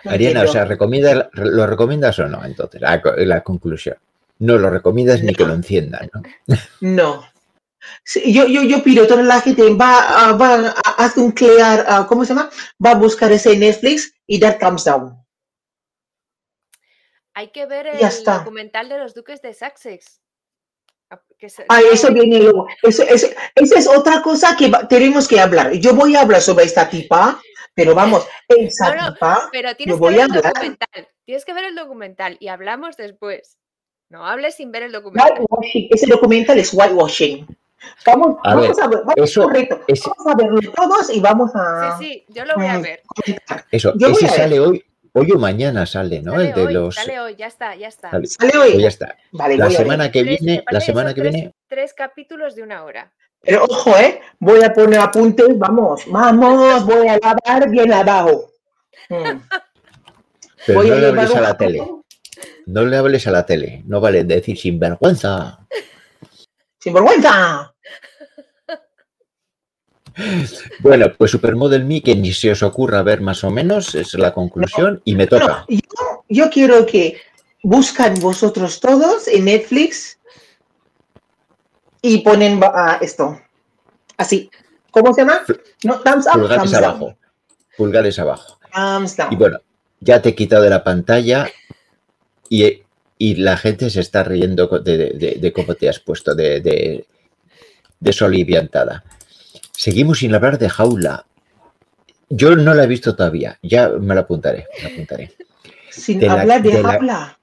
Ariana, 0.06 0.44
o 0.44 0.48
sea, 0.48 0.66
¿recomienda, 0.66 1.30
¿lo 1.34 1.66
recomiendas 1.68 2.18
o 2.20 2.28
no? 2.28 2.44
Entonces, 2.46 2.80
la, 2.82 3.02
co- 3.02 3.16
la 3.16 3.42
conclusión. 3.42 3.98
No 4.40 4.58
lo 4.58 4.70
recomiendas 4.70 5.22
ni 5.24 5.34
que 5.36 5.46
lo 5.46 5.54
enciendan, 5.54 6.10
¿no? 6.14 6.22
No. 6.82 7.30
Sí, 8.04 8.34
yo, 8.34 8.46
yo, 8.48 8.64
yo 8.64 8.84
pido 8.84 9.04
a 9.04 9.08
toda 9.08 9.24
la 9.24 9.42
gente, 9.42 9.74
va, 9.74 10.30
a- 10.30 10.34
va 10.34 10.70
a 10.70 11.06
hacer 11.06 11.24
un 11.24 11.32
clear, 11.32 11.86
ah, 11.88 12.06
¿cómo 12.08 12.24
se 12.26 12.34
llama? 12.34 12.50
Va 12.86 12.92
a 12.92 12.96
buscar 12.96 13.32
ese 13.32 13.58
Netflix 13.58 14.14
y 14.28 14.40
dar 14.40 14.58
thumbs 14.60 14.86
down. 14.86 15.18
Hay 17.34 17.52
que 17.52 17.66
ver 17.66 17.88
el 17.88 18.00
está. 18.02 18.40
documental 18.40 18.90
de 18.90 18.98
los 19.00 19.14
duques 19.14 19.42
de 19.42 19.54
Sussex. 19.54 20.22
Ah, 21.10 21.22
se- 21.48 21.66
Ah, 21.70 21.80
eso 21.92 22.12
viene 22.14 22.40
luego. 22.40 22.68
Eso, 22.84 23.04
eso, 23.04 23.28
esa 23.56 23.80
es 23.80 23.88
otra 23.88 24.22
cosa 24.22 24.56
que 24.58 24.70
va- 24.70 24.88
tenemos 24.88 25.28
que 25.28 25.40
hablar. 25.40 25.72
Yo 25.74 25.94
voy 25.96 26.16
a 26.16 26.22
hablar 26.22 26.42
sobre 26.42 26.66
esta 26.66 26.90
tipa, 26.90 27.42
pero 27.84 27.96
vamos, 27.96 28.28
esa 28.48 28.96
No, 28.96 29.02
no, 29.08 29.14
tipa, 29.14 29.50
Pero 29.52 29.76
tienes 29.76 29.96
que 29.96 30.00
voy 30.00 30.14
ver 30.14 30.22
a 30.22 30.26
el 30.26 30.32
hablar. 30.32 30.54
documental. 30.54 31.08
Tienes 31.26 31.46
que 31.46 31.54
ver 31.54 31.64
el 31.66 31.76
documental 31.76 32.38
y 32.40 32.48
hablamos 32.48 32.98
después. 32.98 33.58
No 34.10 34.26
hables 34.26 34.56
sin 34.56 34.72
ver 34.72 34.84
el 34.84 34.92
documental. 34.92 35.34
whitewashing, 35.40 35.88
ese 35.92 36.08
documental 36.08 36.58
es 36.60 36.74
whitewashing. 36.74 37.48
Vamos, 38.06 38.38
A 38.44 38.56
vamos 38.56 38.68
ver, 38.76 38.84
a 38.84 38.88
ver, 38.88 39.00
vamos 39.00 39.14
eso- 39.18 39.50
ese- 39.88 40.10
Vamos 40.10 40.28
a 40.28 40.36
verlo 40.36 40.60
todos 40.76 41.10
y 41.16 41.20
vamos 41.22 41.52
a 41.56 41.98
Sí, 41.98 42.06
sí, 42.06 42.26
yo 42.34 42.44
lo 42.46 42.56
voy 42.56 42.66
a 42.68 42.80
mm, 42.80 42.82
ver. 42.82 43.02
Eso, 43.72 43.94
Yo 43.96 44.10
ese 44.10 44.28
sale 44.28 44.60
hoy, 44.60 44.84
hoy 45.14 45.32
o 45.32 45.40
mañana 45.40 45.86
sale, 45.86 46.22
¿no? 46.22 46.34
Sale 46.34 46.50
el 46.50 46.56
de 46.56 46.62
hoy, 46.66 46.74
los. 46.74 46.96
sale 46.96 47.20
hoy, 47.22 47.36
ya 47.38 47.48
está, 47.48 47.76
ya 47.76 47.88
está. 47.88 48.10
sale- 48.12 48.28
Sale 48.28 48.58
hoy. 48.58 48.82
ya 48.82 48.88
está. 48.90 49.16
Vale, 49.32 49.56
La 49.58 49.70
semana 49.70 50.12
que 50.12 50.24
Tres- 50.24 50.40
viene, 50.42 50.64
la 50.70 50.82
semana 50.82 51.14
que 51.14 51.22
tres- 51.22 51.34
viene, 51.34 51.54
Tres 51.68 51.94
capítulos 51.94 52.56
de 52.56 52.64
una 52.64 52.84
hora. 52.84 53.12
Pero 53.42 53.66
ojo, 53.66 53.98
¿eh? 53.98 54.22
Voy 54.40 54.64
a 54.64 54.74
poner 54.74 55.00
apuntes, 55.00 55.58
vamos, 55.58 56.04
vamos, 56.08 56.86
voy 56.86 57.08
a 57.08 57.18
lavar 57.18 57.70
bien 57.70 57.92
abajo. 57.94 58.52
Mm. 59.10 59.40
pero 60.66 60.80
Voy 60.80 60.90
no 60.90 60.96
a 60.96 61.00
le 61.00 61.08
hables 61.08 61.36
a 61.36 61.42
la 61.42 61.58
tele. 61.58 61.92
No 62.66 62.86
le 62.86 62.98
hables 62.98 63.28
a 63.28 63.32
la 63.32 63.46
tele. 63.46 63.84
No 63.86 64.00
vale 64.00 64.24
decir 64.24 64.58
sinvergüenza. 64.58 65.60
Sin 66.80 66.94
vergüenza. 66.94 67.74
Bueno, 70.80 71.08
pues 71.18 71.32
Supermodel 71.32 71.86
Me, 71.86 72.02
que 72.02 72.16
ni 72.16 72.34
se 72.34 72.52
os 72.52 72.62
ocurra 72.62 73.02
ver 73.04 73.22
más 73.22 73.44
o 73.44 73.50
menos, 73.50 73.96
es 73.96 74.14
la 74.16 74.34
conclusión 74.34 75.02
y 75.06 75.16
me 75.16 75.28
toca. 75.28 75.66
yo, 75.70 75.80
yo 76.28 76.50
quiero 76.50 76.86
que 76.86 77.18
buscan 77.64 78.20
vosotros 78.20 78.80
todos 78.80 79.28
en 79.28 79.46
Netflix 79.46 80.19
y 82.02 82.20
ponen 82.20 82.60
ah, 82.64 82.98
esto. 83.02 83.40
Así. 84.18 84.50
¿Cómo 84.92 85.14
se 85.14 85.22
llama? 85.22 85.42
No, 85.84 86.00
thumbs 86.00 86.26
up, 86.28 86.34
Pulgares 86.34 86.58
thumbs 86.58 86.72
down. 86.72 86.84
abajo. 86.84 87.18
Pulgares 87.78 88.20
abajo. 88.20 88.60
Thumbs 88.74 89.16
down. 89.18 89.34
Y 89.34 89.36
bueno, 89.36 89.60
ya 90.00 90.22
te 90.22 90.30
he 90.30 90.36
quitado 90.36 90.64
de 90.64 90.70
la 90.72 90.84
pantalla 90.84 91.48
y, 92.50 92.82
y 93.18 93.36
la 93.36 93.56
gente 93.58 93.90
se 93.90 94.00
está 94.00 94.24
riendo 94.24 94.68
de, 94.68 94.98
de- 95.14 95.38
de 95.40 95.54
cómo 95.54 95.76
te 95.76 95.88
has 95.90 96.00
puesto 96.00 96.34
de, 96.36 96.60
de, 96.62 97.06
de 98.00 98.14
soliviantada. 98.14 99.04
Seguimos 99.74 100.20
sin 100.20 100.34
hablar 100.34 100.58
de 100.58 100.70
jaula. 100.70 101.26
Yo 102.30 102.56
no 102.56 102.74
la 102.74 102.84
he 102.84 102.88
visto 102.88 103.16
todavía. 103.16 103.58
Ya 103.62 103.90
me 103.90 104.14
la 104.16 104.22
apuntaré. 104.22 104.68
me 104.78 104.84
la 104.84 104.90
apuntaré. 104.90 105.32
Sin 105.90 106.20
de 106.20 106.30
hablar 106.30 106.62
de, 106.64 106.72
de 106.72 106.84
la- 106.84 106.90
habla. 106.94 107.39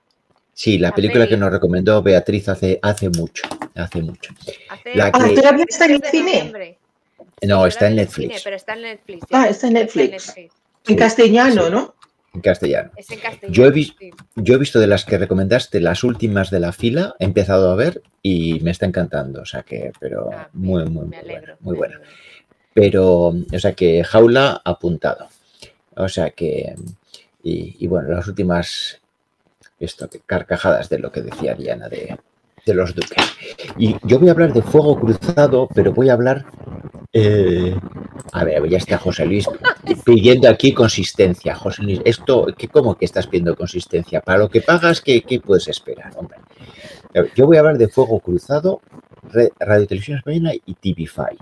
Sí, 0.58 0.78
la 0.78 0.88
La 0.88 0.94
película 0.94 1.28
que 1.28 1.36
nos 1.36 1.50
recomendó 1.52 2.02
Beatriz 2.02 2.48
hace, 2.48 2.78
hace 2.80 3.10
mucho. 3.10 3.42
Hace 3.74 4.00
mucho. 4.02 4.32
Hace 4.70 4.94
La 4.96 5.08
Ah, 5.12 5.12
que- 5.28 5.34
todavía 5.34 5.66
está 5.68 5.84
en 5.84 5.90
el 5.92 5.98
23 6.00 6.02
de 6.02 6.10
cine. 6.10 6.78
No, 7.42 7.62
Sí, 7.64 7.68
está 7.68 7.86
en 7.88 7.92
cine, 7.92 8.02
Netflix. 8.04 8.42
pero 8.42 8.56
está 8.56 8.72
en 8.72 8.82
Netflix. 8.82 9.26
Ah, 9.32 9.48
está 9.50 9.66
en 9.66 9.72
Netflix. 9.74 10.34
En 10.38 10.48
Sí, 10.82 10.96
castellano, 10.96 11.64
sí. 11.66 11.70
¿no? 11.70 11.94
En 12.32 12.40
castellano. 12.40 12.90
Es 12.96 13.10
en 13.10 13.18
castellano. 13.18 13.52
Yo 13.52 13.66
he 13.66 13.72
sí. 13.74 13.94
Yo 14.36 14.54
he 14.54 14.58
visto 14.58 14.80
de 14.80 14.86
las 14.86 15.04
que 15.04 15.18
recomendaste 15.18 15.78
las 15.80 16.02
últimas 16.04 16.50
de 16.50 16.60
la 16.60 16.72
fila, 16.72 17.14
he 17.18 17.24
empezado 17.26 17.70
a 17.70 17.74
ver 17.76 18.00
y 18.22 18.58
me 18.60 18.70
está 18.70 18.86
encantando. 18.86 19.42
O 19.42 19.44
sea 19.44 19.62
que, 19.62 19.92
pero 20.00 20.30
Ah, 20.32 20.48
muy, 20.54 20.84
muy, 20.86 21.02
me 21.06 21.08
muy 21.08 21.16
alegro. 21.18 21.40
buena. 21.40 21.56
Muy 21.60 21.72
me 21.72 21.78
buena. 21.78 21.96
alegro. 21.96 22.12
Pero, 22.72 23.12
o 23.52 23.58
sea 23.58 23.74
que 23.74 24.02
jaula 24.04 24.62
apuntado. 24.64 25.28
O 25.96 26.08
sea 26.08 26.30
que, 26.30 26.74
y, 27.42 27.76
y 27.78 27.86
bueno, 27.88 28.08
las 28.08 28.26
últimas 28.26 29.00
esto, 29.78 30.08
carcajadas 30.26 30.88
de 30.88 30.98
lo 30.98 31.10
que 31.12 31.22
decía 31.22 31.54
Diana 31.54 31.88
de, 31.88 32.16
de 32.64 32.74
los 32.74 32.94
duques. 32.94 33.22
Y 33.76 33.96
yo 34.02 34.18
voy 34.18 34.28
a 34.28 34.32
hablar 34.32 34.52
de 34.52 34.62
fuego 34.62 34.98
cruzado, 34.98 35.68
pero 35.74 35.92
voy 35.92 36.08
a 36.08 36.14
hablar. 36.14 36.44
eh, 37.12 37.74
a 38.32 38.44
ver, 38.44 38.68
ya 38.68 38.78
está 38.78 38.98
José 38.98 39.24
Luis 39.24 39.46
pidiendo 40.04 40.48
aquí 40.48 40.72
consistencia. 40.74 41.54
José 41.54 41.82
Luis, 41.82 42.00
esto, 42.04 42.46
¿qué, 42.56 42.68
¿cómo 42.68 42.96
que 42.96 43.04
estás 43.04 43.26
pidiendo 43.26 43.54
consistencia? 43.56 44.20
Para 44.20 44.38
lo 44.40 44.48
que 44.50 44.60
pagas, 44.60 45.00
¿qué, 45.00 45.22
qué 45.22 45.40
puedes 45.40 45.68
esperar? 45.68 46.12
Hombre? 46.16 46.38
Yo 47.34 47.46
voy 47.46 47.56
a 47.56 47.60
hablar 47.60 47.78
de 47.78 47.88
fuego 47.88 48.20
cruzado, 48.20 48.80
Radio 49.58 49.86
Televisión 49.86 50.18
Española 50.18 50.52
y 50.54 50.74
TV5. 50.74 51.36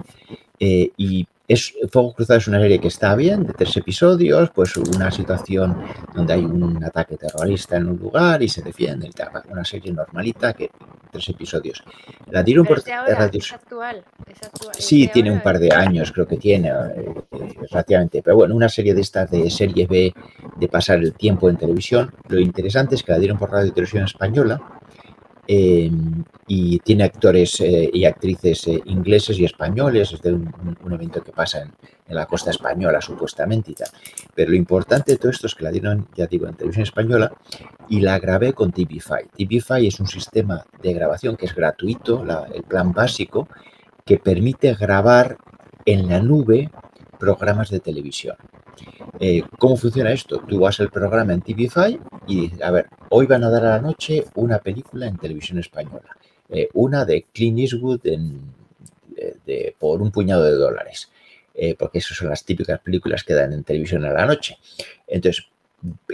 Eh, 0.61 0.91
y 0.97 1.27
es, 1.47 1.75
Fuego 1.91 2.15
Cruzado 2.15 2.39
es 2.39 2.49
una 2.49 2.61
serie 2.61 2.79
que 2.79 2.89
está 2.89 3.15
bien, 3.15 3.47
de 3.47 3.53
tres 3.53 3.77
episodios, 3.77 4.51
pues 4.51 4.77
una 4.77 5.11
situación 5.11 5.77
donde 6.15 6.33
hay 6.33 6.45
un 6.45 6.83
ataque 6.83 7.17
terrorista 7.17 7.77
en 7.77 7.89
un 7.89 7.99
lugar 7.99 8.43
y 8.43 8.49
se 8.49 8.63
defiende 8.63 9.09
y 9.09 9.11
tal. 9.11 9.31
Una 9.51 9.65
serie 9.65 9.93
normalita 9.93 10.55
que 10.55 10.71
tres 11.13 11.29
episodios. 11.29 11.85
La 12.31 12.43
dieron 12.43 12.65
por 12.65 12.79
es 12.79 12.89
ahora, 12.89 13.31
es 13.33 13.53
actual. 13.53 14.03
es 14.27 14.43
actual, 14.43 14.75
Sí, 14.79 15.09
tiene 15.13 15.31
un 15.31 15.41
par 15.41 15.59
de 15.59 15.73
años, 15.73 16.13
creo 16.13 16.27
que 16.27 16.39
tiene, 16.39 16.69
eh, 16.69 17.15
eh, 17.33 17.55
relativamente. 17.71 18.23
Pero 18.23 18.37
bueno, 18.37 18.55
una 18.55 18.69
serie 18.69 18.95
de 18.95 19.03
estas 19.03 19.31
de 19.31 19.51
serie 19.51 19.87
B, 19.87 20.15
de 20.57 20.69
pasar 20.69 20.99
el 20.99 21.13
tiempo 21.13 21.51
en 21.51 21.57
televisión. 21.57 22.11
Lo 22.29 22.41
interesante 22.41 22.95
es 22.95 23.03
que 23.03 23.13
la 23.13 23.19
dieron 23.19 23.39
por 23.39 23.51
Radio 23.51 23.69
y 23.69 23.73
Televisión 23.73 24.05
Española 24.05 24.61
eh, 25.47 25.91
y 26.47 26.79
tiene 26.81 27.05
actores 27.05 27.61
eh, 27.61 27.91
y 27.93 28.05
actrices 28.05 28.67
eh, 28.69 28.81
ingleses 28.87 29.39
y 29.39 29.45
españoles. 29.45 30.13
Es 30.13 30.23
de 30.23 30.33
un, 30.33 30.77
evento 30.93 31.23
que 31.23 31.33
pasa 31.33 31.63
en, 31.63 31.73
la 32.15 32.27
costa 32.27 32.51
española, 32.51 33.01
supuestamente 33.01 33.73
y 33.73 33.75
tal. 33.75 33.89
Pero 34.35 34.51
lo 34.51 34.57
importante 34.57 35.13
de 35.13 35.19
todo 35.19 35.31
esto 35.31 35.47
es 35.47 35.55
que 35.55 35.65
la 35.65 35.71
dieron, 35.71 36.09
ya 36.15 36.27
digo, 36.27 36.47
en 36.47 36.55
Televisión 36.55 36.85
Española 36.85 37.33
y 37.89 38.01
la 38.01 38.19
grabé 38.19 38.53
con 38.53 38.73
TVFi. 38.73 39.29
TVFi 39.37 39.87
es 39.87 40.01
un 40.01 40.07
sistema 40.07 40.65
de 40.83 40.93
grabación 40.93 41.37
que 41.37 41.47
es 41.47 41.55
gratuito, 41.55 42.25
el 42.53 42.63
plan 42.63 42.93
básico 42.93 43.49
que 44.05 44.19
permite 44.19 44.75
grabar 44.75 45.39
en 45.87 46.09
la 46.09 46.21
nube 46.21 46.71
programas 47.25 47.71
de 47.71 47.81
televisión. 47.81 48.37
Eh, 49.21 49.43
¿Cómo 49.59 49.77
funciona 49.77 50.13
esto? 50.13 50.41
Tú 50.49 50.61
vas 50.61 50.79
al 50.81 50.91
programa 50.91 51.33
en 51.33 51.41
TVFi 51.43 51.99
y 52.27 52.41
dices, 52.43 52.63
a 52.63 52.71
ver, 52.71 52.87
hoy 53.11 53.27
van 53.27 53.45
a 53.45 53.51
dar 53.51 53.65
a 53.65 53.71
la 53.77 53.81
noche 53.81 54.25
una 54.35 54.59
película 54.59 55.07
en 55.07 55.17
televisión 55.17 55.59
española, 55.59 56.17
eh, 56.49 56.69
una 56.75 57.05
de 57.05 57.25
Clint 57.33 57.59
Eastwood 57.59 58.01
de- 58.01 59.75
por 59.79 60.03
un 60.03 60.11
puñado 60.11 60.45
de 60.45 60.53
dólares, 60.53 61.11
eh, 61.55 61.75
porque 61.79 61.99
esas 61.99 62.17
son 62.17 62.29
las 62.29 62.45
típicas 62.45 62.81
películas 62.81 63.25
que 63.25 63.35
dan 63.35 63.53
en 63.53 63.65
televisión 63.65 64.05
a 64.05 64.13
la 64.13 64.27
noche. 64.27 64.59
Entonces, 65.07 65.47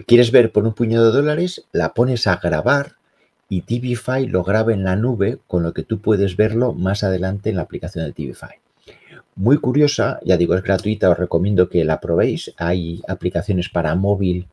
quieres 0.07 0.31
ver 0.31 0.53
por 0.53 0.65
un 0.67 0.75
puñado 0.75 1.07
de 1.07 1.17
dólares, 1.17 1.65
la 1.73 1.95
pones 1.95 2.27
a 2.27 2.37
grabar 2.37 2.97
y 3.49 3.63
TVFi 3.63 4.27
lo 4.27 4.45
graba 4.45 4.73
en 4.73 4.85
la 4.85 4.97
nube, 4.97 5.39
con 5.47 5.63
lo 5.63 5.73
que 5.73 5.83
tú 5.83 6.01
puedes 6.01 6.37
verlo 6.37 6.73
más 6.73 7.03
adelante 7.03 7.51
en 7.51 7.57
la 7.57 7.63
aplicación 7.63 8.05
de 8.05 8.13
TVFi. 8.13 8.60
Muy 9.41 9.57
curiosa, 9.57 10.21
ya 10.23 10.37
digo, 10.37 10.55
es 10.55 10.63
gratuita, 10.63 11.09
os 11.09 11.19
recomiendo 11.19 11.67
que 11.71 11.83
la 11.83 11.99
probéis. 11.99 12.53
Hay 12.59 13.01
aplicaciones 13.09 13.71
para 13.71 13.95
móvil 13.95 14.47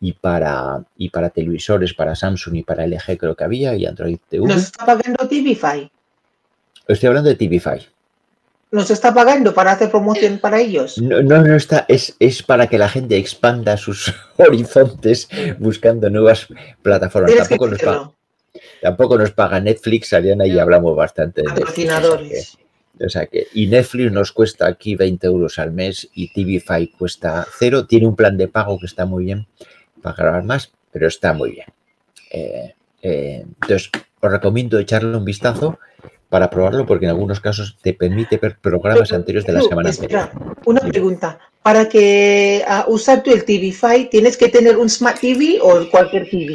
y 0.00 0.14
para, 0.14 0.82
y 0.96 1.10
para 1.10 1.30
televisores, 1.30 1.94
para 1.94 2.16
Samsung 2.16 2.56
y 2.56 2.62
para 2.64 2.84
LG 2.84 3.18
creo 3.18 3.36
que 3.36 3.44
había, 3.44 3.76
y 3.76 3.86
Android 3.86 4.18
TV. 4.28 4.44
Nos 4.48 4.64
está 4.64 4.84
pagando 4.84 5.28
TVFi. 5.28 5.88
Estoy 6.88 7.06
hablando 7.06 7.28
de 7.30 7.36
TVFi. 7.36 7.86
Nos 8.72 8.90
está 8.90 9.14
pagando 9.14 9.54
para 9.54 9.70
hacer 9.72 9.90
promoción 9.92 10.38
para 10.38 10.58
ellos. 10.60 10.98
No, 10.98 11.22
no, 11.22 11.40
no 11.44 11.54
está, 11.54 11.84
es, 11.86 12.16
es 12.18 12.42
para 12.42 12.66
que 12.66 12.78
la 12.78 12.88
gente 12.88 13.16
expanda 13.16 13.76
sus 13.76 14.12
horizontes 14.38 15.28
buscando 15.60 16.10
nuevas 16.10 16.48
plataformas. 16.82 17.32
Tampoco 17.36 17.68
nos, 17.68 17.78
paga, 17.80 18.10
tampoco 18.82 19.18
nos 19.18 19.30
paga 19.30 19.60
Netflix, 19.60 20.12
Ariana, 20.12 20.46
y 20.48 20.58
hablamos 20.58 20.96
bastante 20.96 21.42
de 21.42 21.48
Netflix. 21.48 21.62
o 21.70 21.74
sea 21.74 21.84
que- 21.84 21.86
Patrocinadores. 21.86 22.58
O 23.04 23.08
sea 23.08 23.26
que, 23.26 23.48
y 23.54 23.66
Netflix 23.66 24.12
nos 24.12 24.32
cuesta 24.32 24.66
aquí 24.66 24.94
20 24.96 25.26
euros 25.26 25.58
al 25.58 25.72
mes 25.72 26.08
y 26.14 26.32
TVFi 26.32 26.88
cuesta 26.98 27.46
cero. 27.58 27.86
Tiene 27.86 28.06
un 28.06 28.16
plan 28.16 28.36
de 28.36 28.48
pago 28.48 28.78
que 28.78 28.86
está 28.86 29.06
muy 29.06 29.24
bien 29.24 29.46
para 30.00 30.16
grabar 30.16 30.44
más, 30.44 30.72
pero 30.90 31.08
está 31.08 31.32
muy 31.32 31.52
bien. 31.52 31.66
Eh, 32.30 32.74
eh, 33.02 33.44
entonces, 33.44 33.90
os 34.20 34.30
recomiendo 34.30 34.78
echarle 34.78 35.16
un 35.16 35.24
vistazo 35.24 35.78
para 36.28 36.48
probarlo 36.48 36.86
porque 36.86 37.04
en 37.04 37.10
algunos 37.10 37.40
casos 37.40 37.76
te 37.82 37.92
permite 37.92 38.38
ver 38.38 38.56
programas 38.58 39.12
anteriores 39.12 39.46
de 39.46 39.52
la 39.52 39.60
semana 39.60 39.90
espera, 39.90 40.22
anterior. 40.22 40.56
una 40.64 40.80
pregunta. 40.80 41.38
Para 41.62 41.88
que 41.88 42.64
ah, 42.66 42.86
usar 42.88 43.22
tú 43.22 43.32
el 43.32 43.44
TVFi, 43.44 44.08
¿tienes 44.10 44.36
que 44.36 44.48
tener 44.48 44.78
un 44.78 44.88
Smart 44.88 45.20
TV 45.20 45.58
o 45.60 45.88
cualquier 45.90 46.28
TV? 46.30 46.52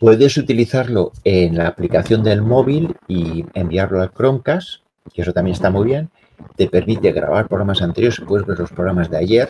Puedes 0.00 0.36
utilizarlo 0.36 1.12
en 1.24 1.58
la 1.58 1.68
aplicación 1.68 2.24
del 2.24 2.42
móvil 2.42 2.96
y 3.06 3.44
enviarlo 3.54 4.00
al 4.00 4.12
Chromecast, 4.12 4.81
que 5.12 5.22
eso 5.22 5.32
también 5.32 5.54
está 5.54 5.70
muy 5.70 5.86
bien. 5.86 6.10
Te 6.56 6.68
permite 6.68 7.12
grabar 7.12 7.48
programas 7.48 7.82
anteriores, 7.82 8.20
puedes 8.26 8.46
ver 8.46 8.58
los 8.58 8.70
programas 8.70 9.10
de 9.10 9.16
ayer 9.18 9.48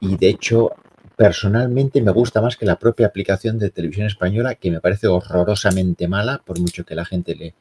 y 0.00 0.16
de 0.16 0.28
hecho 0.28 0.70
personalmente 1.16 2.02
me 2.02 2.10
gusta 2.10 2.40
más 2.40 2.56
que 2.56 2.66
la 2.66 2.76
propia 2.76 3.06
aplicación 3.06 3.58
de 3.58 3.70
televisión 3.70 4.06
española, 4.06 4.54
que 4.56 4.70
me 4.70 4.80
parece 4.80 5.06
horrorosamente 5.06 6.08
mala, 6.08 6.42
por 6.44 6.58
mucho 6.60 6.84
que 6.84 6.94
la 6.94 7.04
gente 7.04 7.34
le, 7.36 7.54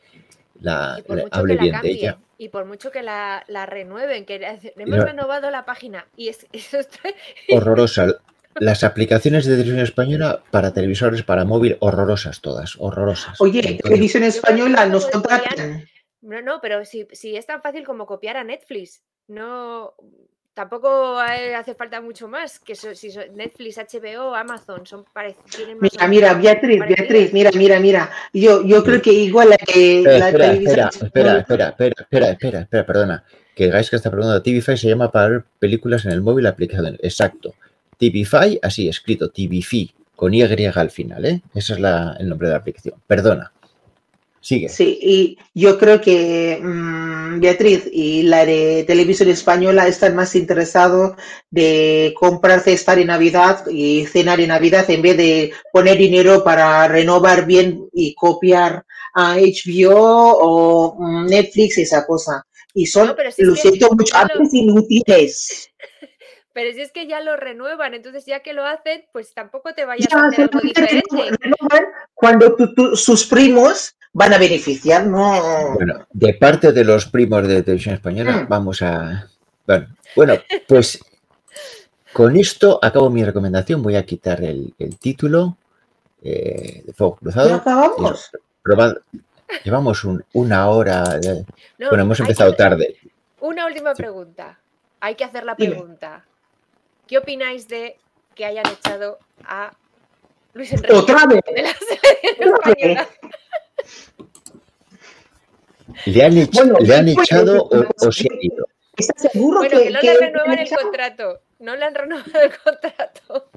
la, 0.60 0.98
hable 1.32 1.58
bien 1.58 1.76
de 1.82 1.92
ella. 1.92 2.18
y 2.38 2.50
por 2.50 2.66
mucho 2.66 2.90
que 2.92 3.04
la, 3.04 3.44
la 3.48 3.66
renueven, 3.66 4.26
que 4.26 4.36
hemos 4.76 4.98
No. 4.98 5.06
renovado 5.06 5.52
la 5.52 5.66
página 5.66 6.08
y 6.18 6.30
es, 6.30 6.48
eso 6.52 6.80
está- 6.80 7.10
Horrorosa. 7.50 8.08
Las 8.60 8.84
aplicaciones 8.84 9.46
de 9.46 9.54
televisión 9.54 9.80
española 9.84 10.44
para 10.52 10.74
televisores, 10.74 11.24
para 11.24 11.44
móvil, 11.44 11.76
horrorosas 11.80 12.40
todas, 12.40 12.76
horrorosas. 12.78 13.42
Oye, 13.42 13.80
Televisión 13.82 14.22
Española 14.22 14.86
nos 14.86 15.08
contratan. 15.08 15.86
No, 16.24 16.42
no, 16.42 16.60
pero 16.62 16.84
si, 16.86 17.06
si 17.12 17.36
es 17.36 17.46
tan 17.46 17.62
fácil 17.62 17.86
como 17.86 18.06
copiar 18.06 18.38
a 18.38 18.44
Netflix, 18.44 19.04
no 19.28 19.94
tampoco 20.54 21.18
hace 21.18 21.76
falta 21.76 22.00
mucho 22.00 22.28
más. 22.28 22.60
Que 22.60 22.76
so- 22.76 22.96
si 22.96 23.12
so- 23.12 23.22
Netflix, 23.34 23.78
HBO, 23.78 24.34
Amazon 24.36 24.86
son 24.86 25.04
parec- 25.14 25.36
tienen 25.56 25.80
más 25.80 25.92
Mira, 25.92 26.08
mira, 26.08 26.34
Beatriz, 26.36 26.80
parecidas. 26.80 27.10
Beatriz, 27.10 27.34
mira, 27.34 27.52
mira, 27.56 27.80
mira. 27.80 28.12
Yo, 28.34 28.64
yo 28.66 28.84
creo 28.84 29.02
que 29.02 29.12
igual 29.12 29.50
la, 29.50 29.58
que 29.58 30.00
Espera, 30.00 30.18
la 30.20 30.28
espera, 30.30 30.46
televisión 30.48 30.90
espera, 30.90 31.00
espera, 31.02 31.38
espera, 31.40 31.68
espera, 31.70 31.96
espera, 32.00 32.30
espera, 32.32 32.60
espera, 32.62 32.86
perdona. 32.86 33.24
Que 33.56 33.66
digáis 33.66 33.90
que 33.90 33.96
está 33.98 34.10
preguntando 34.10 34.42
TVFi 34.42 34.78
se 34.78 34.88
llama 34.90 35.12
para 35.12 35.28
ver 35.30 35.44
películas 35.60 36.06
en 36.06 36.12
el 36.12 36.22
móvil 36.22 36.46
aplicado. 36.48 36.88
en- 36.88 37.00
Exacto. 37.02 37.54
TVFi, 37.98 38.60
así 38.62 38.88
escrito, 38.88 39.30
TVFi, 39.30 39.94
con 40.16 40.34
Y 40.34 40.42
al 40.42 40.90
final, 40.90 41.26
¿eh? 41.26 41.42
Ese 41.54 41.74
es 41.74 41.80
la- 41.80 42.16
el 42.20 42.30
nombre 42.30 42.48
de 42.48 42.54
la 42.54 42.60
aplicación. 42.60 42.96
Perdona. 43.08 43.52
Sigue. 44.44 44.68
Sí, 44.68 45.00
y 45.02 45.38
yo 45.54 45.78
creo 45.80 46.02
que 46.02 46.60
mm, 46.62 47.40
Beatriz 47.40 47.90
y 47.90 48.24
la 48.24 48.46
de 48.46 48.84
televisión 48.86 49.30
española 49.30 49.88
están 49.88 50.18
más 50.18 50.36
interesados 50.36 51.16
de 51.50 52.14
comprar 52.20 52.60
cesta 52.60 52.94
de 52.94 53.06
Navidad 53.06 53.66
y 53.70 54.06
cenar 54.06 54.38
de 54.40 54.48
Navidad 54.48 54.90
en 54.90 55.02
vez 55.02 55.16
de 55.16 55.54
poner 55.72 55.98
dinero 55.98 56.44
para 56.44 56.86
renovar 56.90 57.46
bien 57.46 57.88
y 57.94 58.14
copiar 58.16 58.84
a 59.14 59.38
HBO 59.38 60.36
o 60.38 60.96
mm, 61.00 61.26
Netflix, 61.28 61.78
esa 61.78 62.06
cosa. 62.06 62.46
Y 62.74 62.86
son, 62.88 63.08
No, 63.08 63.16
pero 63.16 63.32
si 63.32 63.44
es 63.44 63.48
lo 63.48 63.54
que 63.54 63.62
siento 63.62 63.90
mucho, 63.96 64.14
ya 64.14 64.22
a 64.22 64.28
lo- 64.28 64.40
veces 64.42 64.54
inútiles. 64.56 65.70
Pero 66.56 66.72
si 66.72 66.82
es 66.82 66.92
que 66.92 67.08
ya 67.08 67.20
lo 67.20 67.36
renuevan, 67.36 67.96
entonces 67.96 68.26
ya 68.28 68.42
que 68.42 68.54
lo 68.54 68.64
hacen, 68.64 69.06
pues 69.12 69.34
tampoco 69.34 69.74
te 69.74 69.86
vayas 69.86 70.08
Ya, 70.12 70.20
a 70.20 70.28
hacer 70.28 70.42
algo 70.42 70.60
diferente. 70.60 71.02
cuando 72.14 72.56
tu- 72.56 72.74
tu- 72.76 72.96
sus 72.96 73.26
primos 73.26 73.96
van 74.14 74.34
a 74.34 74.38
beneficiar, 74.38 75.06
no. 75.08 75.74
Bueno, 75.74 76.06
de 76.12 76.34
parte 76.36 76.72
de 76.72 76.84
los 76.84 77.06
primos 77.08 77.48
de 77.48 77.64
televisión 77.64 77.96
española, 77.96 78.44
Mm. 78.44 78.48
vamos 78.48 78.82
a. 78.82 79.28
Bueno, 79.66 79.88
bueno, 80.16 80.34
pues 80.68 81.00
con 82.14 82.36
esto 82.38 82.80
acabo 82.82 83.10
mi 83.10 83.24
recomendación. 83.24 83.82
Voy 83.82 83.96
a 83.96 84.06
quitar 84.06 84.44
el, 84.44 84.74
el 84.78 84.98
título 84.98 85.58
eh, 86.24 86.84
de 86.86 86.94
Fuego 86.94 87.16
¿Ya 87.16 87.20
Cruzado. 87.20 87.56
acabamos? 87.56 88.32
Probad- 88.64 88.98
Llevamos 89.64 90.04
un- 90.04 90.24
una 90.34 90.70
hora. 90.70 91.04
de- 91.20 91.46
No, 91.78 91.90
bueno, 91.90 92.04
hemos 92.06 92.20
empezado 92.20 92.52
que- 92.52 92.58
tarde. 92.58 92.96
Una 93.42 93.66
última 93.68 93.94
Sí. 93.94 94.02
pregunta. 94.02 94.58
Hay 95.02 95.16
que 95.16 95.24
hacer 95.26 95.44
la 95.44 95.56
Dime. 95.56 95.76
pregunta. 95.76 96.24
¿Qué 97.08 97.18
opináis 97.18 97.68
de 97.68 97.98
que 98.36 98.46
hayan 98.46 98.66
echado 98.68 99.20
a 99.46 99.74
Luis 100.54 100.72
Enrique 100.72 100.94
Otra 100.94 101.26
vez. 101.28 101.42
de 101.54 101.62
la 101.62 101.74
selección 101.74 102.54
Otra 102.56 102.72
vez. 102.72 102.78
española? 102.78 103.08
¿Le 106.06 106.24
han, 106.24 106.34
ech- 106.34 106.50
Bueno, 106.54 106.76
¿le 106.80 106.96
han 106.96 107.06
pues, 107.14 107.18
echado 107.28 107.64
o, 107.64 107.76
no, 107.76 107.90
o 108.00 108.12
se 108.12 108.28
ha 108.32 108.36
ido? 108.42 108.68
¿Estás 108.96 109.32
seguro 109.32 109.60
Bueno, 109.60 109.78
que, 109.80 109.84
que 109.86 109.90
no 109.92 110.02
le 110.02 110.18
renuevan 110.20 110.60
el 110.60 110.70
contrato. 110.70 111.40
No 111.60 111.76
le 111.76 111.86
han 111.86 111.96
renovado 111.96 112.42
el 112.42 112.52
contrato. 112.64 113.50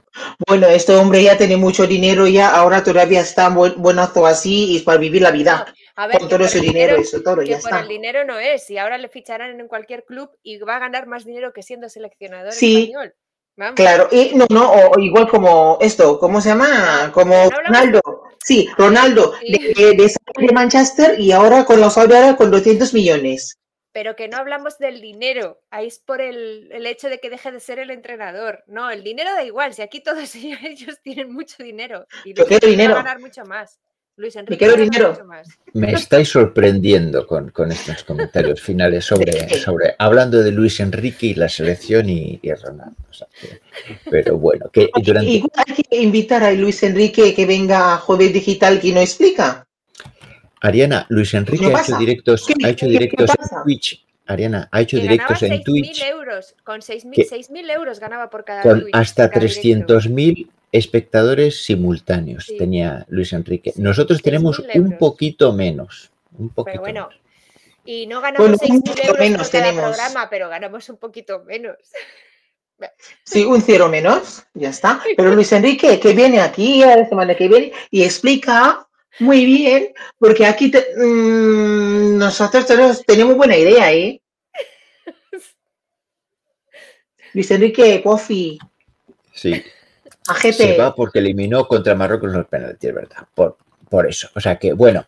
Bueno, 0.46 0.66
este 0.68 0.94
hombre 0.94 1.22
ya 1.22 1.36
tiene 1.36 1.56
mucho 1.56 1.86
dinero, 1.86 2.26
ya 2.26 2.48
ahora 2.54 2.82
todavía 2.82 3.20
está 3.20 3.48
buen, 3.50 3.74
buenazo 3.76 4.24
así 4.26 4.72
y 4.72 4.76
es 4.76 4.82
para 4.82 4.98
vivir 4.98 5.20
la 5.22 5.30
vida. 5.30 5.66
A 5.96 6.06
ver, 6.06 6.18
Con 6.18 6.28
todo 6.28 6.44
el 6.44 6.60
dinero, 6.60 6.96
eso 6.96 7.22
todo, 7.22 7.38
que 7.38 7.46
ya 7.48 7.58
por 7.58 7.70
está. 7.70 7.80
el 7.80 7.88
dinero 7.88 8.24
no 8.24 8.38
es. 8.38 8.70
Y 8.70 8.78
ahora 8.78 8.96
le 8.96 9.08
ficharán 9.08 9.58
en 9.60 9.68
cualquier 9.68 10.04
club 10.04 10.30
y 10.42 10.58
va 10.58 10.76
a 10.76 10.80
ganar 10.80 11.06
más 11.06 11.24
dinero 11.24 11.52
que 11.52 11.62
siendo 11.62 11.88
seleccionador 11.88 12.52
Sí, 12.52 12.84
español. 12.84 13.14
Vamos. 13.56 13.74
Claro, 13.76 14.08
y 14.12 14.32
no, 14.34 14.46
no, 14.50 14.70
o, 14.70 14.98
igual 15.00 15.28
como 15.28 15.78
esto, 15.80 16.18
¿cómo 16.18 16.40
se 16.40 16.50
llama? 16.50 17.10
Como 17.14 17.48
Ronaldo. 17.50 18.00
Sí, 18.44 18.68
Ronaldo, 18.76 19.32
Sí. 19.40 19.52
de, 19.74 19.92
de 19.94 20.08
salir 20.08 20.48
de 20.50 20.54
Manchester 20.54 21.18
y 21.18 21.32
ahora 21.32 21.64
con 21.64 21.80
los 21.80 21.96
Arabia 21.98 22.36
con 22.36 22.50
200 22.50 22.92
millones. 22.94 23.56
Pero 23.92 24.14
que 24.14 24.28
no 24.28 24.36
hablamos 24.36 24.76
del 24.78 25.00
dinero. 25.00 25.62
Ahí 25.70 25.86
es 25.86 25.98
por 26.00 26.20
el, 26.20 26.68
el 26.70 26.84
hecho 26.86 27.08
de 27.08 27.18
que 27.18 27.30
deje 27.30 27.50
de 27.50 27.60
ser 27.60 27.78
el 27.78 27.90
entrenador. 27.90 28.62
No, 28.66 28.90
el 28.90 29.02
dinero 29.02 29.32
da 29.32 29.42
igual. 29.42 29.72
Si 29.72 29.80
aquí 29.80 30.00
todos 30.02 30.34
ellos 30.34 30.98
tienen 31.02 31.32
mucho 31.32 31.62
dinero. 31.62 32.06
Y 32.26 32.34
Yo 32.34 32.44
Luis 32.44 32.48
quiero 32.48 32.66
Enrique 32.66 32.70
dinero. 32.70 32.94
va 32.94 33.00
a 33.00 33.04
ganar 33.04 33.20
mucho 33.20 33.42
más. 33.46 33.80
Luis 34.16 34.34
Enrique 34.36 34.58
quiero 34.58 34.80
dinero. 34.82 35.18
Me 35.74 35.92
estáis 35.92 36.30
sorprendiendo 36.30 37.26
con, 37.26 37.50
con 37.50 37.70
estos 37.70 38.02
comentarios 38.04 38.60
finales 38.62 39.04
sobre, 39.04 39.32
sobre 39.60 39.94
hablando 39.98 40.42
de 40.42 40.52
Luis 40.52 40.80
Enrique 40.80 41.26
y 41.26 41.34
la 41.34 41.48
selección 41.50 42.08
y, 42.08 42.38
y 42.42 42.52
Ronaldo. 42.54 42.96
O 43.10 43.12
sea 43.12 43.26
que- 43.38 43.60
pero 44.10 44.38
bueno, 44.38 44.70
que 44.72 44.88
durante 45.02 45.30
Igual 45.30 45.50
hay 45.66 45.74
que 45.74 45.96
invitar 46.02 46.42
a 46.44 46.52
Luis 46.52 46.82
Enrique 46.82 47.34
que 47.34 47.44
venga 47.44 47.92
a 47.94 47.98
Jueves 47.98 48.32
Digital 48.32 48.80
que 48.80 48.92
no 48.92 49.00
explica. 49.00 49.66
Ariana, 50.62 51.04
Luis 51.10 51.34
Enrique 51.34 51.66
¿Qué 51.68 51.74
ha 51.74 51.80
hecho 51.82 51.96
directos, 51.98 52.46
¿Qué- 52.46 52.54
ha 52.66 52.70
hecho 52.70 52.86
qué- 52.86 52.92
qué 52.92 52.98
directos 52.98 53.30
en 53.30 53.62
Twitch. 53.64 54.02
Ariana, 54.28 54.68
ha 54.72 54.80
hecho 54.80 54.96
Que 54.96 55.02
directos 55.02 55.42
en 55.42 55.52
6.000 55.52 55.64
Twitch 55.64 56.02
euros. 56.04 56.54
Con 56.64 56.80
6.000 56.80 57.12
Que- 57.14 57.26
6.000 57.28 57.70
euros 57.70 58.00
ganaba 58.00 58.28
por 58.30 58.44
cada 58.44 58.62
con 58.62 58.80
Twitch, 58.80 58.94
hasta 58.96 59.28
cada 59.30 59.44
directo. 59.46 59.94
300.000 60.00 60.48
espectadores 60.72 61.64
simultáneos. 61.64 62.46
Sí. 62.46 62.56
Tenía 62.58 63.04
Luis 63.08 63.32
Enrique. 63.32 63.72
Sí, 63.72 63.82
Nosotros 63.82 64.20
tenemos 64.22 64.60
6.000 64.60 64.80
un 64.80 64.98
poquito 64.98 65.52
menos. 65.52 66.10
Un 66.38 66.50
poquito 66.50 66.72
Pero 66.72 66.80
bueno, 66.82 67.08
menos. 67.08 67.22
y 67.84 68.06
no 68.06 68.20
ganamos 68.20 68.58
Bueno, 68.58 68.74
un 68.74 68.82
6.000 68.82 68.84
poquito 68.84 69.02
euros 69.06 69.18
menos 69.20 69.42
por 69.42 69.50
cada 69.52 69.64
tenemos. 69.70 69.96
programa, 69.96 70.30
pero 70.30 70.48
ganamos 70.48 70.88
un 70.88 70.96
poquito 70.96 71.44
menos. 71.44 71.76
Sí, 73.24 73.42
un 73.42 73.62
cero 73.62 73.88
menos, 73.88 74.44
ya 74.52 74.68
está. 74.68 75.00
Pero 75.16 75.34
Luis 75.34 75.50
Enrique, 75.52 75.98
que 75.98 76.12
viene 76.12 76.42
aquí 76.42 76.80
la 76.80 77.08
semana 77.08 77.34
que 77.34 77.48
viene 77.48 77.72
y 77.90 78.02
explica 78.04 78.86
muy 79.18 79.46
bien, 79.46 79.94
porque 80.18 80.44
aquí 80.44 80.70
te- 80.70 80.86
mm, 80.94 82.18
nosotros 82.18 82.66
tenemos, 82.66 83.02
tenemos 83.06 83.34
buena 83.34 83.56
idea, 83.56 83.90
¿eh? 83.94 84.20
Luis 87.32 87.50
Enrique, 87.50 88.00
Pofi, 88.04 88.58
Sí, 89.32 89.62
se 90.52 90.76
va 90.76 90.94
porque 90.94 91.20
eliminó 91.20 91.66
contra 91.66 91.94
Marruecos 91.94 92.32
los 92.32 92.46
penaltis, 92.46 92.94
¿verdad? 92.94 93.26
Por, 93.34 93.56
por 93.88 94.06
eso. 94.06 94.28
O 94.34 94.40
sea 94.40 94.56
que, 94.56 94.72
bueno, 94.72 95.06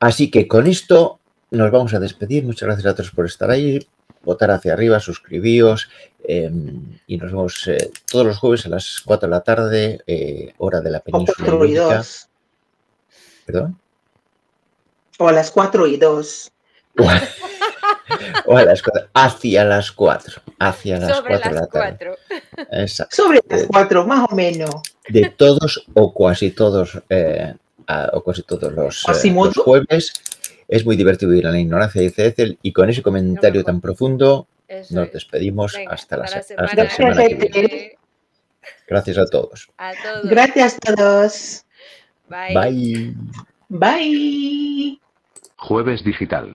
así 0.00 0.30
que 0.30 0.46
con 0.46 0.66
esto 0.66 1.20
nos 1.50 1.70
vamos 1.70 1.94
a 1.94 2.00
despedir. 2.00 2.44
Muchas 2.44 2.66
gracias 2.66 2.86
a 2.86 2.94
todos 2.94 3.10
por 3.10 3.26
estar 3.26 3.50
ahí. 3.50 3.86
Votar 4.24 4.52
hacia 4.52 4.72
arriba, 4.72 5.00
suscribíos 5.00 5.88
eh, 6.24 6.50
y 7.08 7.16
nos 7.16 7.32
vemos 7.32 7.66
eh, 7.66 7.90
todos 8.10 8.24
los 8.24 8.38
jueves 8.38 8.64
a 8.66 8.68
las 8.68 9.00
4 9.04 9.28
de 9.28 9.30
la 9.30 9.40
tarde, 9.40 10.00
eh, 10.06 10.54
hora 10.58 10.80
de 10.80 10.90
la 10.90 10.98
O 10.98 11.02
península 11.02 11.36
4 11.38 11.64
y. 11.66 11.74
2. 11.74 12.28
¿Perdón? 13.46 13.78
O 15.18 15.28
a 15.28 15.32
las 15.32 15.50
4 15.50 15.86
y 15.88 15.96
2. 15.96 16.52
O 18.46 18.56
a 18.56 18.64
las 18.64 18.82
cuatro, 18.82 19.08
hacia 19.14 19.64
las 19.64 19.92
4. 19.92 20.42
Hacia 20.58 20.98
las 20.98 21.16
Sobre 21.16 21.38
4 21.40 21.50
de 21.50 21.54
las 21.54 21.60
la 21.62 21.66
tarde. 21.68 21.96
4. 21.98 22.16
Exacto. 22.82 23.16
Sobre 23.16 23.40
las 23.48 23.62
Eh, 23.62 23.66
4, 23.68 24.06
más 24.06 24.28
o 24.30 24.34
menos. 24.34 24.70
de 25.08 25.30
todos 25.36 25.84
o 25.94 26.12
casi 26.14 26.50
todos 26.50 26.98
eh, 27.08 27.54
a- 27.86 28.10
o 28.12 28.22
casi 28.22 28.42
todos 28.42 28.72
los, 28.72 29.04
eh, 29.24 29.30
los 29.32 29.56
jueves. 29.56 30.12
Es 30.68 30.84
muy 30.86 30.96
divertido 30.96 31.34
ir 31.34 31.46
a 31.46 31.50
la 31.50 31.58
ignorancia, 31.58 32.00
dice 32.00 32.26
Ethel, 32.26 32.58
y 32.62 32.72
con 32.72 32.88
ese 32.88 33.02
comentario 33.02 33.62
tan 33.64 33.80
profundo 33.80 34.46
Eso 34.68 34.94
nos 34.94 35.08
es. 35.08 35.12
despedimos 35.14 35.74
Venga, 35.74 35.92
hasta, 35.92 36.16
la, 36.16 36.26
se- 36.28 36.42
semana 36.42 36.66
hasta 36.68 36.84
la 36.84 36.90
semana 36.90 37.22
que 37.28 37.34
viene. 37.34 37.48
viene. 37.68 37.98
Gracias 38.88 39.18
a 39.18 39.26
todos. 39.26 39.68
A 39.78 39.92
todos. 40.02 40.30
Gracias 40.30 40.78
a 40.86 40.94
todos. 40.94 41.64
Bye. 42.28 42.54
Bye. 42.54 43.14
Bye. 43.68 45.00
Jueves 45.56 46.02
Digital. 46.04 46.52